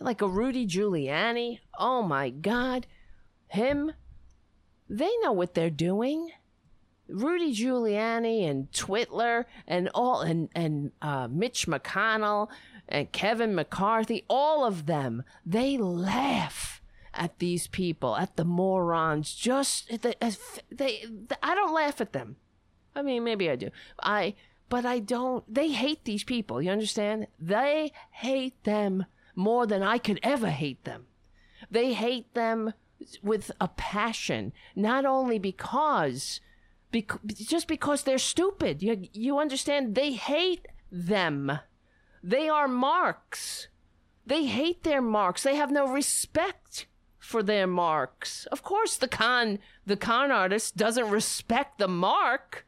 [0.00, 1.60] like a Rudy Giuliani.
[1.78, 2.86] Oh my God,
[3.48, 3.92] him.
[4.88, 6.30] They know what they're doing.
[7.12, 12.48] Rudy Giuliani and Twitler and all and and uh, Mitch McConnell
[12.88, 16.82] and Kevin McCarthy, all of them, they laugh
[17.14, 19.34] at these people, at the morons.
[19.34, 20.14] Just they,
[20.70, 21.04] they,
[21.42, 22.36] I don't laugh at them.
[22.94, 23.70] I mean, maybe I do.
[24.02, 24.34] I,
[24.68, 25.44] but I don't.
[25.52, 26.60] They hate these people.
[26.60, 27.28] You understand?
[27.38, 29.06] They hate them
[29.36, 31.06] more than I could ever hate them.
[31.70, 32.72] They hate them
[33.22, 36.40] with a passion, not only because
[36.92, 38.82] Bec- just because they're stupid.
[38.82, 39.94] You, you understand?
[39.94, 41.60] They hate them.
[42.22, 43.68] They are marks.
[44.26, 45.42] They hate their marks.
[45.42, 46.86] They have no respect
[47.18, 48.46] for their marks.
[48.46, 52.66] Of course, the con the con artist doesn't respect the mark.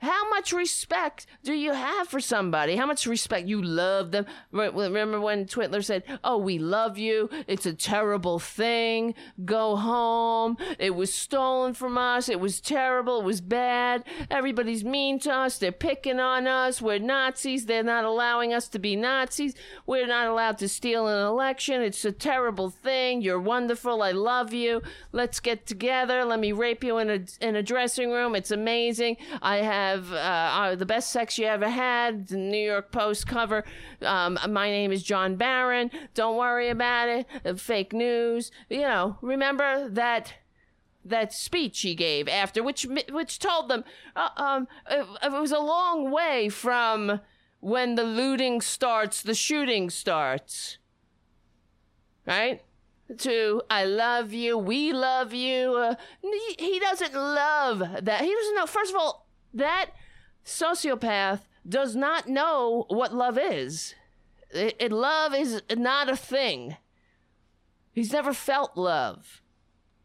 [0.00, 2.76] How much respect do you have for somebody?
[2.76, 4.26] How much respect you love them?
[4.50, 7.28] Remember when Twitler said, "Oh, we love you.
[7.46, 9.14] It's a terrible thing.
[9.44, 10.56] Go home.
[10.78, 12.28] It was stolen from us.
[12.28, 13.20] It was terrible.
[13.20, 14.04] It was bad.
[14.30, 15.58] Everybody's mean to us.
[15.58, 16.80] They're picking on us.
[16.80, 17.66] We're Nazis.
[17.66, 19.54] They're not allowing us to be Nazis.
[19.84, 21.82] We're not allowed to steal an election.
[21.82, 23.20] It's a terrible thing.
[23.20, 24.02] You're wonderful.
[24.02, 24.82] I love you.
[25.12, 26.24] Let's get together.
[26.24, 28.34] Let me rape you in a in a dressing room.
[28.34, 29.16] It's amazing.
[29.42, 33.26] I have have uh, uh, the best sex you ever had, the New York Post
[33.26, 33.64] cover.
[34.02, 35.90] Um, my name is John Barron.
[36.14, 37.60] Don't worry about it.
[37.60, 38.50] Fake news.
[38.68, 40.34] You know, remember that
[41.04, 43.84] that speech he gave after, which which told them
[44.16, 47.20] uh, um, it, it was a long way from
[47.60, 50.78] when the looting starts, the shooting starts.
[52.26, 52.62] Right?
[53.18, 55.74] to I love you, we love you.
[55.74, 58.20] Uh, he, he, doesn't love that.
[58.20, 58.66] He doesn't know.
[58.66, 59.90] First of all, that
[60.44, 63.94] sociopath does not know what love is.
[64.50, 66.76] It, it, love is not a thing.
[67.92, 69.42] He's never felt love.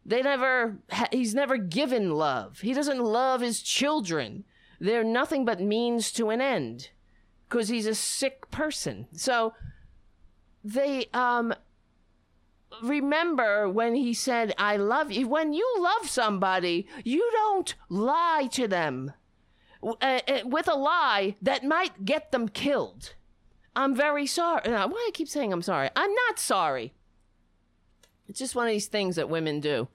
[0.05, 0.77] They never.
[1.11, 2.59] He's never given love.
[2.59, 4.43] He doesn't love his children.
[4.79, 6.89] They're nothing but means to an end,
[7.47, 9.07] because he's a sick person.
[9.13, 9.53] So
[10.63, 11.55] they um
[12.83, 15.27] remember when he said, I love you.
[15.27, 19.13] When you love somebody, you don't lie to them
[19.85, 23.13] uh, uh, with a lie that might get them killed.
[23.75, 24.61] I'm very sorry.
[24.69, 25.89] Why do I keep saying I'm sorry?
[25.95, 26.93] I'm not sorry.
[28.27, 29.87] It's just one of these things that women do.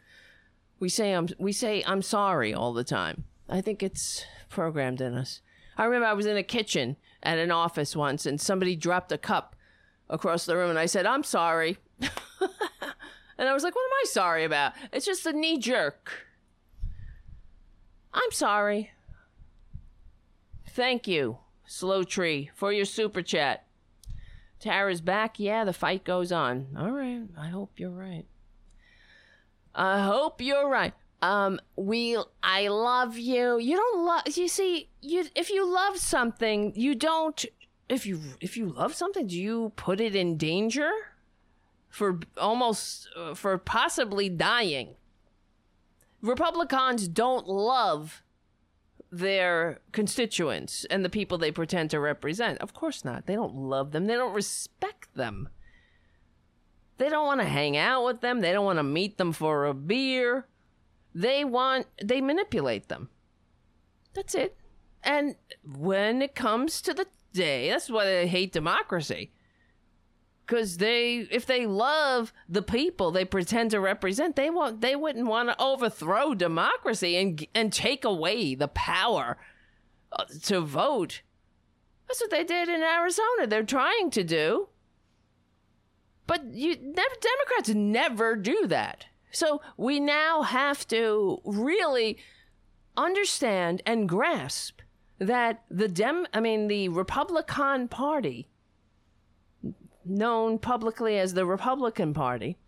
[0.78, 3.24] We say I'm we say I'm sorry all the time.
[3.48, 5.40] I think it's programmed in us.
[5.76, 9.18] I remember I was in a kitchen at an office once and somebody dropped a
[9.18, 9.56] cup
[10.08, 14.06] across the room and I said, "I'm sorry." and I was like, "What am I
[14.06, 16.26] sorry about?" It's just a knee jerk.
[18.12, 18.90] I'm sorry.
[20.72, 23.64] Thank you, Slow Tree, for your super chat.
[24.60, 25.40] Tara's back.
[25.40, 26.68] Yeah, the fight goes on.
[26.78, 27.22] All right.
[27.36, 28.24] I hope you're right.
[29.74, 30.92] I hope you're right.
[31.22, 33.58] um, we, I love you.
[33.58, 34.22] You don't love.
[34.36, 37.44] You see, you if you love something, you don't.
[37.88, 40.90] If you if you love something, do you put it in danger
[41.88, 44.94] for almost uh, for possibly dying?
[46.22, 48.22] Republicans don't love
[49.10, 52.58] their constituents and the people they pretend to represent.
[52.58, 53.26] Of course not.
[53.26, 54.06] They don't love them.
[54.06, 55.48] They don't respect them.
[56.98, 58.40] They don't want to hang out with them.
[58.40, 60.46] They don't want to meet them for a beer.
[61.14, 63.08] They want, they manipulate them.
[64.14, 64.56] That's it.
[65.02, 69.32] And when it comes to the day, that's why they hate democracy.
[70.50, 75.28] Because they, if they love the people they pretend to represent, they want, they wouldn't
[75.28, 79.36] want to overthrow democracy and and take away the power
[80.10, 81.22] uh, to vote.
[82.08, 83.46] That's what they did in Arizona.
[83.46, 84.70] They're trying to do.
[86.26, 89.06] But you never, Democrats never do that.
[89.30, 92.18] So we now have to really
[92.96, 94.80] understand and grasp
[95.20, 98.48] that the Dem I mean the Republican Party
[100.04, 102.58] known publicly as the Republican Party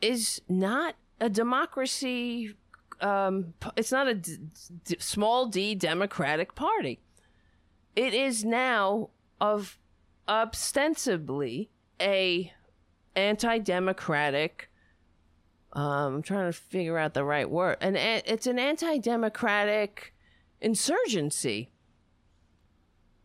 [0.00, 2.54] is not a democracy
[3.00, 4.36] um, it's not a d-
[4.84, 7.00] d- small d democratic party
[7.96, 9.08] it is now
[9.40, 9.78] of
[10.28, 11.70] ostensibly
[12.00, 12.52] a
[13.16, 14.70] anti-democratic
[15.72, 17.76] um, I'm trying to figure out the right word.
[17.80, 20.14] And it's an anti-democratic
[20.60, 21.70] insurgency.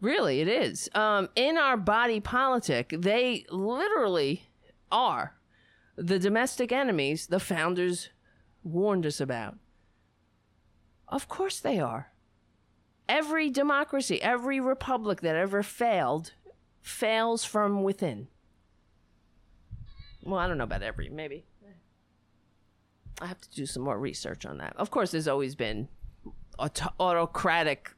[0.06, 0.88] Really, it is.
[0.94, 4.48] Um, in our body politic, they literally
[4.92, 5.34] are
[5.96, 8.10] the domestic enemies the founders
[8.64, 9.58] warned us about.
[11.08, 12.12] Of course they are.
[13.10, 16.34] Every democracy, every republic that ever failed,
[16.84, 18.28] fails from within.
[20.22, 21.46] Well, I don't know about every, maybe.
[23.20, 24.76] I have to do some more research on that.
[24.78, 25.88] Of course, there's always been
[26.60, 27.96] auto- autocratic,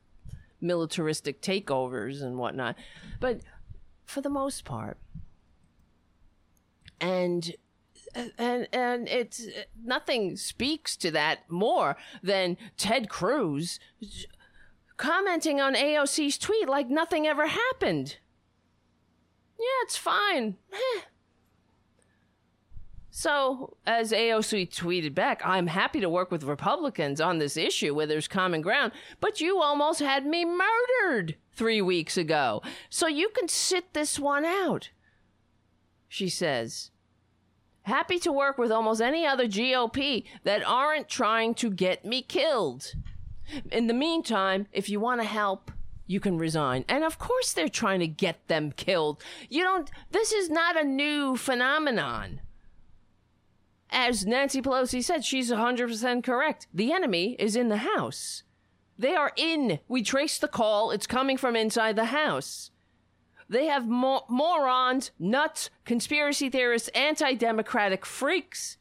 [0.62, 2.76] militaristic takeovers and whatnot,
[3.20, 3.42] but
[4.06, 4.98] for the most part,
[7.00, 7.56] and
[8.38, 9.46] and and it's
[9.84, 13.80] nothing speaks to that more than Ted Cruz
[14.98, 18.18] commenting on AOC's tweet like nothing ever happened.
[19.60, 20.56] Yeah, it's fine.
[23.20, 28.06] So, as AOC tweeted back, I'm happy to work with Republicans on this issue where
[28.06, 32.62] there's common ground, but you almost had me murdered three weeks ago.
[32.92, 34.92] So you can sit this one out.
[36.08, 36.92] She says,
[37.82, 42.94] happy to work with almost any other GOP that aren't trying to get me killed.
[43.72, 45.72] In the meantime, if you want to help,
[46.06, 46.86] you can resign.
[46.88, 49.24] And of course, they're trying to get them killed.
[49.50, 52.42] You don't, this is not a new phenomenon
[53.90, 56.68] as Nancy Pelosi said, she's 100% correct.
[56.74, 58.44] The enemy is in the house.
[58.98, 59.80] They are in.
[59.88, 60.92] We trace the call.
[60.92, 62.72] It's coming from inside the house.
[63.50, 68.78] They have mo- morons, nuts, conspiracy theorists, anti democratic freaks,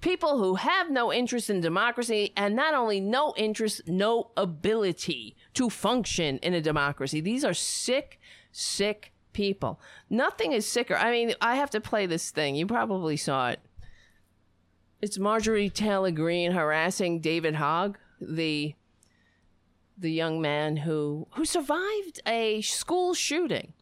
[0.00, 5.68] people who have no interest in democracy, and not only no interest, no ability to
[5.68, 7.20] function in a democracy.
[7.20, 8.20] These are sick,
[8.52, 9.80] sick people.
[10.08, 10.94] Nothing is sicker.
[10.94, 12.54] I mean, I have to play this thing.
[12.54, 13.60] You probably saw it
[15.02, 18.74] it's Marjorie Taylor Greene harassing David Hogg, the
[19.98, 23.72] the young man who who survived a school shooting,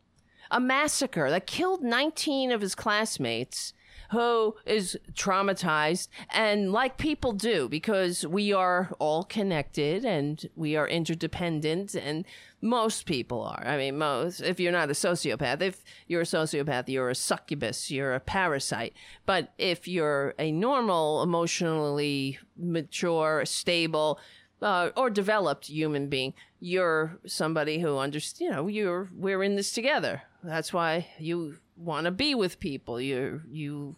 [0.51, 3.73] a massacre that killed 19 of his classmates
[4.11, 10.86] who is traumatized and like people do because we are all connected and we are
[10.86, 12.24] interdependent and
[12.65, 13.62] most people are.
[13.66, 17.91] I mean, most, if you're not a sociopath, if you're a sociopath, you're a succubus,
[17.91, 18.95] you're a parasite.
[19.27, 24.19] But if you're a normal, emotionally mature, stable,
[24.62, 29.73] uh, or developed human being, you're somebody who understands, you know, you're, we're in this
[29.73, 30.23] together.
[30.43, 32.99] That's why you want to be with people.
[32.99, 33.95] You, you,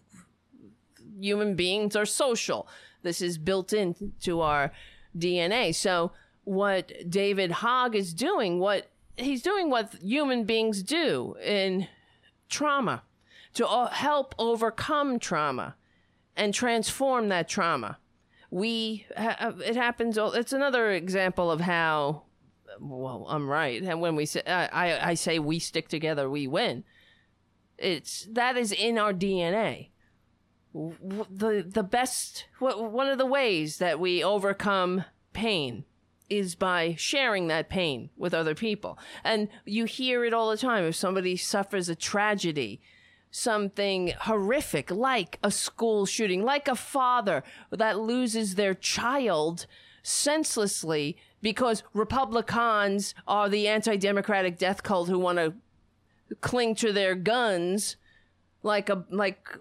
[1.21, 2.67] human beings are social.
[3.01, 4.73] This is built into our
[5.17, 5.73] DNA.
[5.73, 6.11] So,
[6.47, 11.89] what David Hogg is doing, what he's doing what human beings do in
[12.47, 13.03] trauma
[13.55, 15.75] to help overcome trauma
[16.37, 17.97] and transform that trauma.
[18.49, 22.23] We, have, uh, it happens, it's another example of how,
[22.79, 23.83] well, I'm right.
[23.83, 26.85] And when we say, I, I say we stick together, we win.
[27.77, 29.89] It's, that is in our DNA.
[30.73, 35.03] The, the best, one of the ways that we overcome
[35.33, 35.83] pain
[36.29, 38.97] is by sharing that pain with other people.
[39.23, 40.83] And you hear it all the time.
[40.83, 42.81] If somebody suffers a tragedy,
[43.31, 49.65] something horrific like a school shooting, like a father that loses their child
[50.03, 55.53] senselessly because Republicans are the anti democratic death cult who want to
[56.41, 57.95] cling to their guns
[58.63, 59.57] like a like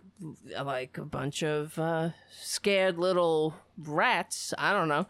[0.62, 2.10] like a bunch of uh,
[2.40, 4.54] scared little rats.
[4.56, 5.06] I don't know.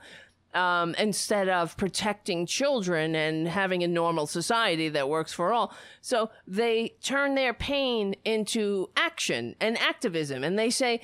[0.56, 5.74] Um, instead of protecting children and having a normal society that works for all.
[6.00, 11.02] So they turn their pain into action and activism, and they say,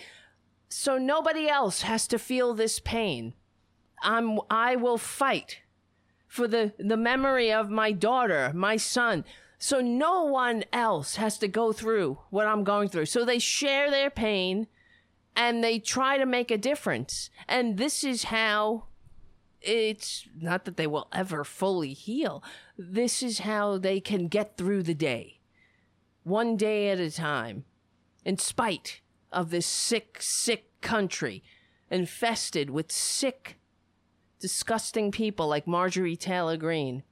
[0.71, 3.35] "So nobody else has to feel this pain.
[4.03, 5.61] I'm I will fight
[6.27, 9.25] for the the memory of my daughter, my son."
[9.59, 13.07] So no one else has to go through what I'm going through.
[13.07, 14.67] So they share their pain
[15.37, 17.31] and they try to make a difference.
[17.47, 18.87] And this is how
[19.65, 22.43] it's not that they will ever fully heal.
[22.77, 25.41] This is how they can get through the day,
[26.25, 27.65] one day at a time,
[28.25, 29.01] in spite
[29.33, 31.43] of this sick, sick country
[31.91, 33.59] infested with sick,
[34.41, 37.03] disgusting people like Marjorie Taylor Greene.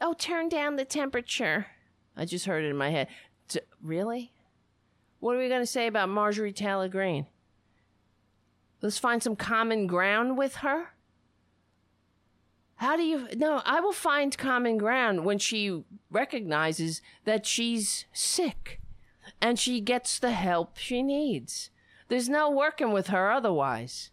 [0.00, 1.66] Oh, turn down the temperature.
[2.16, 3.08] I just heard it in my head.
[3.48, 4.32] T- really?
[5.20, 7.26] What are we going to say about Marjorie Taylor Greene?
[8.80, 10.88] Let's find some common ground with her.
[12.82, 13.28] How do you.
[13.36, 18.80] No, I will find common ground when she recognizes that she's sick
[19.40, 21.70] and she gets the help she needs.
[22.08, 24.10] There's no working with her otherwise.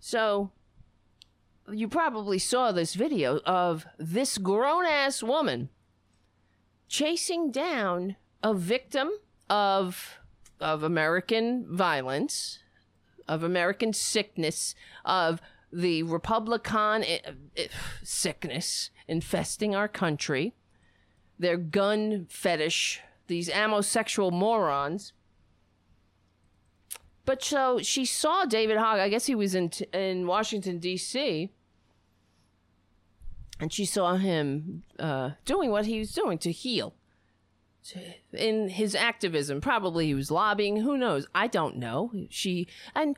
[0.00, 0.50] So,
[1.70, 5.68] you probably saw this video of this grown ass woman
[6.88, 9.08] chasing down a victim
[9.48, 10.18] of
[10.58, 12.58] of American violence,
[13.28, 14.74] of American sickness,
[15.04, 15.40] of
[15.72, 17.18] the Republican eh,
[17.56, 17.66] eh,
[18.02, 20.54] sickness infesting our country,
[21.38, 25.12] their gun fetish, these ammosexual morons.
[27.24, 28.98] But so she saw David Hogg.
[28.98, 31.50] I guess he was in in Washington D.C.
[33.60, 36.94] And she saw him uh, doing what he was doing to heal.
[38.32, 40.78] In his activism, probably he was lobbying.
[40.78, 41.26] Who knows?
[41.34, 42.12] I don't know.
[42.28, 43.16] She and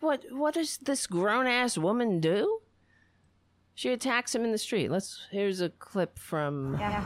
[0.00, 2.60] what what does this grown ass woman do?
[3.74, 4.90] She attacks him in the street.
[4.90, 6.76] Let's here's a clip from.
[6.78, 7.04] Yeah.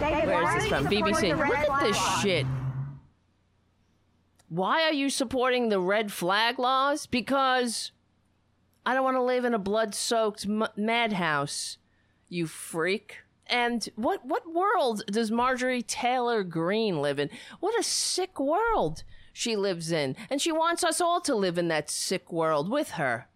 [0.00, 0.86] David, Where is this from?
[0.86, 1.36] BBC.
[1.36, 2.46] Look at this shit.
[4.48, 7.06] Why are you supporting the red flag laws?
[7.06, 7.92] Because
[8.84, 11.78] I don't want to live in a blood soaked m- madhouse,
[12.28, 13.18] you freak.
[13.48, 17.30] And what what world does Marjorie Taylor Greene live in?
[17.60, 19.02] What a sick world
[19.36, 22.92] she lives in, and she wants us all to live in that sick world with
[22.92, 23.28] her.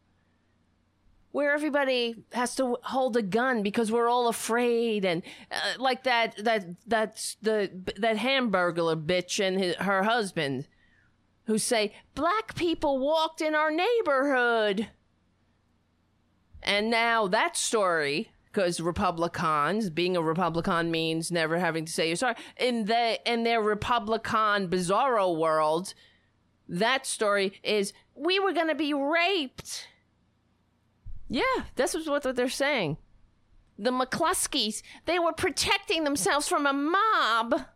[1.31, 5.23] Where everybody has to hold a gun because we're all afraid, and
[5.53, 10.67] uh, like that that that's the that hamburglar bitch and his, her husband,
[11.45, 14.89] who say black people walked in our neighborhood.
[16.63, 22.17] And now that story, because Republicans, being a Republican means never having to say you're
[22.17, 22.35] sorry.
[22.57, 25.95] In the in their Republican bizarro world,
[26.69, 29.87] that story is we were gonna be raped.
[31.29, 31.43] Yeah,
[31.77, 32.97] that's what they're saying.
[33.79, 37.67] The McCloskeys, they were protecting themselves from a mob.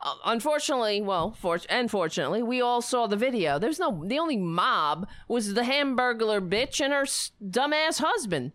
[0.00, 3.58] Uh, unfortunately, well, for- unfortunately, we all saw the video.
[3.58, 8.52] There's no, the only mob was the hamburglar bitch and her dumbass husband.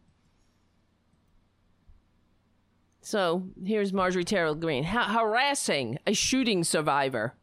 [3.02, 7.34] So here's Marjorie Taylor Greene ha- harassing a shooting survivor.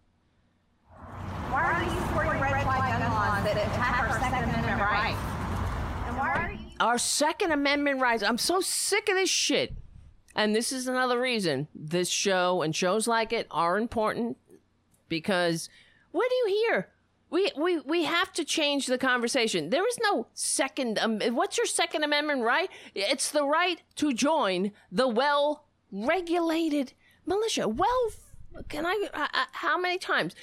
[1.51, 5.18] Why are you supporting red flag gun laws that attack our Second Amendment rights?
[6.06, 8.22] And why are you Our Second Amendment rights.
[8.22, 9.74] I'm so sick of this shit.
[10.36, 14.36] And this is another reason this show and shows like it are important
[15.09, 15.68] because
[16.12, 16.89] what do you hear?
[17.30, 19.70] We, we, we have to change the conversation.
[19.70, 20.98] There is no second.
[20.98, 22.70] Um, what's your Second Amendment right?
[22.94, 26.94] It's the right to join the well regulated
[27.26, 27.68] militia.
[27.68, 28.10] Well,
[28.68, 30.34] can I, I, I how many times?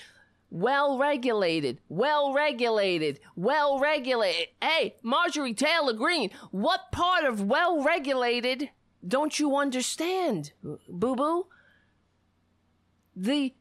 [0.52, 4.48] Well regulated, well regulated, well regulated.
[4.62, 8.70] Hey, Marjorie Taylor Greene, what part of well regulated
[9.06, 11.48] don't you understand, boo boo?
[13.16, 13.54] The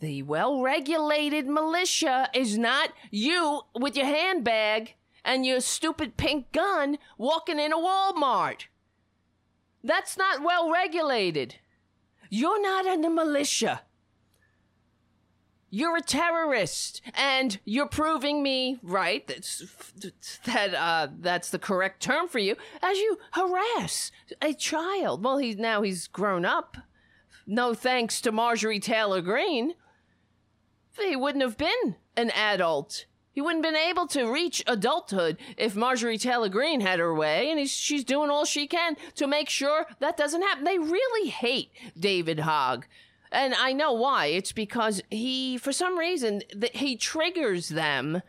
[0.00, 4.94] the well regulated militia is not you with your handbag
[5.24, 8.66] and your stupid pink gun walking in a Walmart.
[9.82, 11.56] That's not well regulated.
[12.30, 13.82] You're not in the militia.
[15.70, 19.26] You're a terrorist, and you're proving me right.
[19.26, 19.62] That's
[20.46, 20.74] that.
[20.74, 22.56] Uh, that's the correct term for you.
[22.82, 24.10] As you harass
[24.40, 25.22] a child.
[25.22, 26.78] Well, he's now he's grown up,
[27.46, 29.74] no thanks to Marjorie Taylor Greene,
[31.06, 33.06] he wouldn't have been an adult.
[33.32, 37.50] He wouldn't have been able to reach adulthood if Marjorie Taylor Greene had her way,
[37.50, 40.64] and she's doing all she can to make sure that doesn't happen.
[40.64, 42.86] They really hate David Hogg.
[43.30, 44.26] And I know why.
[44.26, 48.22] It's because he, for some reason, th- he triggers them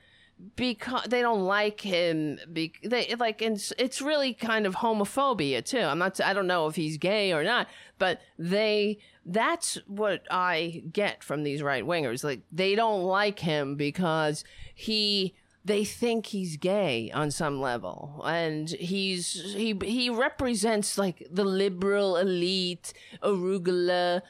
[0.55, 2.39] because they don't like him.
[2.51, 5.79] Be- they like, and it's, it's really kind of homophobia too.
[5.79, 6.19] I'm not.
[6.21, 7.67] I don't know if he's gay or not,
[7.97, 8.99] but they.
[9.25, 12.23] That's what I get from these right wingers.
[12.23, 14.43] Like they don't like him because
[14.73, 21.43] he they think he's gay on some level and he's he he represents like the
[21.43, 24.21] liberal elite arugula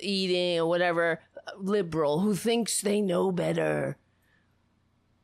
[0.00, 1.20] eating or whatever
[1.56, 3.96] liberal who thinks they know better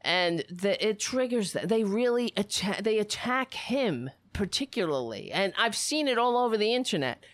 [0.03, 6.07] and the, it triggers that they really attack they attack him particularly and i've seen
[6.07, 7.25] it all over the internet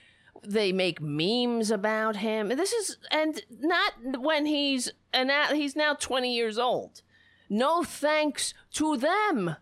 [0.42, 6.34] they make memes about him this is and not when he's and he's now 20
[6.34, 7.02] years old
[7.48, 9.56] no thanks to them.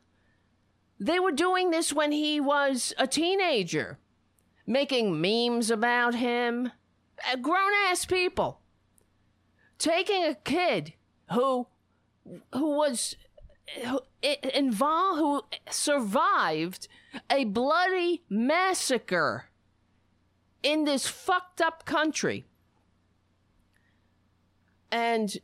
[0.98, 3.98] They were doing this when he was a teenager,
[4.66, 6.72] making memes about him.
[7.40, 8.60] Grown ass people.
[9.78, 10.94] Taking a kid
[11.32, 11.66] who
[12.52, 13.16] who was
[14.54, 16.88] involved who survived
[17.30, 19.46] a bloody massacre
[20.62, 22.46] in this fucked up country
[24.90, 25.38] and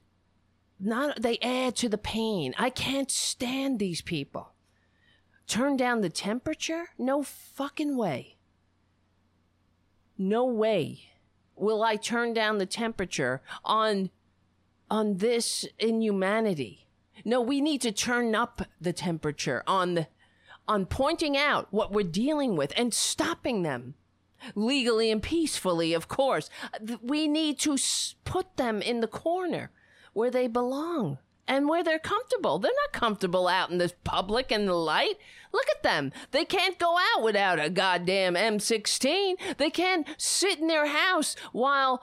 [0.79, 2.55] not they add to the pain.
[2.57, 4.53] I can't stand these people.
[5.49, 6.91] Turn down the temperature?
[6.99, 8.37] No fucking way.
[10.17, 11.01] No way
[11.57, 14.11] will I turn down the temperature on
[14.91, 16.87] on this inhumanity.
[17.25, 20.07] No, we need to turn up the temperature on the,
[20.67, 23.95] on pointing out what we're dealing with and stopping them
[24.55, 26.49] legally and peacefully, of course.
[27.03, 27.77] We need to
[28.25, 29.71] put them in the corner
[30.13, 32.59] where they belong and where they're comfortable.
[32.59, 35.15] They're not comfortable out in the public and the light.
[35.53, 36.13] Look at them.
[36.31, 39.57] They can't go out without a goddamn M16.
[39.57, 42.03] They can't sit in their house while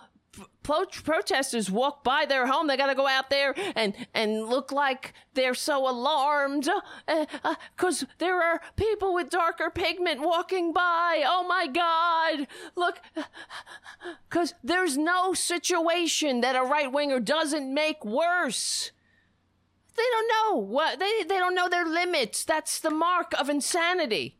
[0.66, 2.68] pro- protesters walk by their home.
[2.68, 6.68] They got to go out there and, and look like they're so alarmed
[7.08, 11.24] because uh, uh, there are people with darker pigment walking by.
[11.26, 12.48] Oh my God.
[12.76, 13.00] Look,
[14.30, 18.92] because there's no situation that a right winger doesn't make worse.
[19.96, 22.44] They don't know what they they don't know their limits.
[22.44, 24.40] That's the mark of insanity.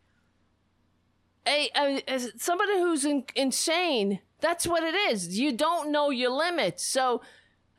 [1.48, 5.40] A, a, somebody who's in, insane that's what it is.
[5.40, 6.84] You don't know your limits.
[6.84, 7.22] So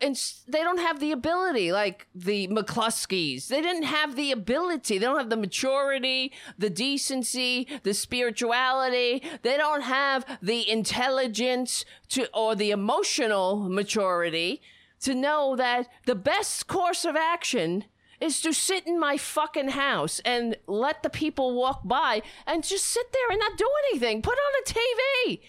[0.01, 3.47] and they don't have the ability like the McCloskeys.
[3.47, 4.98] They didn't have the ability.
[4.98, 9.22] They don't have the maturity, the decency, the spirituality.
[9.43, 14.60] They don't have the intelligence to or the emotional maturity
[15.01, 17.84] to know that the best course of action
[18.20, 22.86] is to sit in my fucking house and let the people walk by and just
[22.86, 24.20] sit there and not do anything.
[24.20, 25.40] Put on a TV.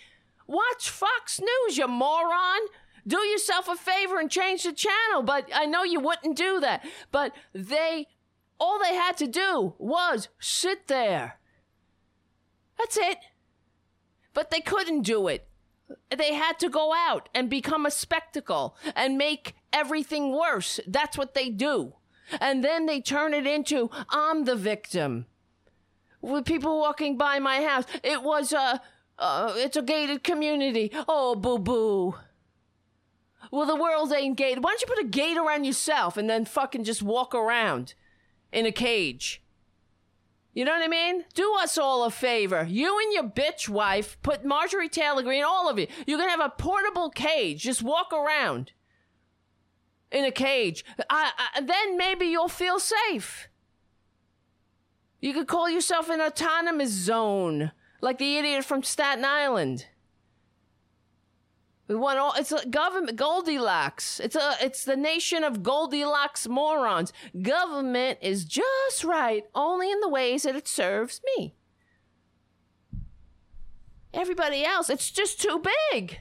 [0.47, 2.61] Watch Fox News, you moron.
[3.05, 5.21] Do yourself a favor and change the channel.
[5.23, 6.85] But I know you wouldn't do that.
[7.11, 8.07] But they,
[8.59, 11.39] all they had to do was sit there.
[12.77, 13.17] That's it.
[14.33, 15.47] But they couldn't do it.
[16.15, 20.79] They had to go out and become a spectacle and make everything worse.
[20.85, 21.93] That's what they do.
[22.41, 25.27] And then they turn it into I'm the victim.
[26.21, 28.59] With people walking by my house, it was a.
[28.59, 28.77] Uh,
[29.19, 30.91] uh, it's a gated community.
[31.07, 32.15] Oh, boo boo.
[33.51, 34.63] Well, the world ain't gated.
[34.63, 37.93] Why don't you put a gate around yourself and then fucking just walk around
[38.51, 39.41] in a cage?
[40.53, 41.23] You know what I mean?
[41.35, 42.65] Do us all a favor.
[42.67, 45.87] You and your bitch wife put Marjorie Taylor Greene, all of you.
[46.07, 47.61] You're gonna have a portable cage.
[47.61, 48.71] Just walk around
[50.11, 50.83] in a cage.
[51.09, 53.49] I, I, then maybe you'll feel safe.
[55.21, 57.71] You could call yourself an autonomous zone
[58.01, 59.87] like the idiot from Staten Island.
[61.87, 62.33] We want all.
[62.35, 64.19] It's a government Goldilocks.
[64.19, 64.55] It's a.
[64.61, 67.13] It's the nation of Goldilocks morons.
[67.41, 71.55] Government is just right, only in the ways that it serves me.
[74.13, 76.19] Everybody else, it's just too big.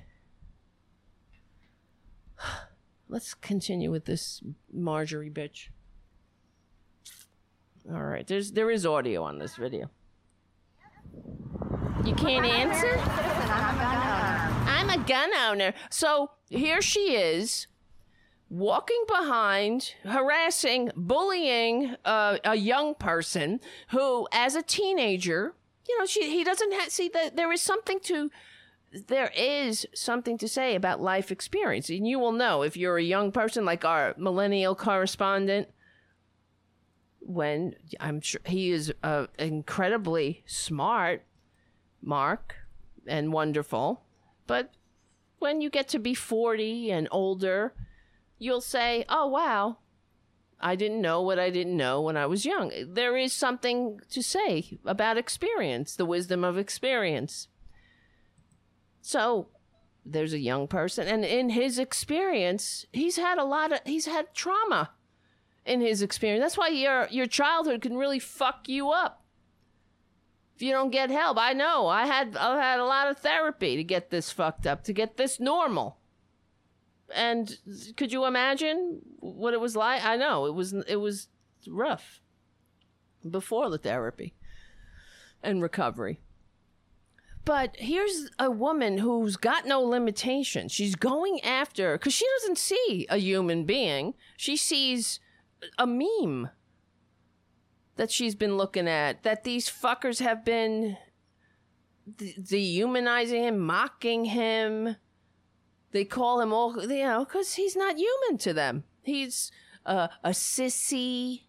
[3.09, 4.43] Let's continue with this
[4.73, 5.69] Marjorie bitch.
[7.91, 9.91] All right, there's there is audio on this video.
[12.07, 13.01] You can't answer?
[14.69, 15.75] I'm a gun owner.
[15.91, 17.67] So here she is,
[18.49, 23.59] walking behind, harassing, bullying uh, a young person
[23.89, 25.55] who, as a teenager,
[25.89, 28.31] you know, she he doesn't have, see that there is something to
[29.09, 31.89] there is something to say about life experience.
[31.91, 35.69] And you will know if you're a young person like our millennial correspondent
[37.19, 41.25] when I'm sure he is uh, incredibly smart,
[42.07, 42.55] Mark,
[43.07, 44.03] and wonderful.
[44.47, 44.71] But
[45.39, 47.75] when you get to be 40 and older,
[48.39, 49.79] you'll say, oh, wow,
[50.61, 52.73] I didn't know what I didn't know when I was young.
[52.87, 57.49] There is something to say about experience, the wisdom of experience.
[59.03, 59.49] So
[60.05, 64.35] there's a young person, and in his experience, he's had a lot of, he's had
[64.35, 64.91] trauma
[65.65, 66.43] in his experience.
[66.43, 69.26] That's why your your childhood can really fuck you up
[70.57, 71.37] if you don't get help.
[71.39, 71.87] I know.
[71.87, 75.19] I had I had a lot of therapy to get this fucked up, to get
[75.19, 75.99] this normal.
[77.15, 77.59] And
[77.97, 80.03] could you imagine what it was like?
[80.03, 81.29] I know it was it was
[81.69, 82.21] rough
[83.29, 84.35] before the therapy
[85.43, 86.21] and recovery.
[87.45, 90.73] But here's a woman who's got no limitations.
[90.73, 94.15] She's going after because she doesn't see a human being.
[94.37, 95.21] She sees
[95.79, 96.49] a meme
[97.97, 100.97] that she's been looking at that these fuckers have been
[102.17, 104.97] de- dehumanizing him, mocking him.
[105.93, 108.85] They call him all, you know, because he's not human to them.
[109.03, 109.51] He's
[109.85, 111.43] uh, a sissy,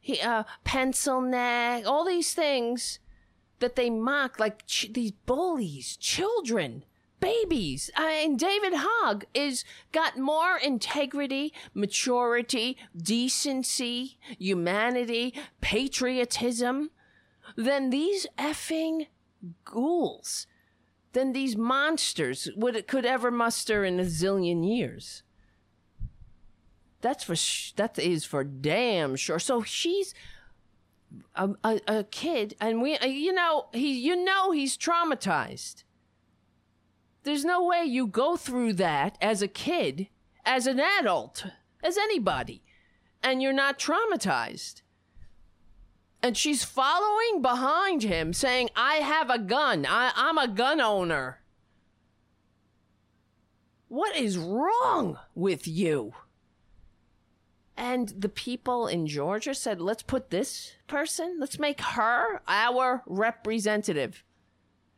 [0.00, 2.98] he, uh, pencil neck, all these things
[3.60, 6.84] that they mock like ch- these bullies, children
[7.26, 7.90] babies.
[7.96, 16.90] Uh, I mean, David Hogg is got more integrity, maturity, decency, humanity, patriotism
[17.56, 19.06] than these effing
[19.64, 20.46] ghouls,
[21.12, 25.22] than these monsters would could ever muster in a zillion years.
[27.00, 29.38] That's for sh- that is for damn sure.
[29.38, 30.14] So she's
[31.34, 35.84] a, a, a kid, and we, uh, you know, he, you know, he's traumatized
[37.26, 40.06] there's no way you go through that as a kid,
[40.44, 41.44] as an adult,
[41.82, 42.62] as anybody,
[43.20, 44.82] and you're not traumatized.
[46.22, 49.84] And she's following behind him saying, I have a gun.
[49.86, 51.40] I, I'm a gun owner.
[53.88, 56.14] What is wrong with you?
[57.76, 64.22] And the people in Georgia said, let's put this person, let's make her our representative.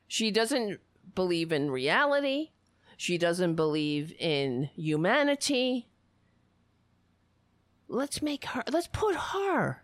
[0.06, 0.80] She doesn't
[1.18, 2.50] believe in reality.
[2.96, 5.88] She doesn't believe in humanity.
[7.88, 9.82] Let's make her, let's put her.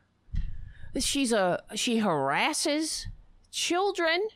[0.96, 3.08] She's a, she harasses
[3.50, 4.28] children.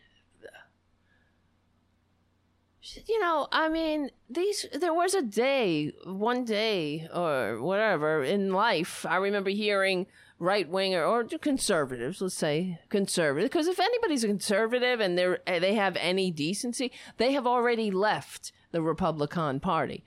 [3.07, 9.07] You know, I mean, these, there was a day, one day or whatever in life,
[9.09, 10.09] I remember hearing,
[10.39, 15.59] right winger or conservatives, let's say conservative, because if anybody's a conservative and they're eh,
[15.59, 20.05] they have any decency, they have already left the Republican Party.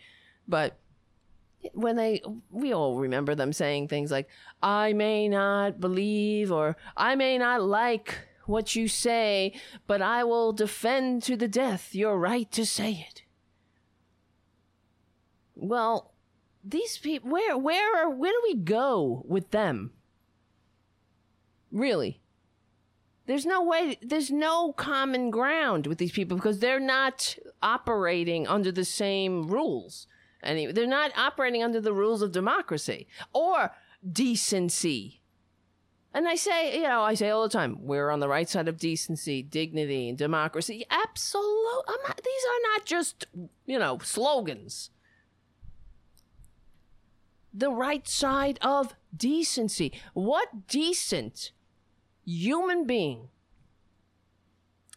[0.48, 0.78] But
[1.74, 4.28] when they we all remember them saying things like
[4.64, 9.54] i may not believe or i may not like what you say
[9.86, 13.22] but i will defend to the death your right to say it
[15.56, 16.14] well
[16.64, 19.92] these people where where are where do we go with them
[21.72, 22.22] Really.
[23.28, 28.72] There's no way, there's no common ground with these people because they're not operating under
[28.72, 30.08] the same rules.
[30.44, 33.72] Anyway, they're not operating under the rules of democracy or
[34.12, 35.22] decency.
[36.14, 38.68] And I say, you know, I say all the time, we're on the right side
[38.68, 40.86] of decency, dignity, and democracy.
[40.90, 41.96] Absolutely.
[42.18, 43.28] these are not just,
[43.66, 44.90] you know, slogans.
[47.54, 49.94] The right side of decency.
[50.14, 51.52] What decent
[52.26, 53.30] human being,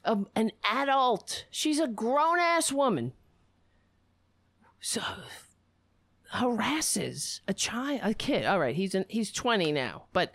[0.05, 3.13] a, an adult, she's a grown ass woman,
[4.81, 5.01] so
[6.31, 8.45] harasses a child, a kid.
[8.45, 10.33] All right, he's an, he's twenty now, but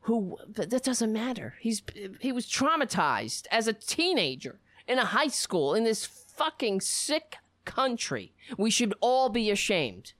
[0.00, 0.36] who?
[0.48, 1.54] But that doesn't matter.
[1.60, 1.82] He's
[2.20, 8.34] he was traumatized as a teenager in a high school in this fucking sick country.
[8.58, 10.12] We should all be ashamed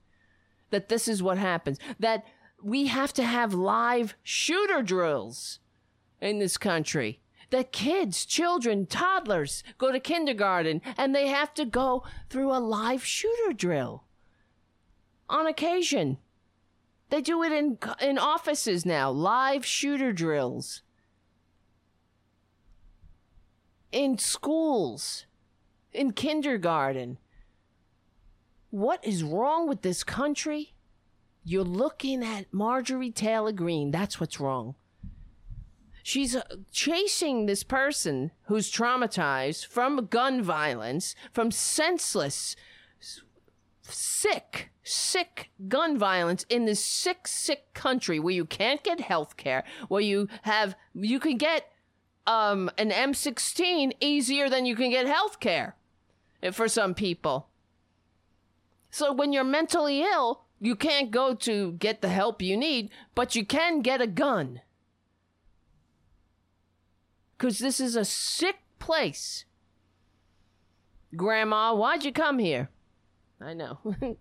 [0.70, 1.78] that this is what happens.
[2.00, 2.24] That
[2.62, 5.60] we have to have live shooter drills
[6.26, 7.20] in this country
[7.50, 13.04] that kids, children, toddlers go to kindergarten and they have to go through a live
[13.04, 14.04] shooter drill
[15.28, 16.18] on occasion.
[17.10, 20.82] They do it in in offices now, live shooter drills.
[23.92, 25.26] In schools,
[25.92, 27.18] in kindergarten.
[28.70, 30.74] What is wrong with this country?
[31.44, 33.92] You're looking at Marjorie Taylor Greene.
[33.92, 34.74] That's what's wrong.
[36.06, 42.54] She's uh, chasing this person who's traumatized from gun violence, from senseless,
[43.82, 49.64] sick, sick gun violence in this sick, sick country where you can't get health care,
[49.88, 51.72] where you have, you can get
[52.24, 55.74] um, an M16 easier than you can get health care
[56.52, 57.48] for some people.
[58.90, 63.34] So when you're mentally ill, you can't go to get the help you need, but
[63.34, 64.60] you can get a gun.
[67.36, 69.44] Because this is a sick place.
[71.14, 72.68] Grandma, why'd you come here?
[73.40, 73.78] I know.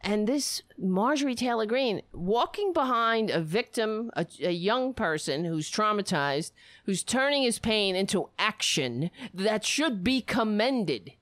[0.00, 6.52] and this Marjorie Taylor Greene walking behind a victim, a, a, young person who's traumatized,
[6.84, 11.12] who's turning his pain into action that should be commended.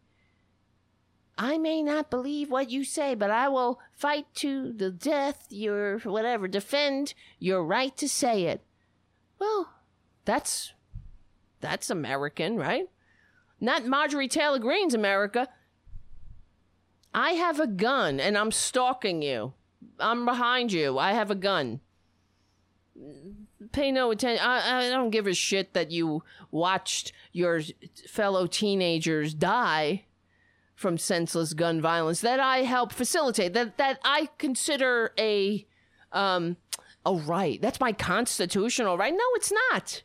[1.37, 5.99] I may not believe what you say, but I will fight to the death your
[6.01, 8.63] whatever, defend your right to say it.
[9.39, 9.74] Well,
[10.25, 10.73] that's
[11.61, 12.89] that's American, right?
[13.61, 15.49] Not Marjorie Taylor Greene's America.
[17.15, 19.55] I have a gun and I'm stalking you.
[19.99, 20.99] I'm behind you.
[20.99, 21.81] I have a gun.
[23.73, 24.45] Pay no attention.
[24.45, 27.61] I, I don't give a shit that you watched your
[28.09, 30.05] fellow teenagers die
[30.75, 35.67] from senseless gun violence that I help facilitate that that I consider a
[36.13, 36.57] um
[37.07, 37.61] a right.
[37.63, 39.13] That's my constitutional right.
[39.13, 40.03] No, it's not.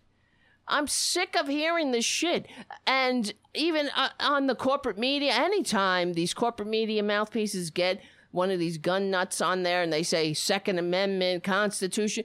[0.70, 2.48] I'm sick of hearing this shit.
[2.86, 8.02] And even uh, on the corporate media, anytime these corporate media mouthpieces get
[8.32, 12.24] one of these gun nuts on there and they say Second Amendment, Constitution,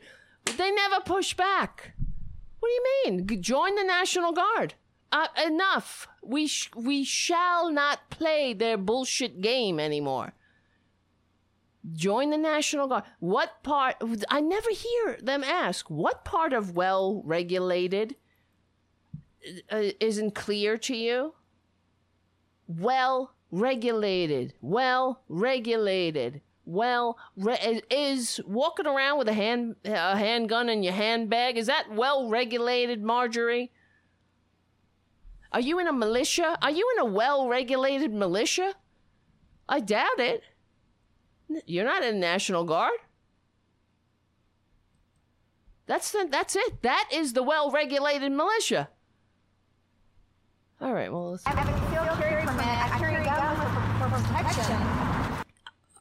[0.57, 1.95] they never push back.
[2.61, 3.43] What do you mean?
[3.43, 4.75] Join the National Guard.
[5.11, 6.09] Uh, enough.
[6.23, 10.35] We sh- we shall not play their bullshit game anymore.
[11.93, 13.05] Join the National Guard.
[13.21, 13.97] What part?
[14.29, 15.89] I never hear them ask.
[15.89, 18.17] What part of well regulated
[19.71, 21.35] uh, isn't clear to you?
[22.67, 24.55] Well regulated.
[24.61, 26.41] Well regulated.
[26.67, 31.93] Well, re- is walking around with a hand a handgun in your handbag is that
[31.93, 33.71] well regulated, Marjorie?
[35.53, 36.59] Are you in a militia?
[36.63, 38.75] Are you in a well regulated militia?
[39.69, 40.43] I doubt it.
[41.67, 42.99] You're not in the National Guard.
[45.87, 46.83] That's the, that's it.
[46.83, 48.89] That is the well regulated militia.
[50.85, 51.47] All right, well, let's.
[51.47, 52.67] I have a concealed carry permit.
[52.67, 54.77] I carry a gun for, for protection.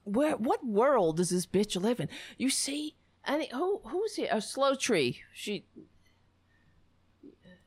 [0.03, 2.09] Where, what world does this bitch live in?
[2.37, 2.95] You see,
[3.25, 4.27] any who who's here?
[4.29, 5.21] A slow tree.
[5.33, 5.63] She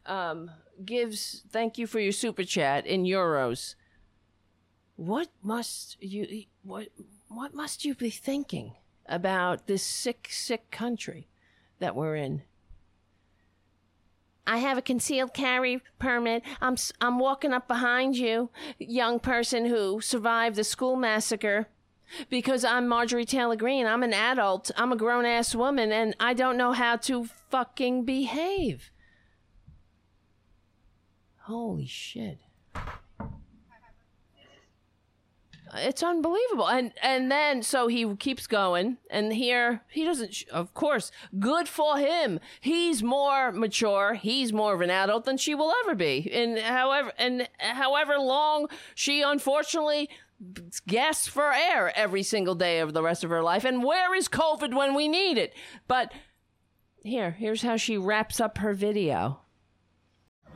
[0.05, 0.51] um
[0.85, 3.77] gives thank you for your super chat in euros.
[4.97, 6.89] What must you what
[7.29, 8.75] what must you be thinking
[9.07, 11.29] about this sick sick country
[11.79, 12.43] that we're in?
[14.47, 16.43] I have a concealed carry permit.
[16.61, 21.69] I'm I'm walking up behind you, young person who survived the school massacre.
[22.31, 23.85] Because I'm Marjorie Taylor Greene.
[23.85, 24.71] I'm an adult.
[24.77, 28.93] I'm a grown ass woman and I don't know how to fucking behave.
[31.39, 32.39] Holy shit.
[35.79, 36.69] It's unbelievable.
[36.69, 41.69] And and then so he keeps going and here he doesn't sh- of course good
[41.69, 42.41] for him.
[42.61, 46.31] He's more mature, he's more of an adult than she will ever be.
[46.33, 50.09] And however and however long she unfortunately
[50.87, 53.65] gasps for air every single day of the rest of her life.
[53.65, 55.55] And where is COVID when we need it?
[55.89, 56.13] But
[57.03, 59.41] here, here's how she wraps up her video.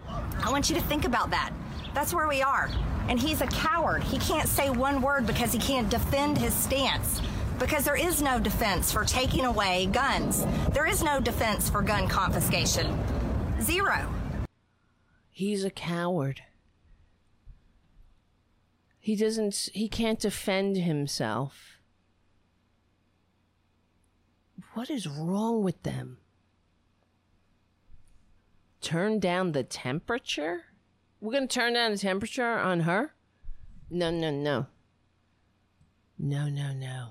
[0.09, 1.53] I want you to think about that.
[1.95, 2.71] That's where we are.
[3.11, 4.05] And he's a coward.
[4.05, 7.21] He can't say one word because he can't defend his stance.
[7.59, 10.47] Because there is no defense for taking away guns.
[10.73, 12.97] There is no defense for gun confiscation.
[13.61, 14.09] Zero.
[15.29, 16.41] He's a coward.
[19.01, 21.79] He doesn't, he can't defend himself.
[24.75, 26.19] What is wrong with them?
[28.81, 30.67] Turn down the temperature?
[31.21, 33.15] We're to turn down the temperature on her?
[33.91, 34.67] No, no, no.
[36.19, 37.09] No, no, no.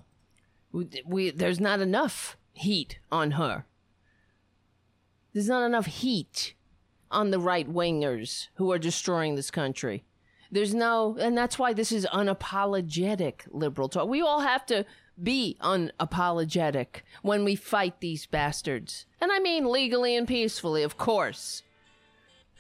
[0.72, 3.66] We, we, there's not enough heat on her.
[5.34, 6.56] There's not enough heat
[7.12, 10.04] on the right wingers who are destroying this country.
[10.52, 14.08] There's no, and that's why this is unapologetic liberal talk.
[14.08, 14.86] We all have to
[15.22, 19.06] be unapologetic when we fight these bastards.
[19.22, 21.62] And I mean legally and peacefully, of course.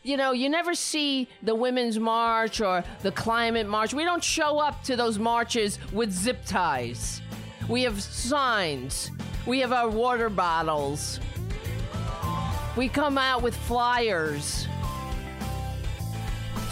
[0.01, 3.93] You know, you never see the Women's March or the Climate March.
[3.93, 7.21] We don't show up to those marches with zip ties.
[7.67, 9.11] We have signs,
[9.45, 11.19] we have our water bottles.
[12.77, 14.67] We come out with flyers.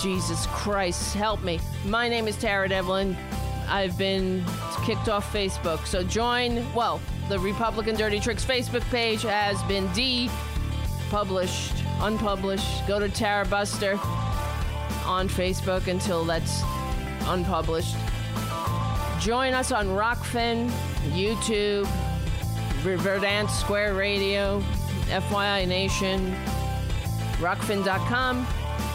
[0.02, 1.60] Jesus Christ, help me.
[1.86, 3.18] My name is Tara Devlin.
[3.68, 4.45] I've been
[4.86, 5.86] kicked off Facebook.
[5.86, 12.88] So join, well, the Republican Dirty Tricks Facebook page has been de-published, unpublished.
[12.88, 13.99] Go to Tara Buster
[15.06, 16.61] on Facebook until that's
[17.26, 17.95] unpublished.
[19.19, 20.69] Join us on Rokfin,
[21.11, 21.88] YouTube,
[22.84, 24.61] Verdant Square Radio,
[25.07, 26.36] FYI Nation,
[27.40, 28.48] Rokfin.com.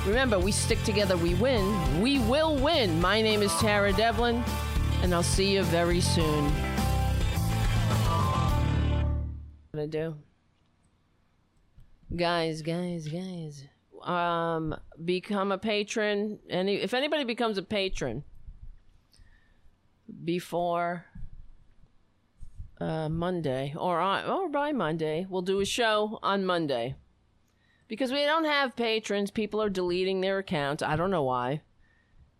[0.07, 2.01] Remember, we stick together, we win.
[2.01, 3.01] We will win.
[3.01, 4.43] My name is Tara Devlin,
[5.03, 6.53] and I'll see you very soon.
[9.73, 10.17] What I do?
[12.15, 13.65] Guys, guys, guys.
[14.03, 16.41] Um, become a patron.
[16.51, 18.25] Any if anybody becomes a patron
[20.25, 21.07] before
[22.81, 26.97] uh, Monday or on, or by Monday, we'll do a show on Monday
[27.89, 29.31] because we don't have patrons.
[29.31, 30.83] People are deleting their accounts.
[30.83, 31.63] I don't know why.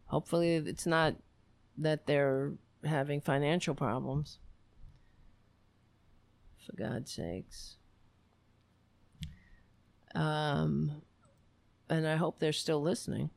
[0.07, 1.15] Hopefully, it's not
[1.79, 2.53] that they're
[2.85, 4.39] having financial problems.
[6.67, 7.77] For God's sakes.
[10.15, 11.03] Um,
[11.89, 13.31] and I hope they're still listening.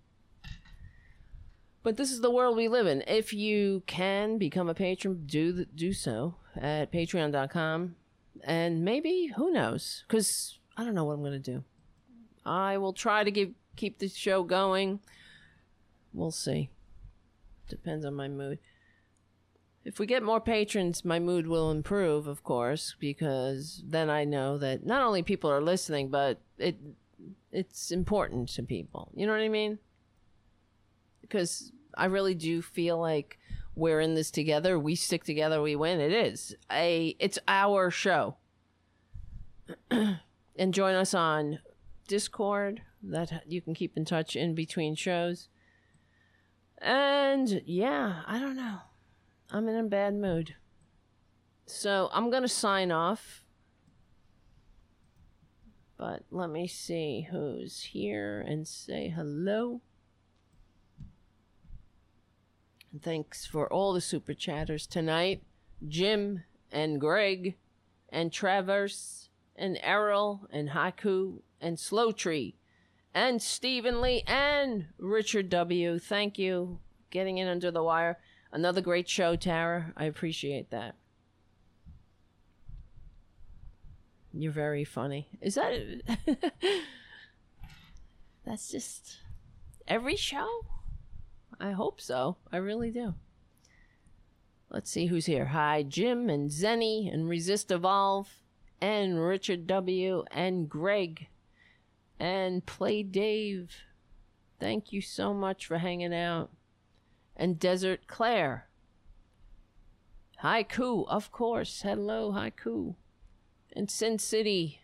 [1.84, 3.04] But this is the world we live in.
[3.08, 7.96] If you can become a patron, do do so at patreon.com.
[8.44, 10.04] And maybe, who knows?
[10.08, 11.64] Because I don't know what I'm going to do.
[12.46, 15.00] I will try to give, keep the show going.
[16.14, 16.70] We'll see.
[17.70, 18.60] Depends on my mood.
[19.86, 24.58] If we get more patrons, my mood will improve, of course, because then I know
[24.58, 26.78] that not only people are listening, but it
[27.52, 29.12] it's important to people.
[29.16, 29.78] You know what I mean?
[31.22, 33.40] Because I really do feel like
[33.76, 34.80] we're in this together.
[34.80, 36.00] We stick together, we win.
[36.00, 38.38] It is a it's our show.
[39.92, 41.60] and join us on
[42.08, 45.48] Discord that you can keep in touch in between shows.
[46.80, 48.80] And yeah, I don't know.
[49.52, 50.56] I'm in a bad mood.
[51.66, 53.44] So I'm going to sign off.
[55.98, 59.82] But let me see who's here and say hello.
[62.92, 65.44] And thanks for all the super chatters tonight
[65.88, 67.56] Jim and Greg
[68.10, 72.56] and Travers and Errol and Haiku and Slow Tree
[73.14, 75.98] and Stephen Lee and Richard W.
[76.00, 76.80] Thank you.
[77.10, 78.18] Getting in under the wire.
[78.56, 79.92] Another great show, Tara.
[79.98, 80.96] I appreciate that.
[84.32, 85.28] You're very funny.
[85.42, 85.74] Is that.
[88.46, 89.18] That's just.
[89.90, 90.48] Every show?
[91.60, 92.38] I hope so.
[92.50, 93.16] I really do.
[94.70, 95.48] Let's see who's here.
[95.48, 98.30] Hi, Jim and Zenny and Resist Evolve
[98.80, 100.24] and Richard W.
[100.32, 101.28] and Greg
[102.22, 103.76] and Play Dave.
[104.62, 106.52] Thank you so much for hanging out.
[107.36, 108.68] And Desert Claire.
[110.44, 111.82] Haiku, of course.
[111.82, 112.96] Hello, Haiku.
[113.76, 114.82] And Sin City.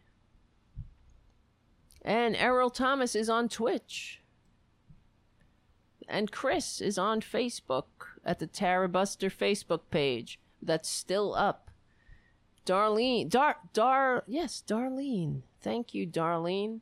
[2.02, 4.22] And Errol Thomas is on Twitch.
[6.08, 7.86] And Chris is on Facebook
[8.26, 10.40] at the Tara Buster Facebook page.
[10.62, 11.72] That's still up.
[12.66, 15.42] Darlene, Dar, Dar, yes, Darlene.
[15.62, 16.82] Thank you, Darlene.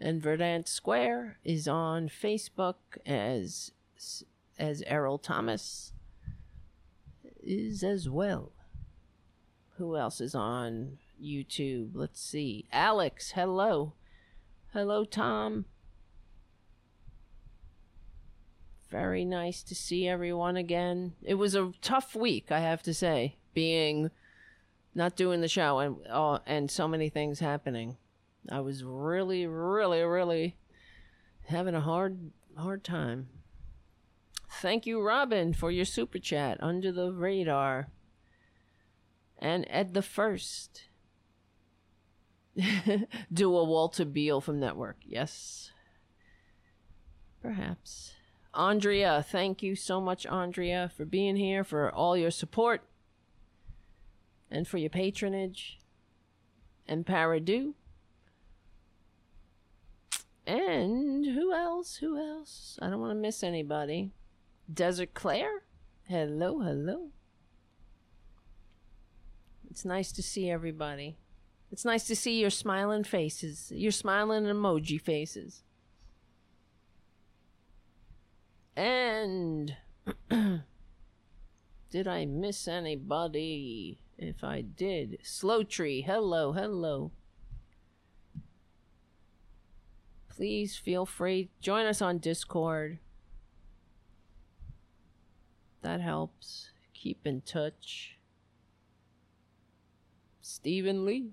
[0.00, 2.74] And Verdant Square is on Facebook
[3.04, 3.72] as
[4.58, 5.92] as Errol Thomas
[7.42, 8.52] is as well.
[9.76, 11.90] Who else is on YouTube?
[11.94, 12.66] Let's see.
[12.72, 13.94] Alex, hello.
[14.72, 15.66] Hello, Tom.
[18.90, 21.14] Very nice to see everyone again.
[21.22, 24.10] It was a tough week, I have to say, being
[24.94, 27.98] not doing the show and uh, and so many things happening.
[28.50, 30.56] I was really, really, really
[31.46, 33.28] having a hard, hard time.
[34.50, 37.88] Thank you, Robin, for your super chat under the radar.
[39.38, 40.84] And Ed the First.
[43.32, 44.96] Do a Walter Beale from Network.
[45.04, 45.70] Yes.
[47.40, 48.14] Perhaps.
[48.52, 52.82] Andrea, thank you so much, Andrea, for being here, for all your support,
[54.50, 55.78] and for your patronage.
[56.88, 57.74] And Paradu.
[60.46, 61.96] And who else?
[61.96, 62.78] Who else?
[62.80, 64.12] I don't want to miss anybody.
[64.72, 65.62] Desert Claire?
[66.08, 67.08] Hello, hello.
[69.70, 71.16] It's nice to see everybody.
[71.70, 75.62] It's nice to see your smiling faces, your smiling emoji faces.
[78.76, 79.76] And
[81.90, 84.00] did I miss anybody?
[84.16, 87.12] If I did, Slow Tree, hello, hello.
[90.38, 91.50] please feel free.
[91.60, 93.00] Join us on Discord.
[95.82, 96.70] That helps.
[96.94, 98.18] Keep in touch.
[100.40, 101.32] Stephen Lee.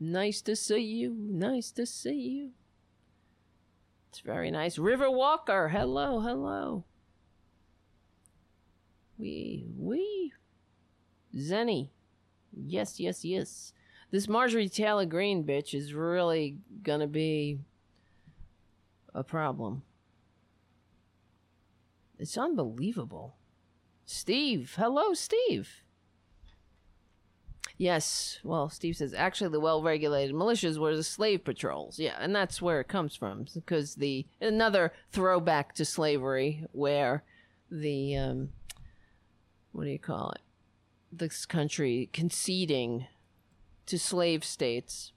[0.00, 1.14] Nice to see you.
[1.16, 2.50] Nice to see you.
[4.10, 4.78] It's very nice.
[4.78, 5.68] River Walker.
[5.68, 6.84] Hello, hello.
[9.18, 10.32] We, we.
[11.36, 11.90] Zenny.
[12.52, 13.72] Yes, yes, yes.
[14.10, 17.58] This Marjorie Taylor Greene bitch is really gonna be
[19.12, 19.82] a problem.
[22.18, 23.36] It's unbelievable.
[24.06, 24.74] Steve.
[24.76, 25.82] Hello, Steve.
[27.76, 28.38] Yes.
[28.44, 31.98] Well, Steve says actually the well-regulated militias were the slave patrols.
[31.98, 37.24] Yeah, and that's where it comes from because the another throwback to slavery where
[37.70, 38.50] the um
[39.72, 40.40] what do you call it?
[41.10, 43.06] This country conceding
[43.86, 45.12] to slave states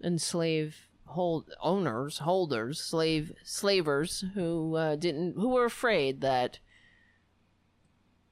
[0.00, 6.58] and slave hold owners, holders, slave slavers who uh, didn't who were afraid that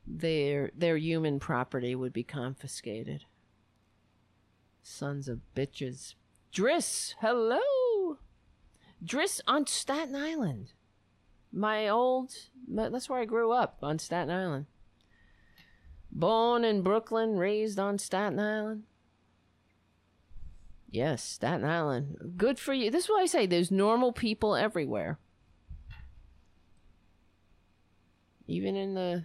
[0.07, 3.25] their their human property would be confiscated.
[4.83, 6.15] Sons of bitches.
[6.53, 8.19] Driss, hello.
[9.05, 10.73] Driss on Staten Island.
[11.53, 12.33] My old
[12.69, 14.67] that's where I grew up on Staten Island.
[16.11, 18.85] Born in Brooklyn, raised on Staten Island.
[20.97, 22.17] Yes, Staten Island.
[22.39, 22.91] Good for you.
[22.91, 23.45] This is what I say.
[23.45, 25.19] There's normal people everywhere.
[28.47, 29.25] Even in the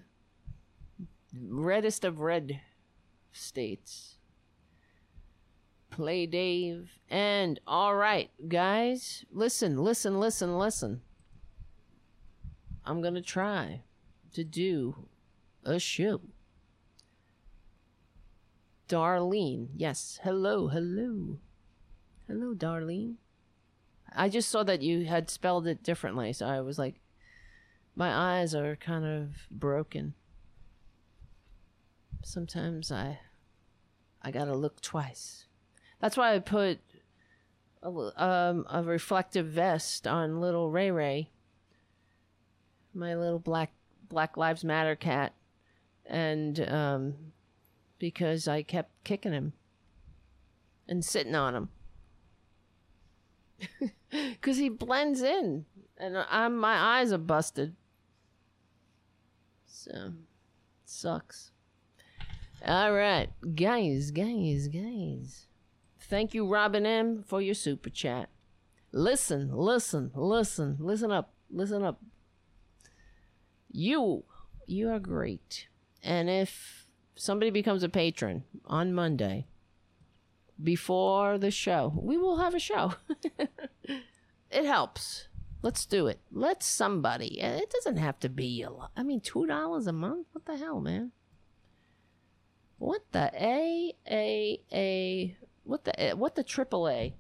[1.34, 2.60] reddest of red
[3.31, 4.18] states.
[5.91, 6.89] Play Dave.
[7.10, 10.99] And all right, guys, listen, listen, listen, listen.
[12.85, 13.84] I'm going to try
[14.34, 15.07] to do
[15.64, 16.19] a show.
[18.89, 19.69] Darlene.
[19.77, 20.19] Yes.
[20.22, 21.39] Hello, hello.
[22.32, 23.16] Hello, Darlene.
[24.16, 27.02] I just saw that you had spelled it differently, so I was like,
[27.94, 30.14] my eyes are kind of broken.
[32.24, 33.20] Sometimes I,
[34.22, 35.48] I gotta look twice.
[35.99, 36.80] That's why I put
[37.84, 41.32] a, um, a reflective vest on little Ray Ray,
[42.94, 43.74] my little black
[44.08, 45.34] Black Lives Matter cat,
[46.06, 47.14] and um,
[47.99, 49.52] because I kept kicking him
[50.88, 51.70] and sitting on him
[54.09, 55.65] because he blends in,
[55.97, 57.75] and I'm my eyes are busted.
[59.65, 60.13] So,
[60.85, 61.51] sucks.
[62.65, 65.47] All right, guys, guys, guys.
[65.99, 68.29] Thank you, Robin M, for your super chat.
[68.91, 72.01] Listen, listen, listen, listen up, listen up.
[73.71, 74.25] You,
[74.67, 75.67] you are great,
[76.03, 76.85] and if
[77.15, 79.47] somebody becomes a patron on Monday
[80.63, 82.93] before the show, we will have a show.
[84.51, 85.27] it helps.
[85.61, 86.19] Let's do it.
[86.31, 87.39] Let somebody.
[87.39, 88.91] It doesn't have to be a lot.
[88.97, 90.27] I mean, two dollars a month.
[90.33, 91.11] What the hell, man?
[92.79, 95.38] What the A A A?
[95.63, 97.13] What the what the triple A?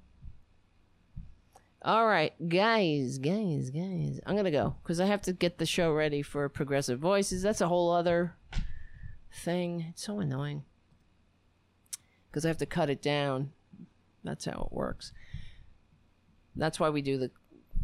[1.83, 4.19] All right, guys, guys, guys.
[4.25, 7.43] I'm gonna go because I have to get the show ready for Progressive Voices.
[7.43, 8.35] That's a whole other
[9.31, 9.85] thing.
[9.89, 10.63] It's so annoying
[12.31, 13.51] because I have to cut it down.
[14.23, 15.11] That's how it works.
[16.55, 17.31] That's why we do the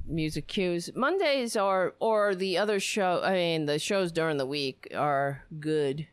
[0.06, 0.90] music cues.
[0.96, 3.22] Mondays are or the other show.
[3.24, 6.08] I mean, the shows during the week are good.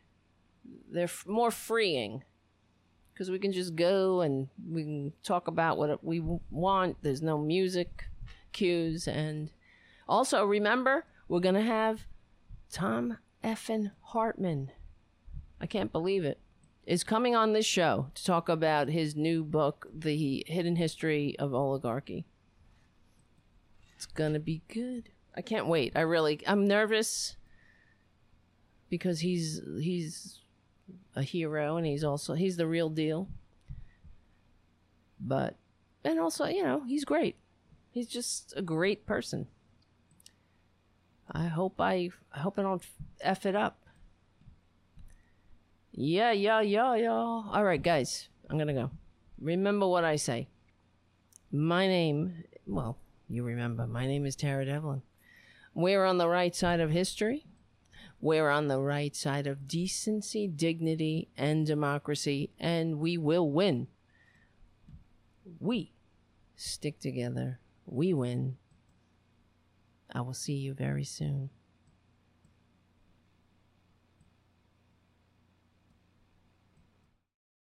[0.91, 2.23] They're f- more freeing
[3.13, 6.21] because we can just go and we can talk about what we
[6.51, 6.97] want.
[7.01, 8.05] There's no music
[8.51, 9.51] cues, and
[10.07, 12.01] also remember we're gonna have
[12.69, 14.71] Thom effin Hartmann.
[15.61, 16.39] I can't believe it.
[16.85, 21.53] Is coming on this show to talk about his new book, The Hidden History of
[21.53, 22.25] Oligarchy.
[23.95, 25.09] It's gonna be good.
[25.35, 25.93] I can't wait.
[25.95, 27.37] I really I'm nervous
[28.89, 30.41] because he's he's
[31.15, 33.29] a hero and he's also he's the real deal.
[35.19, 35.55] But
[36.03, 37.37] and also, you know, he's great.
[37.89, 39.47] He's just a great person.
[41.31, 42.83] I hope I I hope I don't
[43.21, 43.84] f it up.
[45.97, 47.09] Yeah, yeah, yeah, yeah.
[47.09, 48.91] All right, guys, I'm gonna go.
[49.39, 50.49] Remember what I say.
[51.53, 52.97] My name, well,
[53.29, 55.03] you remember, my name is Tara Devlin.
[55.73, 57.45] We're on the right side of history.
[58.19, 63.87] We're on the right side of decency, dignity, and democracy, and we will win.
[65.61, 65.93] We
[66.57, 67.59] stick together.
[67.85, 68.57] We win.
[70.13, 71.51] I will see you very soon.